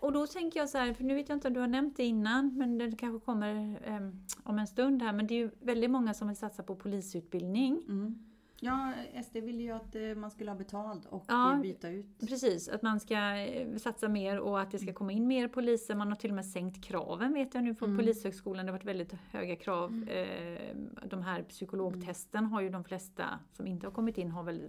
Och 0.00 0.12
då 0.12 0.26
tänker 0.26 0.60
jag 0.60 0.68
så 0.68 0.78
här, 0.78 0.94
för 0.94 1.04
nu 1.04 1.14
vet 1.14 1.28
jag 1.28 1.36
inte 1.36 1.48
om 1.48 1.54
du 1.54 1.60
har 1.60 1.68
nämnt 1.68 1.96
det 1.96 2.04
innan, 2.04 2.58
men 2.58 2.78
det 2.78 2.96
kanske 2.96 3.24
kommer 3.24 3.80
eh, 3.84 4.10
om 4.42 4.58
en 4.58 4.66
stund 4.66 5.02
här, 5.02 5.12
men 5.12 5.26
det 5.26 5.34
är 5.34 5.38
ju 5.38 5.50
väldigt 5.60 5.90
många 5.90 6.14
som 6.14 6.28
vill 6.28 6.36
satsa 6.36 6.62
på 6.62 6.76
polisutbildning. 6.76 7.82
Mm. 7.88 8.27
Ja, 8.60 8.92
SD 9.24 9.36
ville 9.36 9.62
ju 9.62 9.70
att 9.70 9.94
eh, 9.94 10.02
man 10.16 10.30
skulle 10.30 10.50
ha 10.50 10.58
betalt 10.58 11.06
och 11.06 11.24
Ja. 11.28 11.52
eh, 11.54 11.60
byta 11.60 11.88
ut. 11.88 12.06
Precis, 12.28 12.68
att 12.68 12.82
man 12.82 13.00
ska 13.00 13.14
eh, 13.36 13.76
satsa 13.76 14.08
mer 14.08 14.38
och 14.38 14.60
att 14.60 14.70
det 14.70 14.78
ska 14.78 14.92
komma 14.92 15.12
in 15.12 15.26
mer 15.26 15.48
poliser. 15.48 15.94
Man 15.94 16.08
har 16.08 16.14
till 16.14 16.30
och 16.30 16.36
med 16.36 16.46
sänkt 16.46 16.84
kraven 16.84 17.32
vet 17.34 17.54
jag 17.54 17.64
nu 17.64 17.74
på 17.74 17.84
Mm. 17.84 17.98
Polishögskolan. 17.98 18.66
Det 18.66 18.72
har 18.72 18.78
varit 18.78 18.84
väldigt 18.86 19.12
höga 19.30 19.56
krav. 19.56 20.08
Eh, 20.08 20.76
De 21.04 21.22
här 21.22 21.42
psykologtesten 21.42 22.44
har 22.44 22.60
ju 22.60 22.68
de 22.68 22.84
flesta 22.84 23.24
som 23.52 23.66
inte 23.66 23.86
har 23.86 23.92
kommit 23.92 24.18
in 24.18 24.30
har 24.30 24.42
väl 24.42 24.62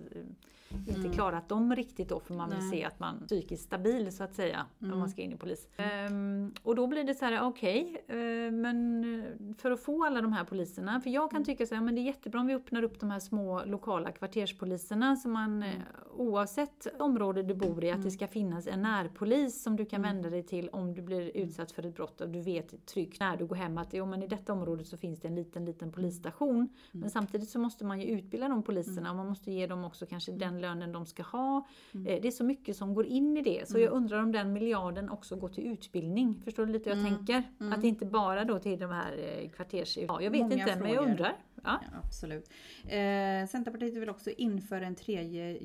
inte 0.88 1.00
Mm. 1.00 1.12
klarat 1.12 1.50
dem 1.50 1.76
riktigt 1.76 2.10
då 2.10 2.20
för 2.20 2.34
man 2.34 2.50
vill 2.50 2.60
Nej. 2.60 2.70
se 2.70 2.86
att 2.86 3.00
man 3.00 3.22
är 3.24 3.26
psykiskt 3.26 3.64
stabil 3.64 4.12
så 4.16 4.24
att 4.24 4.34
säga 4.36 4.66
om 4.80 4.88
Mm. 4.88 5.00
man 5.00 5.10
ska 5.10 5.22
in 5.22 5.32
i 5.32 5.38
polis. 5.38 5.68
Ehm, 5.78 6.54
och 6.64 6.76
då 6.76 6.88
blir 6.88 7.04
det 7.04 7.14
så 7.16 7.26
här, 7.26 7.42
okej, 7.44 8.04
eh, 8.08 8.16
men 8.52 9.56
för 9.58 9.72
att 9.72 9.80
få 9.80 10.06
alla 10.06 10.22
de 10.22 10.34
här 10.34 10.44
poliserna, 10.44 11.02
för 11.02 11.10
jag 11.10 11.32
kan 11.32 11.44
tycka 11.44 11.66
så 11.66 11.76
här, 11.76 11.82
men 11.82 11.96
det 11.96 12.02
är 12.02 12.04
jättebra 12.04 12.40
om 12.42 12.48
vi 12.48 12.54
öppnar 12.54 12.84
upp 12.84 13.00
de 13.00 13.12
här 13.12 13.20
små 13.20 13.66
lokala 13.80 14.12
kvarterspoliserna 14.12 15.16
som 15.16 15.32
man 15.32 15.64
eh, 15.64 15.82
oavsett 16.20 16.88
område 17.00 17.44
du 17.44 17.54
bor 17.54 17.84
i 17.84 17.92
att 17.92 18.04
det 18.04 18.12
ska 18.12 18.28
finnas 18.28 18.68
en 18.68 18.82
närpolis 18.82 19.64
som 19.64 19.76
du 19.76 19.86
kan 19.86 20.02
vända 20.02 20.30
dig 20.30 20.44
till 20.44 20.70
om 20.70 20.94
du 20.94 21.02
blir 21.02 21.38
utsatt 21.38 21.72
för 21.72 21.86
ett 21.86 21.96
brott 21.96 22.22
och 22.22 22.30
du 22.30 22.42
vet 22.42 22.86
tryggt 22.86 23.20
när 23.20 23.38
du 23.38 23.46
går 23.46 23.56
hem 23.56 23.78
att 23.78 23.94
jo, 23.94 24.06
men 24.06 24.24
i 24.24 24.28
detta 24.28 24.54
området 24.54 24.88
så 24.88 24.98
finns 24.98 25.20
det 25.20 25.28
en 25.28 25.36
liten, 25.36 25.66
liten 25.66 25.92
polisstation. 25.92 26.70
Men 26.92 27.10
samtidigt 27.10 27.50
så 27.50 27.60
måste 27.60 27.86
man 27.86 28.00
ju 28.02 28.06
utbilda 28.08 28.48
de 28.48 28.64
poliserna 28.64 29.10
och 29.10 29.16
man 29.16 29.28
måste 29.28 29.52
ge 29.52 29.68
dem 29.68 29.84
också 29.86 30.06
kanske 30.06 30.32
den 30.32 30.62
lönen 30.62 30.92
de 30.92 31.06
ska 31.06 31.24
ha. 31.24 31.58
Eh, 31.94 32.02
Det 32.02 32.28
är 32.28 32.32
så 32.32 32.44
mycket 32.44 32.76
som 32.78 32.94
går 32.94 33.06
in 33.06 33.38
i 33.38 33.42
det. 33.42 33.70
Så 33.70 33.80
jag 33.80 33.92
undrar 33.94 34.24
om 34.24 34.32
den 34.32 34.54
miljarden 34.54 35.10
också 35.10 35.36
går 35.36 35.50
till 35.50 35.68
utbildning. 35.68 36.42
Förstår 36.44 36.66
du 36.66 36.72
lite 36.74 36.90
hur 36.90 36.98
jag 36.98 37.06
tänker? 37.18 37.44
Att 37.74 37.84
inte 37.84 38.06
bara 38.06 38.46
då 38.46 38.60
till 38.60 38.80
de 38.80 38.92
här 38.92 39.40
eh, 39.44 39.50
kvarters... 39.50 39.98
Ja, 39.98 40.22
jag 40.22 40.32
vet 40.32 40.42
Många 40.42 40.54
inte, 40.54 40.76
men 40.80 40.90
jag 40.90 40.96
frågor. 40.98 41.10
undrar. 41.12 41.36
Ja. 41.64 41.80
Ja, 41.92 41.98
absolut. 42.04 42.50
Eh, 42.84 43.48
Centerpartiet 43.50 43.94
vill 43.98 44.10
också 44.10 44.30
införa 44.30 44.86
en 44.86 44.96
tredje 44.96 45.58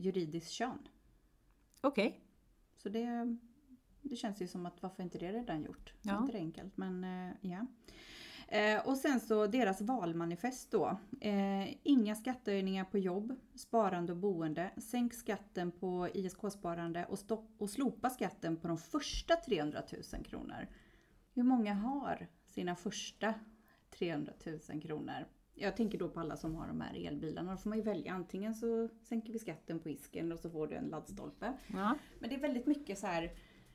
juridiskt 0.45 0.53
kön. 0.53 0.89
Okej. 1.81 2.21
Så 2.77 2.89
det, 2.89 3.37
det 4.03 4.17
känns 4.17 4.43
ju 4.43 4.49
som 4.49 4.67
att 4.67 4.83
varför 4.83 5.03
inte 5.03 5.19
det 5.19 5.33
redan 5.33 5.63
gjort? 5.63 5.95
Ja. 6.03 6.19
inte 6.19 6.33
det 6.33 6.39
enkelt 6.39 6.77
men 6.77 7.05
eh, 7.05 7.35
ja. 7.41 7.67
Eh, 8.49 8.87
och 8.87 8.97
sen 8.97 9.21
så 9.21 9.47
deras 9.47 9.81
valmanifest 9.81 10.71
då. 10.71 10.99
Eh, 11.21 11.77
inga 11.83 12.15
skattehöjningar 12.15 12.85
på 12.85 12.99
jobb, 12.99 13.35
sparande 13.55 14.13
och 14.13 14.19
boende. 14.19 14.71
Sänk 14.77 15.15
skatten 15.15 15.71
på 15.71 16.09
ISK-sparande 16.15 17.05
och, 17.05 17.19
stopp, 17.19 17.51
och 17.59 17.71
slopa 17.71 18.11
skatten 18.11 18.57
på 18.57 18.69
de 18.69 18.79
första 18.79 19.37
300 19.37 19.83
000 20.13 20.25
kronor. 20.25 20.69
Hur 21.35 21.43
många 21.43 21.75
har 21.75 22.27
sina 22.49 22.77
första 22.77 23.35
300 23.91 24.33
000 24.69 24.83
kronor? 24.83 25.27
Jag 25.55 25.77
tänker 25.77 25.99
då 25.99 26.09
på 26.09 26.21
alla 26.21 26.37
som 26.37 26.55
har 26.55 26.67
de 26.67 26.81
här 26.81 27.07
elbilarna. 27.07 27.51
Då 27.53 27.57
får 27.59 27.69
man 27.71 27.79
ju 27.79 27.85
välja. 27.85 28.13
Antingen 28.13 28.55
så 28.55 28.89
sänker 29.03 29.33
vi 29.33 29.39
skatten 29.39 29.79
på 29.79 29.89
isken 29.89 30.33
och 30.33 30.39
så 30.39 30.51
får 30.51 30.67
du 30.67 30.75
en 30.75 30.85
laddstolpe. 30.89 31.53
Ja. 31.67 31.95
Men 32.19 32.31
det 32.31 32.37
är 32.37 32.41
väldigt 32.41 32.67
mycket 32.67 32.99
så 32.99 33.07
här 33.07 33.31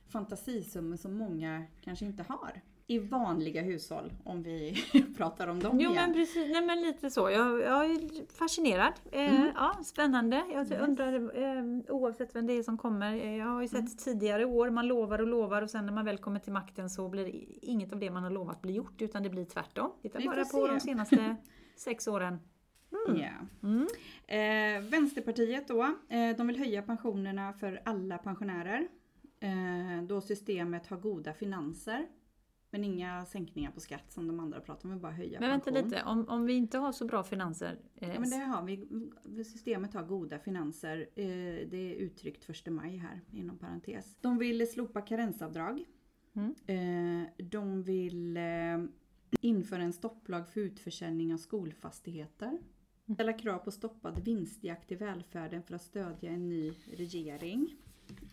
fantasisummor 0.08 0.96
som 0.96 1.14
många 1.18 1.62
kanske 1.80 2.04
inte 2.04 2.24
har. 2.28 2.60
i 2.86 2.98
vanliga 2.98 3.62
hushåll, 3.62 4.12
om 4.24 4.42
vi 4.42 4.76
pratar 5.16 5.46
om 5.48 5.60
dem 5.60 5.80
Jo 5.80 5.90
igen. 5.90 5.94
men 6.04 6.12
precis, 6.12 6.48
nej 6.52 6.62
men 6.66 6.80
lite 6.82 7.10
så. 7.10 7.30
Jag, 7.30 7.60
jag 7.60 7.84
är 7.90 8.32
fascinerad. 8.38 8.92
Eh, 9.12 9.34
Mm. 9.34 9.50
ja, 9.54 9.76
spännande. 9.84 10.44
Jag 10.52 10.66
Yes. 10.72 10.80
undrar 10.88 11.14
eh, 11.42 11.64
oavsett 11.94 12.34
vem 12.36 12.46
det 12.46 12.52
är 12.52 12.62
som 12.62 12.78
kommer. 12.78 13.14
Eh, 13.16 13.36
Jag 13.36 13.46
har 13.46 13.62
ju 13.62 13.68
sett 13.68 13.78
Mm. 13.78 13.96
tidigare 13.96 14.44
år, 14.44 14.70
man 14.70 14.86
lovar 14.86 15.18
och 15.20 15.26
lovar 15.26 15.62
och 15.62 15.70
sen 15.70 15.86
när 15.86 15.92
man 15.92 16.04
väl 16.04 16.18
kommer 16.18 16.40
till 16.40 16.52
makten 16.52 16.90
så 16.90 17.08
blir 17.08 17.44
inget 17.62 17.92
av 17.92 17.98
det 17.98 18.10
man 18.10 18.22
har 18.22 18.30
lovat 18.30 18.62
blir 18.62 18.74
gjort 18.74 19.02
utan 19.02 19.22
det 19.22 19.30
blir 19.30 19.44
tvärtom. 19.44 19.92
Titta 20.02 20.20
bara 20.24 20.44
på 20.44 20.66
de 20.66 20.80
senaste 20.80 21.16
sex 21.80 22.08
åren. 22.08 22.38
Ja. 23.06 23.32
Mm. 23.68 23.86
Eh, 24.26 24.90
Vänsterpartiet 24.90 25.68
då, 25.68 25.82
eh, 26.08 26.36
de 26.36 26.46
vill 26.46 26.58
höja 26.58 26.82
pensionerna 26.82 27.52
för 27.52 27.82
alla 27.84 28.18
pensionärer. 28.18 28.88
Eh, 29.40 30.02
då 30.08 30.20
systemet 30.20 30.86
har 30.86 30.96
goda 30.96 31.32
finanser. 31.34 32.06
Men 32.72 32.84
inga 32.84 33.24
sänkningar 33.24 33.70
på 33.70 33.80
skatt 33.80 34.12
som 34.12 34.26
de 34.26 34.40
andra 34.40 34.60
pratar 34.60 34.88
om, 34.88 34.94
vi 34.94 35.00
bara 35.00 35.12
höja 35.12 35.40
Men 35.40 35.50
vänta 35.50 35.70
pension. 35.72 35.90
lite, 35.90 36.02
om, 36.04 36.28
om 36.28 36.44
vi 36.46 36.52
inte 36.52 36.78
har 36.78 36.92
så 36.92 37.04
bra 37.04 37.22
finanser. 37.22 37.78
Eh, 37.96 38.08
Ja 38.14 38.20
men 38.20 38.30
det 38.30 38.36
har 38.36 38.62
vi. 38.62 38.88
Systemet 39.44 39.94
har 39.94 40.02
goda 40.02 40.38
finanser. 40.38 40.98
Eh, 41.14 41.24
Det 41.70 41.76
är 41.76 41.94
uttryckt 41.94 42.50
1 42.50 42.66
maj 42.72 42.96
här 42.96 43.20
inom 43.32 43.58
parentes. 43.58 44.16
De 44.20 44.38
vill 44.38 44.70
slopa 44.72 45.00
karensavdrag. 45.00 45.84
Mm. 46.32 46.54
Eh, 46.66 47.28
De 47.44 47.82
vill 47.82 48.36
eh, 48.36 48.42
införa 49.40 49.82
en 49.82 49.92
stopplag 49.92 50.48
för 50.48 50.60
utförsäljning 50.60 51.34
av 51.34 51.38
skolfastigheter. 51.38 52.58
Ställa 53.14 53.32
krav 53.32 53.58
på 53.58 53.70
stoppad 53.70 54.24
vinstjakt 54.24 54.92
i 54.92 54.94
välfärden 54.94 55.62
för 55.62 55.74
att 55.74 55.82
stödja 55.82 56.30
en 56.30 56.48
ny 56.48 56.74
regering. 56.92 57.76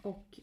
Och 0.02 0.40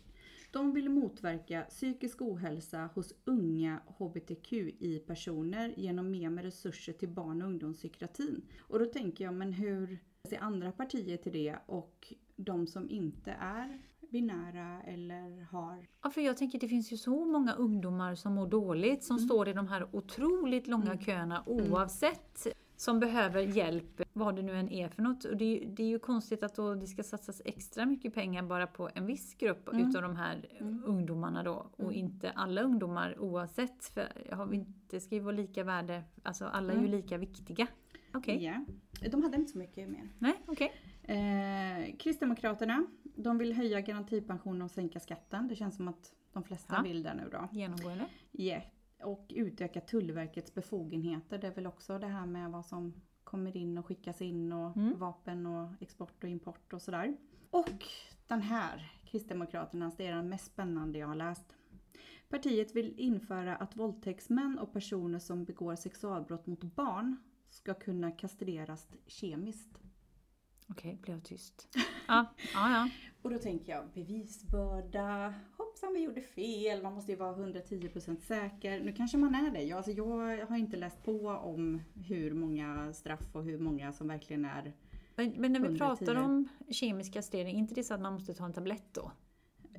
de 0.51 0.73
vill 0.73 0.89
motverka 0.89 1.63
psykisk 1.63 2.23
ohälsa 2.23 2.91
hos 2.95 3.15
unga 3.25 3.81
hbtqi-personer 3.87 5.75
genom 5.77 6.11
mer 6.11 6.31
med 6.31 6.45
resurser 6.45 6.93
till 6.93 7.09
barn 7.09 7.43
och 7.43 7.49
ungdomspsykiatrin. 7.49 8.43
Och 8.61 8.79
då 8.79 8.87
tänker 8.87 9.25
jag, 9.25 9.35
men 9.35 9.53
hur 9.53 9.99
ser 10.29 10.39
andra 10.39 10.73
partier 10.73 11.17
till 11.17 11.33
det 11.33 11.57
och 11.67 12.15
de 12.37 12.67
som 12.67 12.91
inte 12.91 13.31
är 13.41 13.81
binära 14.19 14.83
eller 14.83 15.43
har... 15.51 15.87
Ja, 16.03 16.11
för 16.11 16.21
jag 16.21 16.37
tänker 16.37 16.59
det 16.61 16.69
finns 16.69 16.93
ju 16.93 16.97
så 16.97 17.25
många 17.25 17.53
ungdomar 17.53 18.15
som 18.15 18.35
mår 18.35 18.47
dåligt 18.47 19.05
som 19.05 19.17
Mm. 19.17 19.29
står 19.29 19.49
i 19.49 19.53
de 19.53 19.69
här 19.69 19.87
otroligt 19.93 20.67
långa 20.67 20.99
köerna 20.99 21.43
oavsett 21.47 22.47
som 22.77 23.01
behöver 23.01 23.41
hjälp, 23.41 24.01
vad 24.13 24.37
det 24.37 24.43
nu 24.43 24.57
än 24.57 24.71
är 24.71 24.89
för 24.89 25.03
något. 25.03 25.25
Och 25.25 25.37
det, 25.37 25.45
är, 25.45 25.61
ju- 25.61 25.67
det 25.75 25.83
är 25.83 25.87
ju 25.87 25.99
konstigt 25.99 26.43
att 26.43 26.55
då 26.55 26.75
det 26.75 26.87
ska 26.87 27.03
satsas 27.03 27.43
extra 27.45 27.87
mycket 27.87 28.15
pengar 28.15 28.43
bara 28.43 28.67
på 28.67 28.91
en 28.95 29.07
viss 29.07 29.35
grupp 29.35 29.69
Mm. 29.69 29.89
utav 29.89 30.03
de 30.03 30.17
här 30.17 30.49
ungdomarna 30.87 31.43
då 31.43 31.67
och 31.77 31.93
inte 31.93 32.31
alla 32.31 32.63
ungdomar 32.63 33.19
oavsett. 33.21 33.85
För 33.95 34.35
har 34.35 34.47
vi 34.47 34.57
inte, 34.57 34.73
det 34.91 35.01
ska 35.01 35.15
ju 35.15 35.21
vara 35.21 35.37
lika 35.37 35.65
värde, 35.65 36.03
alltså 36.23 36.45
alla 36.45 36.73
är 36.73 36.77
ju 36.77 36.87
Mm. 36.87 36.91
lika 36.91 37.19
viktiga. 37.19 37.67
Okej, 38.15 38.45
Ja. 38.45 38.65
De 39.11 39.23
hade 39.23 39.37
inte 39.37 39.53
så 39.53 39.59
mycket 39.59 39.89
mer. 39.89 40.09
nej 40.19 40.35
okej. 40.47 40.73
Eh, 41.09 41.97
Kristdemokraterna, 41.99 42.87
de 43.03 43.39
vill 43.39 43.53
höja 43.53 43.81
garantipensionen 43.81 44.63
och 44.63 44.71
sänka 44.71 45.01
skatten. 45.01 45.49
Det 45.49 45.57
känns 45.57 45.77
som 45.77 45.89
att 45.89 46.15
de 46.33 46.45
flesta 46.45 46.75
Ja. 46.77 46.83
vill 46.83 47.03
det 47.03 47.15
nu 47.15 47.29
då. 47.33 47.49
Genomgående. 47.53 48.07
Yeah. 48.33 48.63
Och 49.03 49.27
utöka 49.35 49.81
Tullverkets 49.81 50.55
befogenheter. 50.55 51.39
Det 51.39 51.47
är 51.47 51.55
väl 51.55 51.67
också 51.67 51.99
det 51.99 52.07
här 52.07 52.27
med 52.27 52.51
vad 52.51 52.67
som 52.67 52.95
kommer 53.25 53.57
in 53.57 53.79
och 53.79 53.87
skickas 53.87 54.23
in 54.23 54.53
och 54.53 54.77
Mm. 54.77 54.99
vapen 54.99 55.47
och 55.47 55.69
export 55.83 56.25
och 56.25 56.31
import 56.31 56.73
och 56.73 56.83
sådär. 56.83 57.17
Och 57.51 57.85
den 58.29 58.43
här, 58.43 58.93
Kristdemokraternas, 59.05 59.97
det 59.97 60.07
är 60.07 60.15
den 60.15 60.29
mest 60.29 60.47
spännande 60.47 60.99
jag 60.99 61.07
har 61.07 61.15
läst. 61.15 61.57
Partiet 62.29 62.77
vill 62.77 62.95
införa 63.01 63.57
att 63.57 63.77
våldtäktsmän 63.77 64.59
och 64.59 64.73
personer 64.73 65.19
som 65.19 65.45
begår 65.45 65.77
sexualbrott 65.77 66.47
mot 66.47 66.63
barn 66.63 67.17
ska 67.51 67.75
kunna 67.75 68.11
kastreras 68.11 68.89
kemiskt. 69.07 69.79
Okej, 70.71 70.99
blev 71.03 71.21
tyst. 71.21 71.69
Ja, 72.09 72.27
ja, 72.55 72.71
ja. 72.71 72.89
Och 73.23 73.31
då 73.31 73.39
tänker 73.39 73.73
jag 73.73 73.89
bevisbörda, 73.95 75.35
hoppsan 75.57 75.93
vi 75.95 76.01
gjorde 76.01 76.21
fel, 76.21 76.83
man 76.83 76.93
måste 76.93 77.13
ju 77.13 77.19
vara 77.19 77.37
110% 77.37 78.21
säker. 78.21 78.81
Nu 78.81 78.93
kanske 78.93 79.17
man 79.17 79.35
är 79.35 79.51
det. 79.51 79.63
Jag, 79.63 79.77
alltså, 79.77 79.93
jag 79.93 80.47
har 80.47 80.57
inte 80.57 80.77
läst 80.77 81.05
på 81.05 81.29
om 81.29 81.83
hur 81.95 82.35
många 82.35 82.93
straff 82.93 83.29
och 83.33 83.45
hur 83.45 83.59
många 83.59 83.93
som 83.93 84.09
verkligen 84.09 84.45
är 84.45 84.73
Men, 85.17 85.31
men 85.37 85.53
när 85.53 85.61
vi 85.61 85.67
110. 85.67 85.79
pratar 85.79 86.15
om 86.15 86.49
kemisk 86.71 87.13
kastrering, 87.13 87.55
är 87.57 87.59
inte 87.59 87.75
det 87.75 87.85
så 87.85 87.95
att 87.95 88.01
man 88.01 88.13
måste 88.13 88.35
ta 88.35 88.45
en 88.45 88.53
tablett 88.53 88.95
då? 88.95 89.13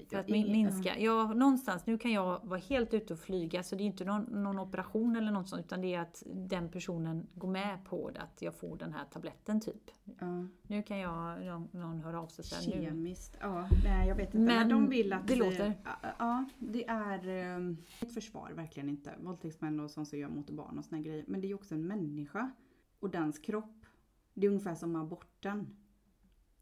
För 0.09 0.17
att 0.17 0.27
minska. 0.27 0.99
Ja, 0.99 1.33
någonstans, 1.33 1.85
nu 1.85 1.97
kan 1.97 2.11
jag 2.11 2.39
vara 2.43 2.59
helt 2.59 2.93
ute 2.93 3.13
och 3.13 3.19
flyga 3.19 3.63
så 3.63 3.75
det 3.75 3.83
är 3.83 3.85
inte 3.85 4.05
någon, 4.05 4.23
någon 4.23 4.59
operation 4.59 5.15
eller 5.15 5.31
något 5.31 5.49
sånt 5.49 5.65
utan 5.65 5.81
det 5.81 5.95
är 5.95 5.99
att 5.99 6.23
den 6.25 6.69
personen 6.69 7.27
går 7.33 7.47
med 7.47 7.85
på 7.85 8.09
det, 8.11 8.21
att 8.21 8.41
jag 8.41 8.55
får 8.55 8.77
den 8.77 8.93
här 8.93 9.05
tabletten 9.05 9.61
typ. 9.61 9.91
Ja, 10.19 10.47
Nu 10.67 10.83
kan 10.83 10.97
jag, 10.97 11.45
någon, 11.45 11.67
någon 11.71 12.01
hör 12.01 12.13
av 12.13 12.27
sig 12.27 12.45
sen 12.45 12.79
nu. 12.79 12.85
kemiskt, 12.85 13.37
ja, 13.41 13.69
nej 13.83 14.07
jag 14.07 14.15
vet 14.15 14.25
inte. 14.25 14.37
Men, 14.37 14.55
Men 14.55 14.69
de 14.69 14.89
vill 14.89 15.13
att... 15.13 15.27
det 15.27 15.35
låter. 15.35 15.73
Ja, 15.83 16.15
Ja, 16.19 16.45
det 16.59 16.87
är 16.87 17.27
eh, 17.27 17.75
ett 18.01 18.13
försvar, 18.13 18.51
verkligen 18.55 18.89
inte. 18.89 19.13
Våldtäktsmän 19.19 19.79
och 19.79 19.91
sånt 19.91 20.07
som 20.07 20.19
gör 20.19 20.29
mot 20.29 20.49
barn 20.49 20.77
och 20.77 20.85
såna 20.85 21.01
grejer. 21.01 21.23
Men 21.27 21.41
det 21.41 21.47
är 21.47 21.49
ju 21.49 21.55
också 21.55 21.75
en 21.75 21.87
människa 21.87 22.51
och 22.99 23.09
dens 23.09 23.39
kropp. 23.39 23.85
Det 24.33 24.45
är 24.45 24.49
ungefär 24.49 24.75
som 24.75 24.95
aborten. 24.95 25.75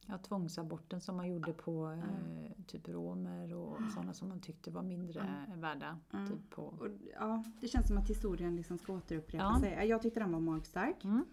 Ja, 0.07 0.17
tvångsaborten 0.17 1.01
som 1.01 1.15
man 1.17 1.27
gjorde 1.27 1.53
på 1.53 1.91
eh, 1.91 2.63
typ 2.67 2.87
romer 2.87 3.53
och 3.53 3.77
sådana 3.93 4.13
som 4.13 4.29
man 4.29 4.39
tyckte 4.41 4.71
var 4.71 4.81
mindre 4.83 5.45
värda. 5.55 5.99
Mm. 6.13 6.27
Typ 6.29 6.49
på. 6.49 6.61
Och, 6.63 6.87
ja, 7.13 7.43
det 7.61 7.67
känns 7.67 7.87
som 7.87 7.97
att 7.97 8.09
historien 8.09 8.55
liksom 8.55 8.77
ska 8.77 8.93
återupprepa 8.93 9.43
Ja. 9.43 9.59
sig. 9.59 9.87
Jag 9.87 10.01
tyckte 10.01 10.19
den 10.19 10.31
var 10.31 10.39
magstark. 10.39 11.03
Mm. 11.03 11.25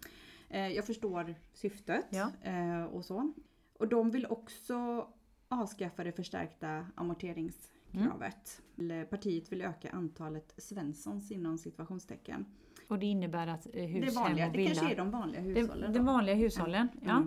Eh, 0.48 0.68
jag 0.68 0.84
förstår 0.86 1.34
syftet 1.52 2.06
Ja. 2.10 2.30
eh, 2.42 2.84
och 2.84 3.04
så. 3.04 3.32
Och 3.78 3.88
de 3.88 4.10
vill 4.10 4.26
också 4.26 5.06
avskaffa 5.48 6.04
det 6.04 6.12
förstärkta 6.12 6.86
amorteringskravet. 6.94 8.62
Eller 8.78 9.04
Partiet 9.04 9.52
vill 9.52 9.62
öka 9.62 9.90
antalet 9.90 10.54
Svenssons 10.58 11.30
inom 11.30 11.58
situationstecken. 11.58 12.46
Och 12.88 12.98
det 12.98 13.06
innebär 13.06 13.46
att 13.46 13.66
eh, 13.66 13.72
Det, 13.72 13.86
hushem 13.86 14.14
vanliga, 14.14 14.46
och 14.46 14.52
det 14.52 14.66
kanske 14.66 14.92
är 14.92 14.96
de 14.96 15.10
vanliga 15.10 15.40
hushållen. 15.40 15.92
de 15.92 15.98
då. 15.98 16.04
vanliga 16.04 16.34
hushållen, 16.34 16.88
ja. 17.02 17.22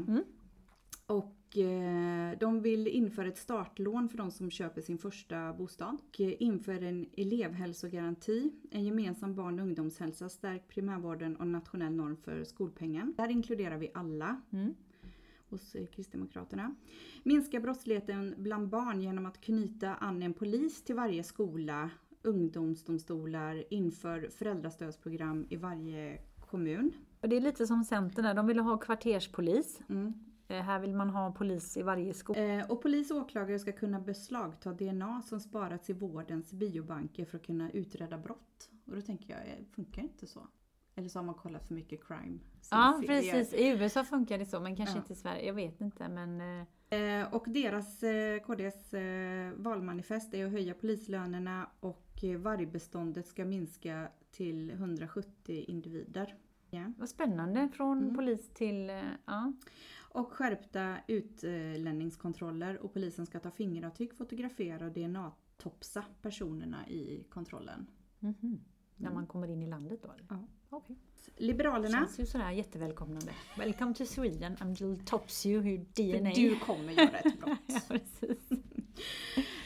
Och 1.06 1.58
eh, 1.58 2.38
de 2.40 2.62
vill 2.62 2.88
införa 2.88 3.28
ett 3.28 3.38
startlån 3.38 4.10
för 4.10 4.18
de 4.18 4.32
som 4.32 4.52
köper 4.52 4.82
sin 4.82 4.98
första 4.98 5.54
bostad. 5.54 5.98
Och 6.10 6.20
inför 6.20 6.84
en 6.84 7.06
elevhälsogaranti, 7.18 8.52
en 8.72 8.84
gemensam 8.84 9.36
barn 9.36 9.60
och 9.60 9.66
ungdomshälsa, 9.66 10.30
stärk 10.30 10.68
primärvården 10.68 11.36
och 11.36 11.48
nationell 11.48 11.94
norm 11.96 12.18
för 12.18 12.44
skolpengen. 12.44 13.14
Där 13.18 13.30
inkluderar 13.30 13.78
vi 13.78 13.92
alla 13.94 14.42
Mm. 14.52 14.74
hos 15.50 15.76
eh, 15.76 15.86
Kristdemokraterna. 15.86 16.76
Minska 17.24 17.60
brottsligheten 17.60 18.36
bland 18.38 18.70
barn 18.70 19.02
genom 19.02 19.26
att 19.26 19.42
knyta 19.42 19.96
an 19.96 20.24
en 20.24 20.34
polis 20.34 20.84
till 20.84 20.96
varje 20.96 21.24
skola, 21.24 21.90
ungdomsdomstolar, 22.22 23.64
inför 23.70 24.30
föräldrastödsprogram 24.30 25.46
i 25.50 25.56
varje 25.56 26.18
kommun. 26.50 26.92
Och 27.22 27.30
det 27.30 27.36
är 27.36 27.42
lite 27.42 27.68
som 27.68 27.84
Centern 27.84 28.36
de 28.36 28.48
ville 28.48 28.62
ha 28.62 28.78
kvarterspolis. 28.78 29.80
Mm. 29.90 30.14
Eh, 30.48 30.62
här 30.62 30.80
vill 30.80 30.96
man 30.96 31.10
ha 31.10 31.32
polis 31.32 31.78
i 31.78 31.82
varje 31.82 32.14
skola. 32.14 32.40
Eh, 32.40 32.72
och 32.72 32.82
polis 32.82 33.12
och 33.12 33.18
åklagare 33.18 33.60
ska 33.60 33.72
kunna 33.72 34.00
beslagta 34.00 34.74
DNA 34.74 35.22
som 35.22 35.40
sparats 35.40 35.90
i 35.90 35.94
vårdens 35.94 36.54
biobanker 36.54 37.26
för 37.26 37.38
att 37.38 37.46
kunna 37.46 37.72
utreda 37.72 38.18
brott. 38.18 38.70
Och 38.86 38.96
då 38.96 39.02
tänker 39.02 39.34
jag, 39.34 39.40
eh, 39.48 39.66
funkar 39.76 40.02
inte 40.02 40.28
så? 40.28 40.48
Eller 40.96 41.10
så 41.10 41.20
har 41.20 41.24
man 41.24 41.36
kollat 41.36 41.68
för 41.68 41.74
mycket 41.74 42.08
crime. 42.08 42.40
Ja 42.72 43.02
precis, 43.08 43.54
i 43.54 43.68
USA 43.68 44.04
funkar 44.04 44.38
det 44.38 44.46
så 44.46 44.60
men 44.60 44.76
kanske 44.76 44.96
Ja. 44.96 45.02
inte 45.02 45.14
i 45.14 45.16
Sverige, 45.16 45.46
jag 45.46 45.54
vet 45.54 45.82
inte 45.82 46.10
men 46.10 46.42
och 47.32 47.46
deras, 47.48 48.04
KDs 48.46 48.94
valmanifest 49.56 50.34
är 50.34 50.46
att 50.46 50.52
höja 50.52 50.74
polislönerna 50.74 51.70
och 51.80 52.24
vargbeståndet 52.38 53.28
ska 53.28 53.46
minska 53.46 54.08
till 54.32 54.72
170 54.72 55.66
individer. 55.68 56.36
Ja. 56.74 56.92
vad 56.98 57.10
spännande 57.10 57.70
från 57.74 57.98
Mm. 58.04 58.16
polis 58.16 58.50
till, 58.54 58.90
eh, 58.90 59.02
ja. 59.26 59.54
Och 60.10 60.32
skärpta 60.32 60.96
utlänningskontroller 61.08 62.78
och 62.78 62.94
polisen 62.94 63.26
ska 63.26 63.40
ta 63.40 63.52
fingeravtryck, 63.52 64.14
fotografera 64.14 64.86
och 64.86 64.92
DNA-topsa 64.92 66.04
personerna 66.22 66.88
i 66.88 67.24
kontrollen. 67.30 67.88
Mhm. 68.20 68.60
När 68.96 69.12
man 69.14 69.28
kommer 69.28 69.48
in 69.48 69.64
i 69.64 69.68
landet 69.68 70.00
då? 70.04 70.12
Eller? 70.12 70.26
Ja. 70.30 70.40
Okej. 70.70 70.96
Liberalerna. 71.36 71.98
Känns 71.98 72.20
ju 72.20 72.26
sådär 72.26 72.52
jättevälkomnande. 72.52 73.32
Welcome 73.58 73.94
to 73.94 74.06
Sweden, 74.06 74.56
I'm 74.56 74.80
will 74.84 75.06
tops 75.06 75.46
you, 75.46 75.68
your 75.68 75.86
DNA. 75.96 76.32
Du 76.36 76.60
kommer 76.60 76.92
göra 76.94 77.18
ett 77.20 77.40
brott. 77.40 77.60
ja, 77.68 77.80
precis. 77.88 78.50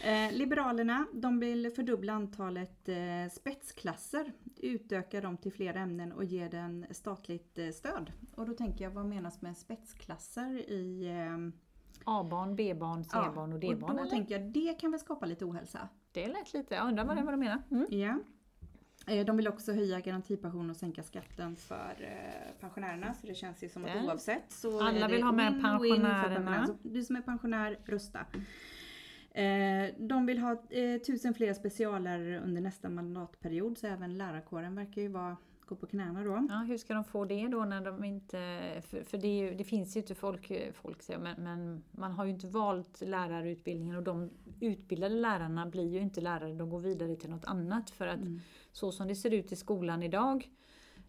Eh, 0.03 0.32
Liberalerna 0.32 1.05
de 1.13 1.39
vill 1.39 1.71
fördubbla 1.75 2.13
antalet 2.13 2.89
eh, 2.89 2.95
spetsklasser, 3.32 4.32
utöka 4.57 5.21
dem 5.21 5.38
till 5.38 5.51
fler 5.53 5.73
ämnen 5.75 6.11
och 6.11 6.23
ge 6.23 6.47
den 6.47 6.86
statligt 6.91 7.59
eh, 7.59 7.69
stöd. 7.69 8.11
Och 8.36 8.45
då 8.45 8.53
tänker 8.53 8.84
jag, 8.84 8.91
vad 8.91 9.05
menas 9.05 9.41
med 9.41 9.57
spetsklasser 9.57 10.57
i... 10.69 11.07
A-barn, 12.03 12.55
B-barn, 12.55 13.03
C-barn 13.03 13.53
och 13.53 13.59
D-barn 13.59 13.84
och 13.84 13.95
då 13.95 14.01
eller? 14.01 14.09
tänker 14.09 14.39
jag, 14.39 14.49
det 14.51 14.73
kan 14.80 14.91
väl 14.91 14.99
skapa 14.99 15.25
lite 15.25 15.45
ohälsa? 15.45 15.89
Det 16.11 16.28
lät 16.28 16.53
lite, 16.53 16.75
jag 16.75 16.88
undrar 16.88 17.05
vad 17.05 17.17
det, 17.17 17.23
vad 17.23 17.34
du 17.34 17.38
menar. 17.38 17.61
Mm. 17.71 17.86
Ja. 17.89 18.19
Eh, 19.07 19.25
De 19.25 19.38
vill 19.38 19.47
också 19.47 19.71
höja 19.71 19.99
garantipension 19.99 20.69
och 20.69 20.75
sänka 20.75 21.03
skatten 21.03 21.55
för 21.55 21.95
pensionärerna. 22.59 23.13
Så 23.13 23.28
det 23.28 23.36
känns 23.36 23.63
ju 23.63 23.69
som 23.69 23.86
att 23.86 23.95
oavsett 24.05 24.51
så 24.51 24.82
Alla 24.82 25.07
vill 25.07 25.23
ha 25.23 25.32
med 25.32 25.61
pensionärerna. 25.61 26.23
pensionärerna. 26.23 26.65
Så 26.67 26.73
du 26.84 27.03
som 27.03 27.15
är 27.15 27.21
pensionär, 27.21 27.80
rösta. 27.86 28.25
Eh, 29.38 29.93
De 29.97 30.25
vill 30.25 30.38
ha 30.39 30.51
eh, 30.69 31.01
tusen 31.01 31.33
fler 31.33 31.53
speciallärare 31.53 32.39
under 32.39 32.61
nästa 32.61 32.89
mandatperiod. 32.89 33.77
Så 33.77 33.88
även 33.88 34.17
lärarkåren 34.17 34.75
verkar 34.75 35.01
ju 35.01 35.07
vara, 35.07 35.38
gå 35.65 35.75
på 35.75 35.85
knäna 35.85 36.23
då. 36.23 36.47
Ja, 36.49 36.55
hur 36.67 36.77
ska 36.77 36.93
de 36.93 37.03
få 37.03 37.25
det 37.25 37.47
då 37.47 37.65
när 37.65 37.81
de 37.81 38.03
inte... 38.03 38.38
För, 38.89 39.03
för 39.03 39.17
det, 39.17 39.38
ju, 39.38 39.53
det 39.55 39.63
finns 39.63 39.95
ju 39.95 39.99
inte 39.99 40.15
folk, 40.15 40.51
folk 40.73 41.01
säger, 41.01 41.19
men, 41.19 41.43
men 41.43 41.83
man 41.91 42.11
har 42.11 42.25
ju 42.25 42.31
inte 42.31 42.47
valt 42.47 43.01
lärarutbildningen 43.01 43.95
och 43.95 44.03
de 44.03 44.29
utbildade 44.61 45.15
lärarna 45.15 45.65
blir 45.65 45.93
ju 45.93 45.99
inte 45.99 46.21
lärare, 46.21 46.53
de 46.53 46.69
går 46.69 46.79
vidare 46.79 47.15
till 47.15 47.29
något 47.29 47.45
annat. 47.45 47.89
För 47.89 48.07
att 48.07 48.19
Mm. 48.19 48.39
så 48.71 48.91
som 48.91 49.07
det 49.07 49.15
ser 49.15 49.33
ut 49.33 49.51
i 49.51 49.55
skolan 49.55 50.03
idag 50.03 50.49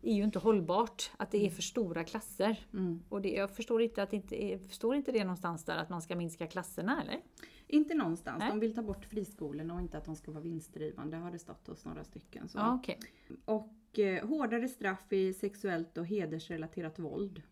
är 0.03 0.14
ju 0.14 0.24
inte 0.24 0.39
hållbart 0.39 1.11
att 1.16 1.31
det 1.31 1.47
är 1.47 1.51
för 1.51 1.62
stora 1.62 2.05
klasser. 2.05 2.59
Mm. 2.72 3.03
Och 3.09 3.22
det, 3.22 3.33
jag 3.33 3.51
förstår 3.51 3.83
inte 3.83 4.03
att 4.03 4.11
det 4.11 4.16
inte 4.16 4.59
förstår 4.68 4.97
inte 4.97 5.12
det 5.12 5.24
någonstans 5.24 5.64
där 5.64 5.76
att 5.76 5.89
man 5.89 6.03
ska 6.03 6.16
minska 6.16 6.47
klasserna 6.47 7.03
eller? 7.03 7.20
Inte 7.69 7.95
någonstans. 7.95 8.39
Nej. 8.39 8.49
De 8.49 8.61
vill 8.61 8.75
ta 8.75 8.83
bort 8.83 9.05
friskolorna 9.05 9.75
och 9.75 9.81
inte 9.81 9.99
att 9.99 10.05
de 10.05 10.16
ska 10.16 10.31
vara 10.31 10.43
vinstdrivande 10.43 11.16
har 11.16 11.31
det 11.31 11.39
stått 11.39 11.66
hos 11.66 11.85
några 11.85 12.05
stycken. 12.05 12.49
Så. 12.49 12.59
Ja, 12.59 12.75
okej. 12.75 12.99
Och 13.45 13.99
eh, 13.99 14.27
hårdare 14.29 14.69
straff 14.69 15.12
i 15.12 15.33
sexuellt 15.33 15.99
och 15.99 16.07
hedersrelaterat 16.07 16.99
våld. 16.99 17.43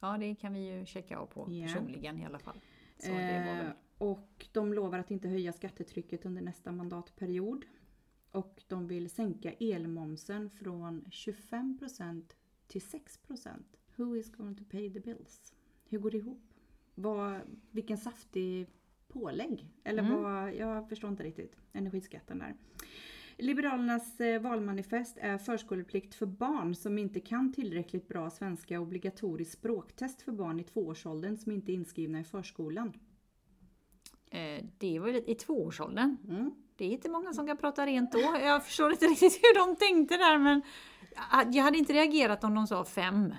Ja, 0.00 0.18
det 0.18 0.34
kan 0.34 0.52
vi 0.52 0.60
ju 0.78 0.86
checka 0.86 1.18
av 1.18 1.26
på 1.26 1.46
Ja. 1.50 1.66
personligen 1.66 2.18
i 2.20 2.24
alla 2.24 2.38
fall. 2.38 2.60
Så 2.98 3.08
det 3.08 3.12
var 3.14 3.56
väl... 3.56 3.66
Eh, 3.66 3.72
och 3.98 4.46
de 4.52 4.72
lovar 4.74 4.98
att 4.98 5.10
inte 5.10 5.28
höja 5.28 5.52
skattetrycket 5.52 6.26
under 6.26 6.42
nästa 6.42 6.72
mandatperiod. 6.72 7.64
Och 8.30 8.62
de 8.68 8.86
vill 8.86 9.10
sänka 9.10 9.52
elmomsen 9.52 10.50
från 10.50 11.04
25% 11.10 12.22
till 12.66 12.80
6%. 12.80 13.48
Who 13.96 14.16
is 14.16 14.32
going 14.32 14.56
to 14.56 14.64
pay 14.64 14.92
the 14.92 15.00
bills? 15.00 15.52
Hur 15.88 15.98
går 15.98 16.10
det 16.10 16.16
ihop? 16.16 16.42
Vad, 16.94 17.40
vilken 17.70 17.98
saftig 17.98 18.66
pålägg. 19.14 19.66
Eller 19.84 20.02
Mm. 20.02 20.22
vad, 20.22 20.54
jag 20.54 20.88
förstår 20.88 21.10
inte 21.10 21.22
riktigt 21.22 21.56
energiskatten 21.72 22.38
där. 22.38 22.54
Liberalernas 23.36 24.20
eh, 24.20 24.40
valmanifest 24.40 25.18
är 25.20 25.38
förskoleplikt 25.38 26.14
för 26.14 26.26
barn 26.26 26.74
som 26.74 26.98
inte 26.98 27.20
kan 27.20 27.52
tillräckligt 27.52 28.08
bra 28.08 28.30
svenska 28.30 28.80
obligatoriskt 28.80 29.54
språktest 29.54 30.22
för 30.22 30.32
barn 30.32 30.60
i 30.60 30.64
tvåårsåldern 30.64 31.36
som 31.38 31.52
inte 31.52 31.72
är 31.72 31.74
inskrivna 31.74 32.20
i 32.20 32.24
förskolan. 32.24 32.92
Eh, 34.30 34.64
det 34.78 34.98
var 34.98 35.06
ju 35.06 35.12
lite, 35.12 35.30
i 35.30 35.34
tvåårsåldern. 35.34 36.16
Mm. 36.28 36.50
Det 36.76 36.84
är 36.84 36.90
inte 36.90 37.10
många 37.10 37.32
som 37.32 37.46
kan 37.46 37.56
prata 37.56 37.86
rent 37.86 38.12
då. 38.12 38.18
Jag 38.42 38.64
förstår 38.64 38.90
inte 38.92 39.06
riktigt 39.14 39.34
hur 39.42 39.66
de 39.66 39.76
tänkte 39.76 40.16
där 40.16 40.38
men 40.38 40.62
jag 41.54 41.62
hade 41.64 41.78
inte 41.78 41.92
reagerat 41.92 42.44
om 42.44 42.54
de 42.54 42.66
sa 42.66 42.84
fem. 42.84 43.34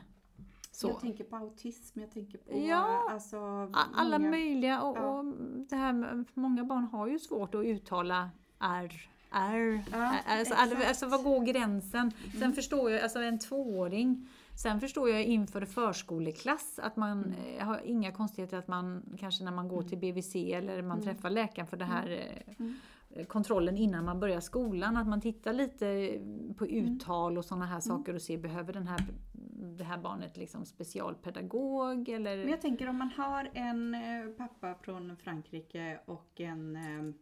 Så. 0.75 0.87
Jag 0.87 0.99
tänker 0.99 1.23
på 1.23 1.35
autism, 1.35 1.99
jag 1.99 2.11
tänker 2.11 2.37
på 2.37 2.57
Ja, 2.67 3.07
alltså, 3.09 3.37
Alla 3.93 4.19
många- 4.19 4.29
möjliga 4.29 4.81
och, 4.81 4.97
Ja. 4.97 5.01
och 5.19 5.25
det 5.69 5.75
här 5.75 5.93
med, 5.93 6.25
många 6.33 6.63
barn 6.63 6.83
har 6.83 7.07
ju 7.07 7.19
svårt 7.19 7.55
att 7.55 7.65
uttala 7.65 8.29
R. 8.59 9.09
R. 9.31 9.81
Ja, 9.91 10.15
alltså, 10.27 10.53
alltså, 10.55 10.77
alltså 10.87 11.05
vad 11.07 11.23
går 11.23 11.45
gränsen? 11.45 12.11
Sen 12.39 12.53
förstår 12.53 12.91
jag, 12.91 13.01
alltså 13.01 13.19
en 13.19 13.39
tvååring 13.39 14.27
Sen 14.57 14.79
förstår 14.81 15.09
jag 15.09 15.23
inför 15.23 15.65
förskoleklass 15.65 16.79
att 16.83 16.95
man 16.95 17.33
eh, 17.57 17.65
har 17.67 17.81
inga 17.85 18.11
konstigheter 18.11 18.57
att 18.57 18.67
man 18.67 19.03
kanske 19.19 19.43
när 19.43 19.51
man 19.51 19.67
går 19.67 19.83
till 19.83 19.97
BVC 19.97 20.35
eller 20.53 20.81
man 20.81 21.01
träffar 21.01 21.29
läkaren 21.29 21.67
för 21.67 21.77
det 21.77 21.85
här 21.85 22.09
eh, 22.09 22.53
Mm. 22.59 22.75
Kontrollen 23.23 23.77
innan 23.77 24.05
man 24.05 24.19
börjar 24.19 24.39
skolan, 24.39 24.97
att 24.97 25.07
man 25.07 25.21
tittar 25.21 25.53
lite 25.53 26.19
på 26.57 26.67
uttal 26.67 27.37
och 27.37 27.45
sådana 27.45 27.65
här 27.65 27.79
saker 27.79 28.13
och 28.13 28.21
ser 28.21 28.37
behöver 28.37 28.73
den 28.73 28.87
här, 28.87 28.99
det 29.77 29.83
här 29.83 29.97
barnet 29.97 30.37
liksom 30.37 30.65
specialpedagog 30.65 32.09
eller? 32.09 32.37
Men 32.37 32.49
jag 32.49 32.61
tänker 32.61 32.89
om 32.89 32.97
man 32.97 33.09
har 33.09 33.49
en 33.53 33.95
eh, 33.95 34.27
pappa 34.37 34.75
från 34.75 35.17
Frankrike 35.17 35.99
och 36.05 36.41
en 36.41 36.75
eh, 36.75 37.13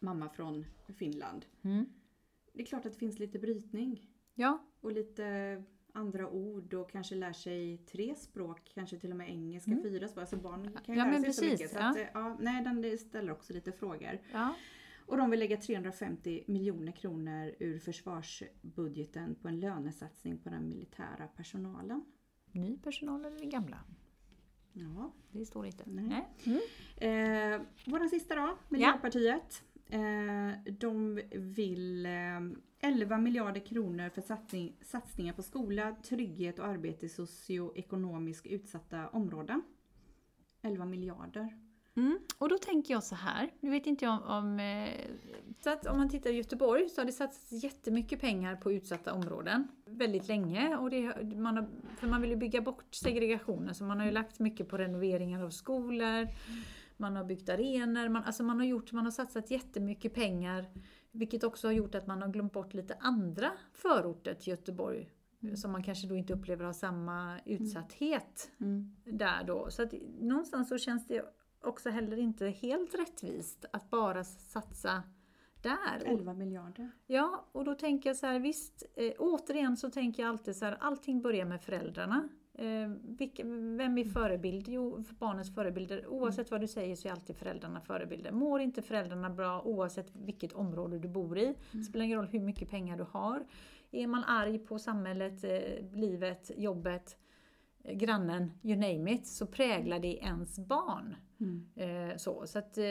mamma 0.00 0.28
från 0.28 0.64
Finland. 0.96 1.46
Mm. 1.62 1.86
Det 2.52 2.62
är 2.62 2.66
klart 2.66 2.86
att 2.86 2.92
det 2.92 2.98
finns 2.98 3.18
lite 3.18 3.38
brytning 3.38 4.06
Ja, 4.34 4.58
och 4.80 4.92
lite 4.92 5.62
andra 5.92 6.28
ord 6.30 6.74
och 6.74 6.90
kanske 6.90 7.14
lär 7.14 7.32
sig 7.32 7.78
tre 7.78 8.14
språk, 8.14 8.70
kanske 8.74 8.98
till 8.98 9.10
och 9.10 9.16
med 9.16 9.30
engelska, 9.30 9.70
Mm. 9.70 9.82
fyra 9.82 10.08
språk. 10.08 10.20
Alltså 10.22 10.36
barn 10.36 10.78
kan 10.86 10.94
ju 10.94 11.00
Ja, 11.00 11.06
lära 11.06 11.20
sig 11.22 11.32
så 11.32 11.42
precis, 11.42 11.60
mycket. 11.60 11.70
Så 11.70 11.78
ja. 11.78 11.90
att, 11.90 11.96
eh, 11.96 12.02
ja, 12.14 12.36
nej, 12.40 12.64
den 12.64 12.98
ställer 12.98 13.32
också 13.32 13.52
lite 13.52 13.72
frågor. 13.72 14.18
ja. 14.32 14.54
Och 15.08 15.16
de 15.16 15.30
vill 15.30 15.40
lägga 15.40 15.56
350 15.56 16.44
miljoner 16.46 16.92
kronor 16.92 17.54
ur 17.58 17.78
försvarsbudgeten 17.78 19.34
på 19.34 19.48
en 19.48 19.60
lönesatsning 19.60 20.38
på 20.38 20.50
den 20.50 20.68
militära 20.68 21.26
personalen. 21.36 22.04
Ny 22.52 22.78
personal 22.78 23.24
eller 23.24 23.50
gamla? 23.50 23.78
Ja, 24.72 25.12
Det 25.32 25.46
står 25.46 25.66
inte. 25.66 25.84
Nej. 25.86 26.28
Mm. 26.44 26.60
Eh, 26.96 27.60
våran 27.86 28.08
sista 28.08 28.34
då, 28.34 28.58
Miljöpartiet. 28.68 29.62
Eh, 29.86 30.72
de 30.78 31.20
vill 31.32 32.06
eh, 32.06 32.12
11 32.80 33.18
miljarder 33.18 33.60
kronor 33.60 34.08
för 34.08 34.20
satsning, 34.20 34.76
satsningar 34.82 35.32
på 35.32 35.42
skola, 35.42 35.96
trygghet 36.02 36.58
och 36.58 36.66
arbete 36.66 37.06
i 37.06 37.08
socioekonomiskt 37.08 38.46
utsatta 38.46 39.08
områden. 39.08 39.62
11 40.62 40.84
miljarder. 40.84 41.67
Mm. 41.98 42.18
Och 42.38 42.48
då 42.48 42.58
tänker 42.58 42.94
jag 42.94 43.04
så 43.04 43.14
här, 43.14 43.50
nu 43.60 43.70
vet 43.70 43.86
inte 43.86 44.04
jag 44.04 44.14
om, 44.14 44.22
om, 44.22 44.60
eh, 44.60 45.90
om 45.90 45.98
man 45.98 46.08
tittar 46.08 46.30
i 46.30 46.36
Göteborg 46.36 46.88
så 46.88 47.00
har 47.00 47.06
det 47.06 47.12
satsats 47.12 47.64
jättemycket 47.64 48.20
pengar 48.20 48.56
på 48.56 48.72
utsatta 48.72 49.12
områden. 49.12 49.68
Väldigt 49.86 50.28
länge. 50.28 50.76
Och 50.76 50.90
det, 50.90 51.36
man 51.36 51.56
har, 51.56 51.68
för 51.96 52.08
man 52.08 52.20
vill 52.20 52.30
ju 52.30 52.36
bygga 52.36 52.60
bort 52.60 52.94
segregationen. 52.94 53.74
Så 53.74 53.84
man 53.84 53.98
har 53.98 54.06
ju 54.06 54.12
lagt 54.12 54.38
mycket 54.38 54.68
på 54.68 54.78
renoveringar 54.78 55.42
av 55.42 55.50
skolor, 55.50 56.28
man 56.96 57.16
har 57.16 57.24
byggt 57.24 57.48
arenor, 57.48 58.08
man, 58.08 58.24
alltså 58.24 58.42
man, 58.42 58.58
har 58.58 58.66
gjort, 58.66 58.92
man 58.92 59.04
har 59.04 59.12
satsat 59.12 59.50
jättemycket 59.50 60.14
pengar. 60.14 60.66
Vilket 61.12 61.44
också 61.44 61.68
har 61.68 61.72
gjort 61.72 61.94
att 61.94 62.06
man 62.06 62.22
har 62.22 62.28
glömt 62.28 62.52
bort 62.52 62.74
lite 62.74 62.96
andra 63.00 63.50
förorter 63.72 64.34
till 64.34 64.48
Göteborg. 64.48 65.10
Som 65.56 65.72
man 65.72 65.82
kanske 65.82 66.06
då 66.06 66.16
inte 66.16 66.32
upplever 66.32 66.64
har 66.64 66.72
samma 66.72 67.40
utsatthet 67.44 68.50
där 69.04 69.44
då. 69.44 69.70
Så 69.70 69.82
att 69.82 69.94
någonstans 70.20 70.68
så 70.68 70.78
känns 70.78 71.06
det 71.06 71.22
också 71.62 71.90
heller 71.90 72.16
inte 72.16 72.46
helt 72.46 72.94
rättvist 72.94 73.64
att 73.72 73.90
bara 73.90 74.24
satsa 74.24 75.02
där. 75.62 76.02
Och, 76.06 76.12
11 76.12 76.34
miljarder. 76.34 76.90
ja, 77.06 77.44
och 77.52 77.64
då 77.64 77.74
tänker 77.74 78.10
jag 78.10 78.16
så 78.16 78.26
här, 78.26 78.38
visst, 78.38 78.82
eh, 78.96 79.12
återigen 79.18 79.76
så 79.76 79.90
tänker 79.90 80.22
jag 80.22 80.30
alltid 80.30 80.56
så 80.56 80.64
här, 80.64 80.76
allting 80.80 81.22
börjar 81.22 81.44
med 81.44 81.62
föräldrarna. 81.62 82.28
Eh, 82.54 82.88
vilka, 83.02 83.44
vem 83.76 83.98
är 83.98 84.04
förebild? 84.04 84.68
Jo, 84.68 85.02
för 85.02 85.14
barnens 85.14 85.54
förebilder. 85.54 86.06
Oavsett 86.06 86.50
vad 86.50 86.60
du 86.60 86.68
säger 86.68 86.96
så 86.96 87.08
är 87.08 87.12
alltid 87.12 87.36
föräldrarna 87.36 87.80
förebilder. 87.80 88.32
Mår 88.32 88.60
inte 88.60 88.82
föräldrarna 88.82 89.30
bra 89.30 89.62
oavsett 89.62 90.10
vilket 90.12 90.52
område 90.52 90.98
du 90.98 91.08
bor 91.08 91.38
i, 91.38 91.54
spelar 91.88 92.04
ingen 92.04 92.18
roll 92.18 92.28
hur 92.28 92.40
mycket 92.40 92.70
pengar 92.70 92.96
du 92.96 93.06
har. 93.10 93.46
Är 93.90 94.06
man 94.06 94.24
arg 94.24 94.58
på 94.58 94.78
samhället, 94.78 95.44
eh, 95.44 95.96
livet, 95.98 96.50
jobbet, 96.56 97.16
grannen, 97.84 98.52
you 98.62 98.76
name 98.76 99.12
it, 99.12 99.26
så 99.26 99.46
präglar 99.46 99.98
det 99.98 100.16
ens 100.16 100.58
barn. 100.58 101.16
Eh, 101.74 102.16
så 102.16 102.46
så 102.46 102.58
att, 102.58 102.78
eh, 102.78 102.84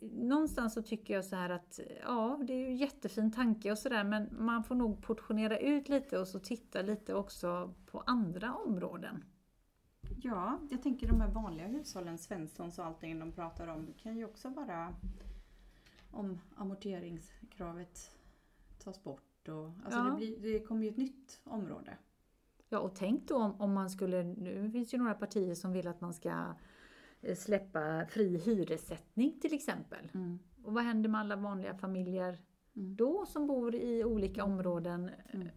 någonstans 0.00 0.74
så 0.74 0.82
tycker 0.82 1.14
jag 1.14 1.24
så 1.24 1.36
här 1.36 1.50
att 1.50 1.80
ja, 2.02 2.40
det 2.46 2.52
är 2.52 2.68
ju 2.68 2.74
jättefin 2.74 3.32
tanke 3.32 3.72
och 3.72 3.78
sådär 3.78 4.04
men 4.04 4.28
man 4.44 4.64
får 4.64 4.74
nog 4.74 5.02
portionera 5.02 5.58
ut 5.58 5.88
lite 5.88 6.18
och 6.18 6.28
så 6.28 6.38
titta 6.38 6.82
lite 6.82 7.14
också 7.14 7.74
på 7.86 8.00
andra 8.06 8.54
områden. 8.54 9.24
Ja, 10.22 10.60
jag 10.70 10.82
tänker 10.82 11.08
de 11.08 11.20
här 11.20 11.30
vanliga 11.30 11.66
hushållen, 11.66 12.18
Svenssons 12.18 12.78
och 12.78 12.84
allting 12.84 13.18
de 13.18 13.32
pratar 13.32 13.66
om 13.66 13.94
kan 13.96 14.16
ju 14.16 14.24
också 14.24 14.48
vara 14.48 14.94
om 16.10 16.40
amorteringskravet 16.56 18.10
tas 18.78 19.02
bort. 19.02 19.48
Och, 19.48 19.66
alltså 19.84 19.98
Ja. 19.98 20.04
det, 20.04 20.16
blir, 20.16 20.52
det 20.52 20.60
kommer 20.60 20.82
ju 20.82 20.88
ett 20.88 20.96
nytt 20.96 21.40
område. 21.44 21.96
Ja 22.72 22.78
och 22.78 22.94
tänk 22.94 23.28
då 23.28 23.36
om, 23.36 23.60
om 23.60 23.72
man 23.72 23.90
skulle, 23.90 24.22
nu 24.22 24.70
finns 24.70 24.94
ju 24.94 24.98
några 24.98 25.14
partier 25.14 25.54
som 25.54 25.72
vill 25.72 25.88
att 25.88 26.00
man 26.00 26.14
ska 26.14 26.54
eh, 27.20 27.36
släppa 27.36 28.06
fri 28.08 28.38
hyressättning 28.38 29.40
till 29.40 29.54
exempel. 29.54 30.08
Och 30.64 30.72
vad 30.74 30.84
händer 30.84 31.08
med 31.10 31.20
alla 31.20 31.36
vanliga 31.36 31.74
familjer 31.74 32.38
Mm. 32.76 32.96
då 32.96 33.26
som 33.26 33.46
bor 33.46 33.74
i 33.74 34.04
olika 34.04 34.44
områden 34.44 35.08
eh, 35.08 35.34
Mm. 35.34 35.48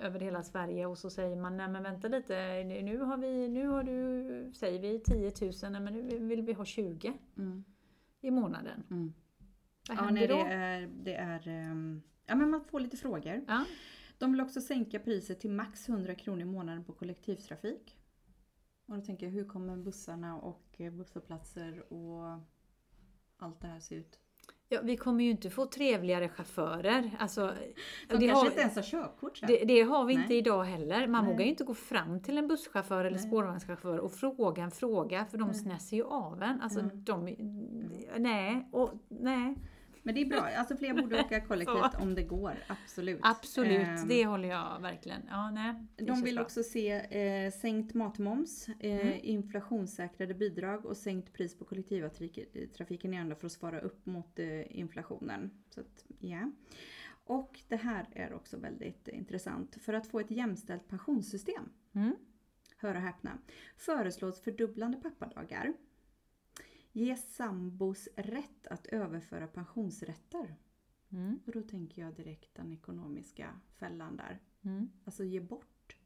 över 0.00 0.20
hela 0.20 0.42
Sverige 0.42 0.86
och 0.86 0.98
så 0.98 1.10
säger 1.10 1.36
man 1.36 1.56
nej 1.56 1.68
men 1.68 1.82
vänta 1.82 2.08
lite 2.08 2.64
nu 2.64 2.98
har 2.98 3.16
vi, 3.16 3.48
nu 3.48 3.66
har 3.66 3.82
du, 3.82 4.52
säger 4.54 4.80
vi 4.80 5.00
10 5.00 5.32
000, 5.40 5.52
nej 5.72 5.80
men 5.80 5.92
nu 5.94 6.18
vill 6.18 6.42
vi 6.42 6.52
ha 6.52 6.64
20 6.64 7.12
Mm. 7.38 7.64
i 8.20 8.30
månaden. 8.30 8.82
Mm. 8.90 9.12
Vad 9.88 9.98
Ja, 9.98 10.02
händer 10.02 10.20
nej, 10.20 10.28
då? 10.28 10.34
det 10.34 10.40
är, 10.52 10.88
det 11.02 11.14
är 11.14 11.48
ehm, 11.48 12.02
ja, 12.26 12.34
men 12.34 12.50
man 12.50 12.64
får 12.64 12.80
lite 12.80 12.96
frågor. 12.96 13.44
Ja. 13.48 13.64
De 14.18 14.32
vill 14.32 14.40
också 14.40 14.60
sänka 14.60 14.98
priset 14.98 15.40
till 15.40 15.50
max 15.50 15.88
100 15.88 16.14
kronor 16.14 16.40
i 16.40 16.44
månaden 16.44 16.84
på 16.84 16.92
kollektivtrafik. 16.92 17.96
Och 18.86 18.94
då 18.96 19.00
tänker 19.00 19.26
jag, 19.26 19.32
hur 19.32 19.44
kommer 19.44 19.76
bussarna 19.76 20.36
och 20.36 20.74
eh, 20.78 20.92
busshållplatser 20.92 21.92
och 21.92 22.40
allt 23.38 23.60
det 23.60 23.66
här 23.66 23.80
se 23.80 23.94
ut? 23.94 24.18
Ja, 24.68 24.80
vi 24.82 24.96
kommer 24.96 25.24
ju 25.24 25.30
inte 25.30 25.50
få 25.50 25.66
trevligare 25.66 26.28
chaufförer. 26.28 27.16
Alltså, 27.18 27.46
De 28.08 28.16
det, 28.16 28.26
kanske 28.26 28.34
har, 28.34 28.46
inte 28.46 28.60
ens 28.60 28.76
har 28.76 28.82
körkort 28.82 29.40
det, 29.46 29.64
det 29.64 29.82
har 29.82 30.04
vi 30.04 30.14
inte 30.14 30.28
Nej. 30.28 30.38
idag 30.38 30.64
heller. 30.64 31.06
Man 31.06 31.24
Nej. 31.24 31.32
vågar 31.32 31.44
ju 31.44 31.50
inte 31.50 31.64
gå 31.64 31.74
fram 31.74 32.22
till 32.22 32.38
en 32.38 32.48
busschaufför 32.48 33.04
eller 33.04 33.18
Nej. 33.18 33.26
spårvagnschaufför 33.28 33.98
och 33.98 34.12
fråga 34.12 34.62
en 34.62 34.70
fråga 34.70 35.24
för 35.26 35.38
de 35.38 35.44
Nej. 35.48 35.54
snäser 35.54 35.96
ju 35.96 36.04
av 36.04 36.42
en. 36.42 36.60
Alltså, 36.60 36.80
Mm. 36.80 37.04
de, 37.04 37.24
nej, 38.18 38.68
och, 38.72 38.90
nej, 39.08 39.54
Men 40.06 40.14
det 40.14 40.20
är 40.20 40.26
bra, 40.26 40.40
alltså 40.40 40.76
fler 40.76 40.94
borde 40.94 41.20
åka 41.24 41.40
kollektivt 41.40 41.94
om 42.00 42.14
det 42.14 42.22
går, 42.22 42.54
absolut. 42.66 43.20
absolut. 43.22 43.86
Ehm, 43.88 44.08
det 44.08 44.26
håller 44.26 44.48
jag 44.48 44.80
verkligen. 44.80 45.22
Ja, 45.30 45.50
nej, 45.50 45.74
De 45.96 46.22
vill 46.22 46.34
bra. 46.34 46.44
också 46.44 46.62
se 46.62 46.90
eh, 47.20 47.52
sänkt 47.52 47.94
matmoms, 47.94 48.68
eh, 48.80 49.00
Mm. 49.06 49.18
inflationssäkrade 49.22 50.34
bidrag 50.34 50.86
och 50.86 50.96
sänkt 50.96 51.32
pris 51.32 51.58
på 51.58 51.64
kollektivtrafiken 51.64 53.28
då 53.28 53.36
för 53.36 53.46
att 53.46 53.52
svara 53.52 53.80
upp 53.80 54.06
mot 54.06 54.38
eh, 54.38 54.78
inflationen. 54.78 55.50
Så 55.70 55.80
att, 55.80 56.04
ja. 56.18 56.50
Och 57.24 57.60
det 57.68 57.76
här 57.76 58.06
är 58.12 58.32
också 58.32 58.56
väldigt 58.56 59.08
intressant. 59.08 59.76
För 59.82 59.92
att 59.92 60.06
få 60.06 60.20
ett 60.20 60.30
jämställt 60.30 60.88
pensionssystem, 60.88 61.68
Mm. 61.94 62.16
hör 62.76 62.94
och 62.94 63.00
häpna, 63.00 63.38
föreslås 63.76 64.40
fördubblande 64.40 64.96
pappadagar. 64.98 65.72
Ge 66.96 67.16
sambos 67.16 68.08
rätt 68.16 68.66
att 68.66 68.86
överföra 68.86 69.46
pensionsrätter. 69.46 70.56
Mm. 71.12 71.40
Och 71.46 71.52
då 71.52 71.62
tänker 71.62 72.02
jag 72.02 72.14
direkt 72.14 72.54
den 72.54 72.72
ekonomiska 72.72 73.60
fällan 73.78 74.16
där. 74.16 74.40
Mm. 74.62 74.90
Alltså 75.04 75.24
ge 75.24 75.40
bort, 75.40 75.96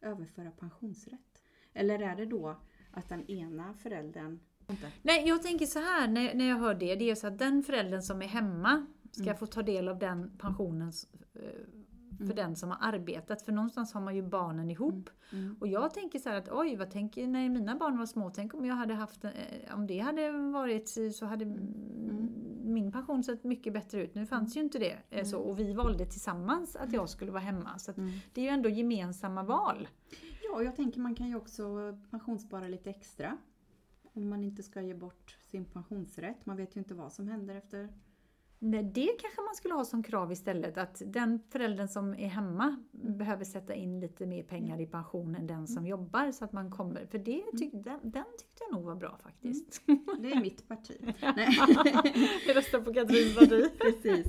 överföra 0.00 0.50
pensionsrätt. 0.50 1.42
Eller 1.72 1.98
är 1.98 2.16
det 2.16 2.26
då 2.26 2.60
att 2.90 3.08
den 3.08 3.30
ena 3.30 3.74
föräldern 3.74 4.40
Nej, 5.02 5.28
jag 5.28 5.42
tänker 5.42 5.66
så 5.66 5.78
här 5.78 6.08
när, 6.08 6.34
när 6.34 6.48
jag 6.48 6.56
hör 6.56 6.74
det. 6.74 6.94
Det 6.94 7.10
är 7.10 7.14
så 7.14 7.26
att 7.26 7.38
den 7.38 7.62
föräldern 7.62 8.02
som 8.02 8.22
är 8.22 8.26
hemma 8.26 8.86
ska 9.10 9.22
Mm. 9.22 9.36
få 9.36 9.46
ta 9.46 9.62
del 9.62 9.88
av 9.88 9.98
den 9.98 10.38
pensionen 10.38 10.92
eh, 12.20 12.26
för 12.26 12.32
Mm. 12.32 12.36
den 12.36 12.56
som 12.56 12.70
har 12.70 12.78
arbetat. 12.80 13.42
För 13.42 13.52
någonstans 13.52 13.92
har 13.92 14.00
man 14.00 14.16
ju 14.16 14.22
barnen 14.22 14.70
ihop. 14.70 15.10
Mm. 15.32 15.56
Och 15.60 15.68
jag 15.68 15.94
tänker 15.94 16.18
så 16.18 16.28
här 16.28 16.36
att 16.36 16.48
oj, 16.52 16.76
vad 16.76 16.90
tänker 16.90 17.26
när 17.26 17.48
mina 17.48 17.76
barn 17.76 17.98
var 17.98 18.06
små? 18.06 18.30
Tänk 18.30 18.54
om 18.54 18.64
jag 18.64 18.74
hade 18.74 18.94
haft, 18.94 19.24
eh, 19.24 19.30
om 19.74 19.86
det 19.86 19.98
hade 19.98 20.30
varit 20.32 20.88
så 21.14 21.26
hade 21.26 21.44
mm. 21.44 22.28
min 22.64 22.92
pension 22.92 23.24
sett 23.24 23.44
mycket 23.44 23.72
bättre 23.72 24.02
ut. 24.02 24.14
Nu 24.14 24.26
fanns 24.26 24.56
ju 24.56 24.60
inte 24.60 24.78
det 24.78 24.96
eh, 25.10 25.24
så 25.24 25.38
och 25.38 25.58
vi 25.58 25.74
valde 25.74 26.06
tillsammans 26.06 26.76
att 26.76 26.92
jag 26.92 27.08
skulle 27.08 27.30
vara 27.30 27.42
hemma. 27.42 27.78
Så 27.78 27.92
Mm. 27.92 28.10
det 28.32 28.40
är 28.40 28.44
ju 28.44 28.50
ändå 28.50 28.68
gemensamma 28.68 29.42
val. 29.42 29.88
Ja, 30.42 30.56
och 30.56 30.64
jag 30.64 30.76
tänker 30.76 31.00
man 31.00 31.14
kan 31.14 31.28
ju 31.28 31.36
också 31.36 31.62
pensionsspara 32.10 32.68
lite 32.68 32.90
extra. 32.90 33.36
Om 34.12 34.28
man 34.28 34.44
inte 34.44 34.62
ska 34.62 34.82
ge 34.82 34.94
bort 34.94 35.38
sin 35.46 35.64
pensionsrätt. 35.64 36.46
Man 36.46 36.56
vet 36.56 36.76
ju 36.76 36.80
inte 36.80 36.94
vad 36.94 37.12
som 37.12 37.28
händer 37.28 37.54
efter. 37.54 37.88
Nej, 38.62 38.82
det 38.82 39.10
kanske 39.20 39.40
man 39.40 39.54
skulle 39.54 39.74
ha 39.74 39.84
som 39.84 40.02
krav 40.02 40.32
istället, 40.32 40.78
att 40.78 41.02
den 41.06 41.40
föräldern 41.50 41.88
som 41.88 42.14
är 42.14 42.28
hemma 42.28 42.76
behöver 42.92 43.44
sätta 43.44 43.74
in 43.74 44.00
lite 44.00 44.26
mer 44.26 44.42
pengar 44.42 44.80
i 44.80 44.86
pension 44.86 45.34
än 45.34 45.46
den 45.46 45.66
som 45.66 45.86
jobbar 45.86 46.32
så 46.32 46.44
att 46.44 46.52
man 46.52 46.70
kommer, 46.70 47.06
för 47.06 47.18
det 47.18 47.44
tyck, 47.58 47.72
den, 47.72 48.00
den 48.02 48.24
tyckte 48.38 48.64
jag 48.68 48.72
nog 48.72 48.84
var 48.84 48.94
bra 48.94 49.18
faktiskt. 49.22 49.82
Det 50.20 50.32
är 50.32 50.40
mitt 50.40 50.68
parti. 50.68 50.96
Jag 52.46 52.56
röstar 52.56 52.80
på 52.80 52.94
Katrins 52.94 53.34
parti. 53.38 53.70
Precis. 53.78 54.26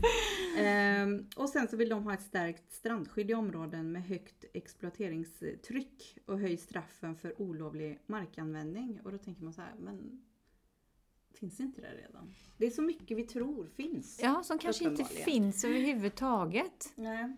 Ehm, 0.58 1.26
och 1.36 1.50
sen 1.50 1.68
så 1.68 1.78
vill 1.78 1.90
de 1.90 2.04
ha 2.04 2.14
ett 2.14 2.22
stärkt 2.22 2.74
strandskydd 2.74 3.32
i 3.32 3.34
områden 3.34 3.92
med 3.92 4.04
högt 4.04 4.46
exploateringstryck 4.54 6.18
och 6.26 6.40
höj 6.40 6.58
straffen 6.58 7.16
för 7.16 7.42
olovlig 7.42 8.00
markanvändning. 8.06 9.00
Och 9.04 9.12
då 9.12 9.18
tänker 9.18 9.44
man 9.44 9.54
så 9.54 9.62
här, 9.62 9.76
men 9.80 10.22
finns 11.34 11.60
inte 11.60 11.82
det 11.82 11.88
redan? 12.08 12.34
Det 12.58 12.66
är 12.66 12.70
så 12.72 12.82
mycket 12.82 13.18
vi 13.18 13.24
tror 13.24 13.66
finns. 13.66 14.20
Ja, 14.24 14.44
som 14.44 14.58
kanske 14.58 14.84
inte 14.84 15.06
finns 15.06 15.64
överhuvudtaget. 15.66 16.94
Nej. 16.96 17.38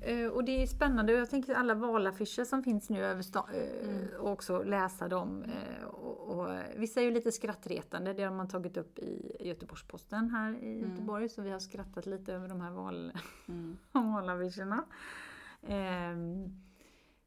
Eh, 0.00 0.26
Och 0.28 0.44
det 0.44 0.62
är 0.62 0.66
spännande, 0.66 1.12
jag 1.12 1.30
tänker 1.30 1.54
alla 1.54 1.74
valaffischer 1.74 2.44
som 2.44 2.62
finns 2.62 2.90
nu 2.90 3.04
över 3.04 3.24
eh, 3.36 3.88
Mm. 3.88 4.20
och 4.20 4.30
också 4.30 4.62
läsa 4.62 5.08
dem. 5.08 5.42
eh, 5.42 5.84
Och, 5.84 6.38
och, 6.38 6.48
vissa 6.76 7.00
är 7.00 7.04
ju 7.04 7.10
lite 7.10 7.32
skrattretande, 7.32 8.12
det 8.12 8.22
har 8.22 8.34
man 8.34 8.48
tagit 8.48 8.76
upp 8.76 8.98
i 8.98 9.36
Göteborgs-Posten 9.40 10.30
här 10.30 10.52
i 10.64 10.78
Mm. 10.78 10.90
Göteborg, 10.90 11.28
så 11.28 11.42
vi 11.42 11.50
har 11.50 11.58
skrattat 11.58 12.06
lite 12.06 12.32
över 12.34 12.48
de 12.48 12.60
här 12.60 12.70
val, 12.70 13.12
Mm. 13.48 13.76
valaffischerna. 13.92 14.84
Ehm, 15.62 16.44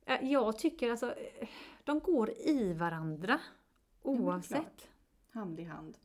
eh, 0.05 0.31
jag 0.31 0.57
tycker 0.59 0.91
alltså, 0.91 1.13
de 1.83 1.99
går 1.99 2.29
i 2.29 2.73
varandra 2.73 3.39
oavsett. 4.01 4.88
Hand 5.31 5.59
i 5.59 5.63
hand. 5.63 5.97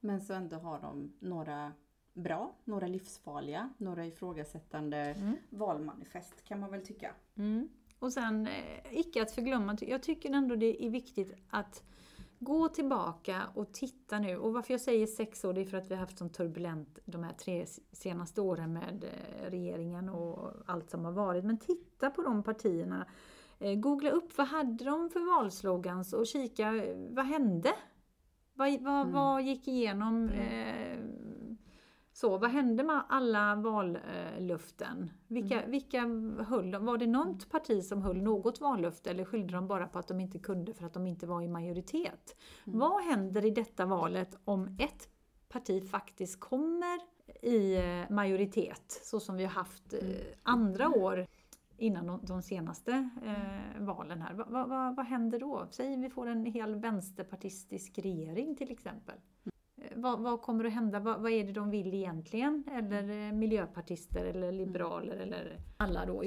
Men 0.00 0.20
så 0.20 0.32
ändå 0.34 0.56
har 0.56 0.80
de 0.80 1.12
några 1.20 1.72
bra, 2.14 2.52
några 2.64 2.86
livsfarliga, 2.86 3.70
några 3.78 4.06
ifrågasättande 4.06 4.96
Mm. 4.96 5.36
valmanifest 5.50 6.44
kan 6.44 6.60
man 6.60 6.70
väl 6.70 6.86
tycka. 6.86 7.14
Mm. 7.36 7.68
Och 7.98 8.12
sen, 8.12 8.46
eh, 8.46 8.98
icke 8.98 9.22
att 9.22 9.30
förglömma, 9.30 9.76
jag 9.80 10.02
tycker 10.02 10.30
ändå 10.34 10.56
det 10.56 10.84
är 10.86 10.90
viktigt 10.90 11.34
att 11.50 11.82
gå 12.38 12.68
tillbaka 12.68 13.42
och 13.54 13.72
titta 13.72 14.18
nu. 14.18 14.36
Och 14.36 14.52
varför 14.52 14.74
jag 14.74 14.80
säger 14.80 15.06
sex 15.06 15.44
år, 15.44 15.52
det 15.52 15.60
är 15.60 15.64
för 15.64 15.76
att 15.78 15.90
vi 15.90 15.94
har 15.94 16.00
haft 16.00 16.18
så 16.18 16.28
turbulent 16.28 16.98
de 17.04 17.22
här 17.22 17.32
tre 17.32 17.66
senaste 17.92 18.40
åren 18.40 18.72
med 18.72 19.04
eh, 19.04 19.50
regeringen 19.50 20.08
och 20.08 20.52
allt 20.66 20.90
som 20.90 21.04
har 21.04 21.12
varit. 21.12 21.44
Men 21.44 21.58
titta 21.58 22.10
på 22.10 22.22
de 22.22 22.42
partierna. 22.42 23.06
Eh, 23.58 23.74
Googla 23.74 24.10
upp, 24.10 24.38
vad 24.38 24.46
hade 24.46 24.84
de 24.84 25.10
för 25.10 25.36
valslogans 25.36 26.12
och 26.12 26.26
kika, 26.26 26.72
vad 27.10 27.26
hände? 27.26 27.72
Vad, 28.54 28.80
vad, 28.82 29.00
Mm. 29.00 29.12
vad 29.12 29.42
gick 29.42 29.68
igenom? 29.68 30.28
Eh, 30.28 30.98
så, 32.12 32.38
vad 32.38 32.50
hände 32.50 32.82
med 32.84 33.02
alla 33.08 33.54
vallöften? 33.54 35.10
Vilka, 35.28 35.58
Mm. 35.58 35.70
vilka 35.70 36.00
höll? 36.44 36.74
Var 36.76 36.98
det 36.98 37.06
något 37.06 37.50
parti 37.50 37.84
som 37.84 38.02
höll 38.02 38.22
något 38.22 38.60
vallöfte 38.60 39.10
eller 39.10 39.24
skyllde 39.24 39.52
de 39.54 39.66
bara 39.68 39.86
på 39.86 39.98
att 39.98 40.08
de 40.08 40.20
inte 40.20 40.38
kunde 40.38 40.74
för 40.74 40.86
att 40.86 40.94
de 40.94 41.06
inte 41.06 41.26
var 41.26 41.42
i 41.42 41.48
majoritet? 41.48 42.36
Mm. 42.66 42.78
Vad 42.78 43.02
händer 43.04 43.44
i 43.44 43.50
detta 43.50 43.86
valet 43.86 44.38
om 44.44 44.76
ett 44.80 45.08
parti 45.48 45.90
faktiskt 45.90 46.40
kommer 46.40 46.98
i 47.42 47.76
eh, 47.76 48.10
majoritet 48.14 49.00
så 49.04 49.20
som 49.20 49.36
vi 49.36 49.44
har 49.44 49.50
haft 49.50 49.92
eh, 49.94 50.00
Mm. 50.00 50.16
andra 50.42 50.88
år 50.88 51.26
innan 51.82 52.06
de, 52.06 52.20
de 52.22 52.42
senaste 52.42 53.08
eh, 53.24 53.82
valen 53.82 54.22
här. 54.22 54.34
Va, 54.34 54.44
va, 54.48 54.66
va, 54.66 54.94
vad 54.96 55.06
händer 55.06 55.38
då? 55.38 55.66
Säg 55.70 55.96
vi 55.96 56.10
får 56.10 56.26
en 56.26 56.44
hel 56.46 56.74
vänsterpartistisk 56.74 57.98
regering 57.98 58.56
till 58.56 58.70
exempel. 58.70 59.14
Eh, 59.80 59.84
Vad, 59.96 60.20
vad 60.20 60.42
kommer 60.42 60.64
att 60.64 60.72
hända? 60.72 61.00
Vad, 61.00 61.20
vad 61.20 61.32
är 61.32 61.44
det 61.44 61.52
de 61.52 61.70
vill 61.70 61.94
egentligen? 61.94 62.64
Eller 62.72 63.26
eh, 63.28 63.32
miljöpartister 63.32 64.24
eller 64.24 64.52
liberaler 64.52 65.16
eller 65.16 65.58
alla 65.76 66.06
då. 66.06 66.24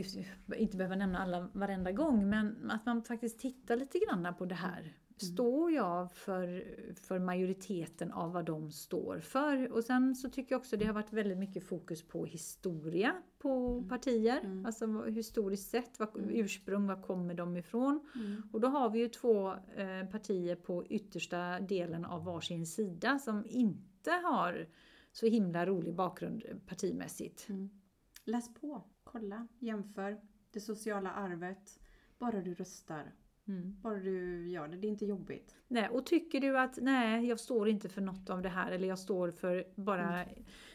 Inte 0.57 0.77
behöva 0.77 0.95
nämna 0.95 1.19
alla 1.19 1.49
varenda 1.53 1.91
gång 1.91 2.29
men 2.29 2.71
att 2.71 2.85
man 2.85 3.03
faktiskt 3.03 3.39
tittar 3.39 3.75
lite 3.77 3.99
grann 3.99 4.35
på 4.37 4.45
det 4.45 4.55
här. 4.55 4.93
Står 5.18 5.72
jag 5.72 6.11
för, 6.11 6.63
för 6.95 7.20
majoriteten 7.20 8.11
av 8.11 8.32
vad 8.34 8.45
de 8.45 8.72
står 8.72 9.20
för? 9.20 9.72
Och 9.72 9.84
sen 9.84 10.16
så 10.16 10.30
tycker 10.30 10.55
jag 10.55 10.59
också 10.59 10.78
det 10.78 10.86
har 10.86 10.93
varit 10.93 11.13
väldigt 11.13 11.38
mycket 11.38 11.63
fokus 11.63 12.07
på 12.07 12.26
historia 12.26 13.16
på 13.38 13.84
partier. 13.89 14.39
Mm. 14.43 14.66
Alltså 14.66 15.03
historiskt 15.05 15.70
sett, 15.70 15.99
vad, 15.99 16.18
Mm. 16.18 16.30
ursprung, 16.30 16.88
var 16.88 17.01
kommer 17.01 17.34
de 17.34 17.57
ifrån? 17.57 18.07
Mm. 18.16 18.41
Och 18.53 18.59
då 18.61 18.68
har 18.68 18.89
vi 18.89 18.99
ju 18.99 19.07
två 19.07 19.53
eh, 19.53 20.05
partier 20.11 20.55
på 20.55 20.86
yttersta 20.86 21.59
delen 21.59 22.05
av 22.05 22.24
varsin 22.26 22.66
sida 22.66 23.20
som 23.20 23.45
inte 23.45 24.11
har 24.11 24.68
så 25.11 25.26
himla 25.26 25.66
rolig 25.66 25.95
bakgrund 25.95 26.43
partimässigt. 26.68 27.49
Mm. 27.49 27.70
Läs 28.26 28.53
på, 28.53 28.84
kolla, 29.03 29.47
jämför 29.59 30.22
det 30.51 30.59
sociala 30.59 31.11
arvet. 31.11 31.80
Bara 32.18 32.41
du 32.41 32.53
röstar, 32.53 33.13
Mm. 33.47 33.75
bara 33.81 33.95
du 33.99 34.47
gör 34.49 34.67
det. 34.67 34.77
Det 34.77 34.87
är 34.87 34.89
inte 34.89 35.05
jobbigt. 35.05 35.55
Nej, 35.67 35.89
och 35.89 36.05
tycker 36.05 36.39
du 36.41 36.59
att 36.59 36.77
nej, 36.81 37.27
jag 37.27 37.39
står 37.39 37.69
inte 37.69 37.89
för 37.89 38.01
något 38.01 38.29
av 38.29 38.41
det 38.41 38.49
här 38.49 38.71
eller 38.71 38.87
jag 38.87 38.99
står 38.99 39.31
för 39.31 39.67
bara 39.75 40.25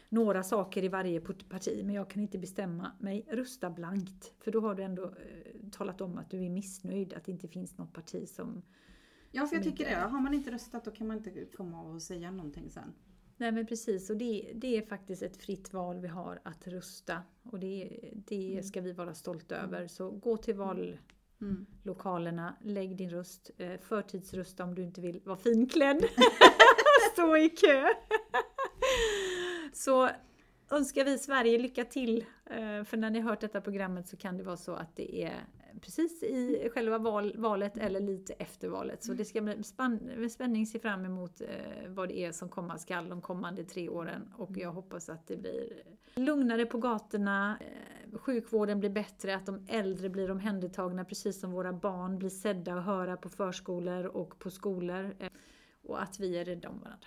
några 0.08 0.42
saker 0.42 0.84
i 0.84 0.88
varje 0.88 1.20
parti 1.20 1.80
men 1.84 1.94
jag 1.94 2.10
kan 2.10 2.22
inte 2.22 2.38
bestämma 2.38 2.92
mig, 3.00 3.26
rösta 3.30 3.70
blankt. 3.70 4.32
För 4.38 4.50
då 4.52 4.60
har 4.60 4.74
du 4.74 4.82
ändå 4.82 5.04
eh, 5.04 5.70
talat 5.72 6.00
om 6.00 6.18
att 6.18 6.30
du 6.30 6.44
är 6.44 6.50
missnöjd, 6.50 7.12
att 7.14 7.24
det 7.24 7.32
inte 7.32 7.48
finns 7.48 7.78
något 7.78 7.92
parti 7.92 8.28
som... 8.28 8.62
Ja, 9.30 9.46
för 9.46 9.56
jag 9.56 9.64
tycker 9.64 9.84
inte- 9.84 10.00
det. 10.00 10.06
Har 10.08 10.20
man 10.20 10.34
inte 10.34 10.50
röstat 10.50 10.84
då 10.84 10.90
kan 10.90 11.06
man 11.06 11.16
inte 11.16 11.44
komma 11.56 11.82
och 11.82 12.02
säga 12.02 12.30
någonting 12.30 12.70
sen. 12.70 12.92
Nej 13.36 13.52
men 13.52 13.66
precis, 13.66 14.10
och 14.10 14.16
det, 14.16 14.52
det 14.54 14.76
är 14.76 14.82
faktiskt 14.82 15.22
ett 15.22 15.36
fritt 15.36 15.72
val 15.72 15.98
vi 16.00 16.08
har 16.08 16.40
att 16.44 16.66
rösta. 16.66 17.22
Och 17.42 17.60
det, 17.60 18.00
det 18.26 18.52
Mm. 18.52 18.62
ska 18.62 18.80
vi 18.80 18.92
vara 18.92 19.14
stolta 19.14 19.56
över. 19.56 19.86
Så 19.86 20.10
gå 20.10 20.36
till 20.36 20.54
vallokalerna, 20.54 20.98
Mm. 21.40 21.66
lägg 22.60 22.96
din 22.96 23.10
röst, 23.10 23.50
eh, 23.58 23.80
förtidsrösta 23.80 24.64
om 24.64 24.74
du 24.74 24.82
inte 24.82 25.00
vill 25.00 25.20
vara 25.24 25.36
finklädd. 25.36 26.04
Stå 27.12 27.36
i 27.36 27.48
kö. 27.48 27.88
Så 29.72 30.10
önskar 30.70 31.04
vi 31.04 31.18
Sverige 31.18 31.58
lycka 31.58 31.84
till. 31.84 32.24
Eh, 32.46 32.84
för 32.84 32.96
när 32.96 33.10
ni 33.10 33.20
hört 33.20 33.40
detta 33.40 33.60
programmet 33.60 34.08
så 34.08 34.16
kan 34.16 34.36
det 34.36 34.42
vara 34.42 34.56
så 34.56 34.72
att 34.72 34.96
det 34.96 35.22
är 35.22 35.44
precis 35.80 36.22
i 36.22 36.70
själva 36.74 36.98
val, 36.98 37.34
valet 37.36 37.76
eller 37.76 38.00
lite 38.00 38.32
efter 38.32 38.68
valet. 38.68 39.04
Så 39.04 39.12
det 39.12 39.24
ska 39.24 39.40
bli 39.40 39.62
med 40.16 40.32
spänning 40.32 40.66
se 40.66 40.78
fram 40.78 41.04
emot 41.04 41.40
eh, 41.40 41.88
vad 41.88 42.08
det 42.08 42.18
är 42.18 42.32
som 42.32 42.48
komma 42.48 42.78
skall 42.78 43.08
de 43.08 43.20
kommande 43.20 43.64
tre 43.64 43.88
åren. 43.88 44.32
Och 44.36 44.50
jag 44.56 44.72
hoppas 44.72 45.08
att 45.08 45.26
det 45.26 45.36
blir 45.36 45.82
lugnare 46.14 46.66
på 46.66 46.78
gatorna, 46.78 47.58
sjukvården 48.14 48.80
blir 48.80 48.90
bättre, 48.90 49.36
att 49.36 49.46
de 49.46 49.66
äldre 49.68 50.08
blir 50.08 50.30
omhändertagna 50.30 51.04
precis 51.04 51.40
som 51.40 51.50
våra 51.52 51.72
barn 51.72 52.18
blir 52.18 52.30
sedda 52.30 52.76
och 52.76 52.82
höra 52.82 53.16
på 53.16 53.28
förskolor 53.28 54.04
och 54.04 54.38
på 54.38 54.50
skolor. 54.50 55.16
Eh, 55.18 55.30
och 55.82 56.02
att 56.02 56.20
vi 56.20 56.38
är 56.38 56.44
rädda 56.44 56.68
om 56.68 56.78
varandra. 56.80 57.06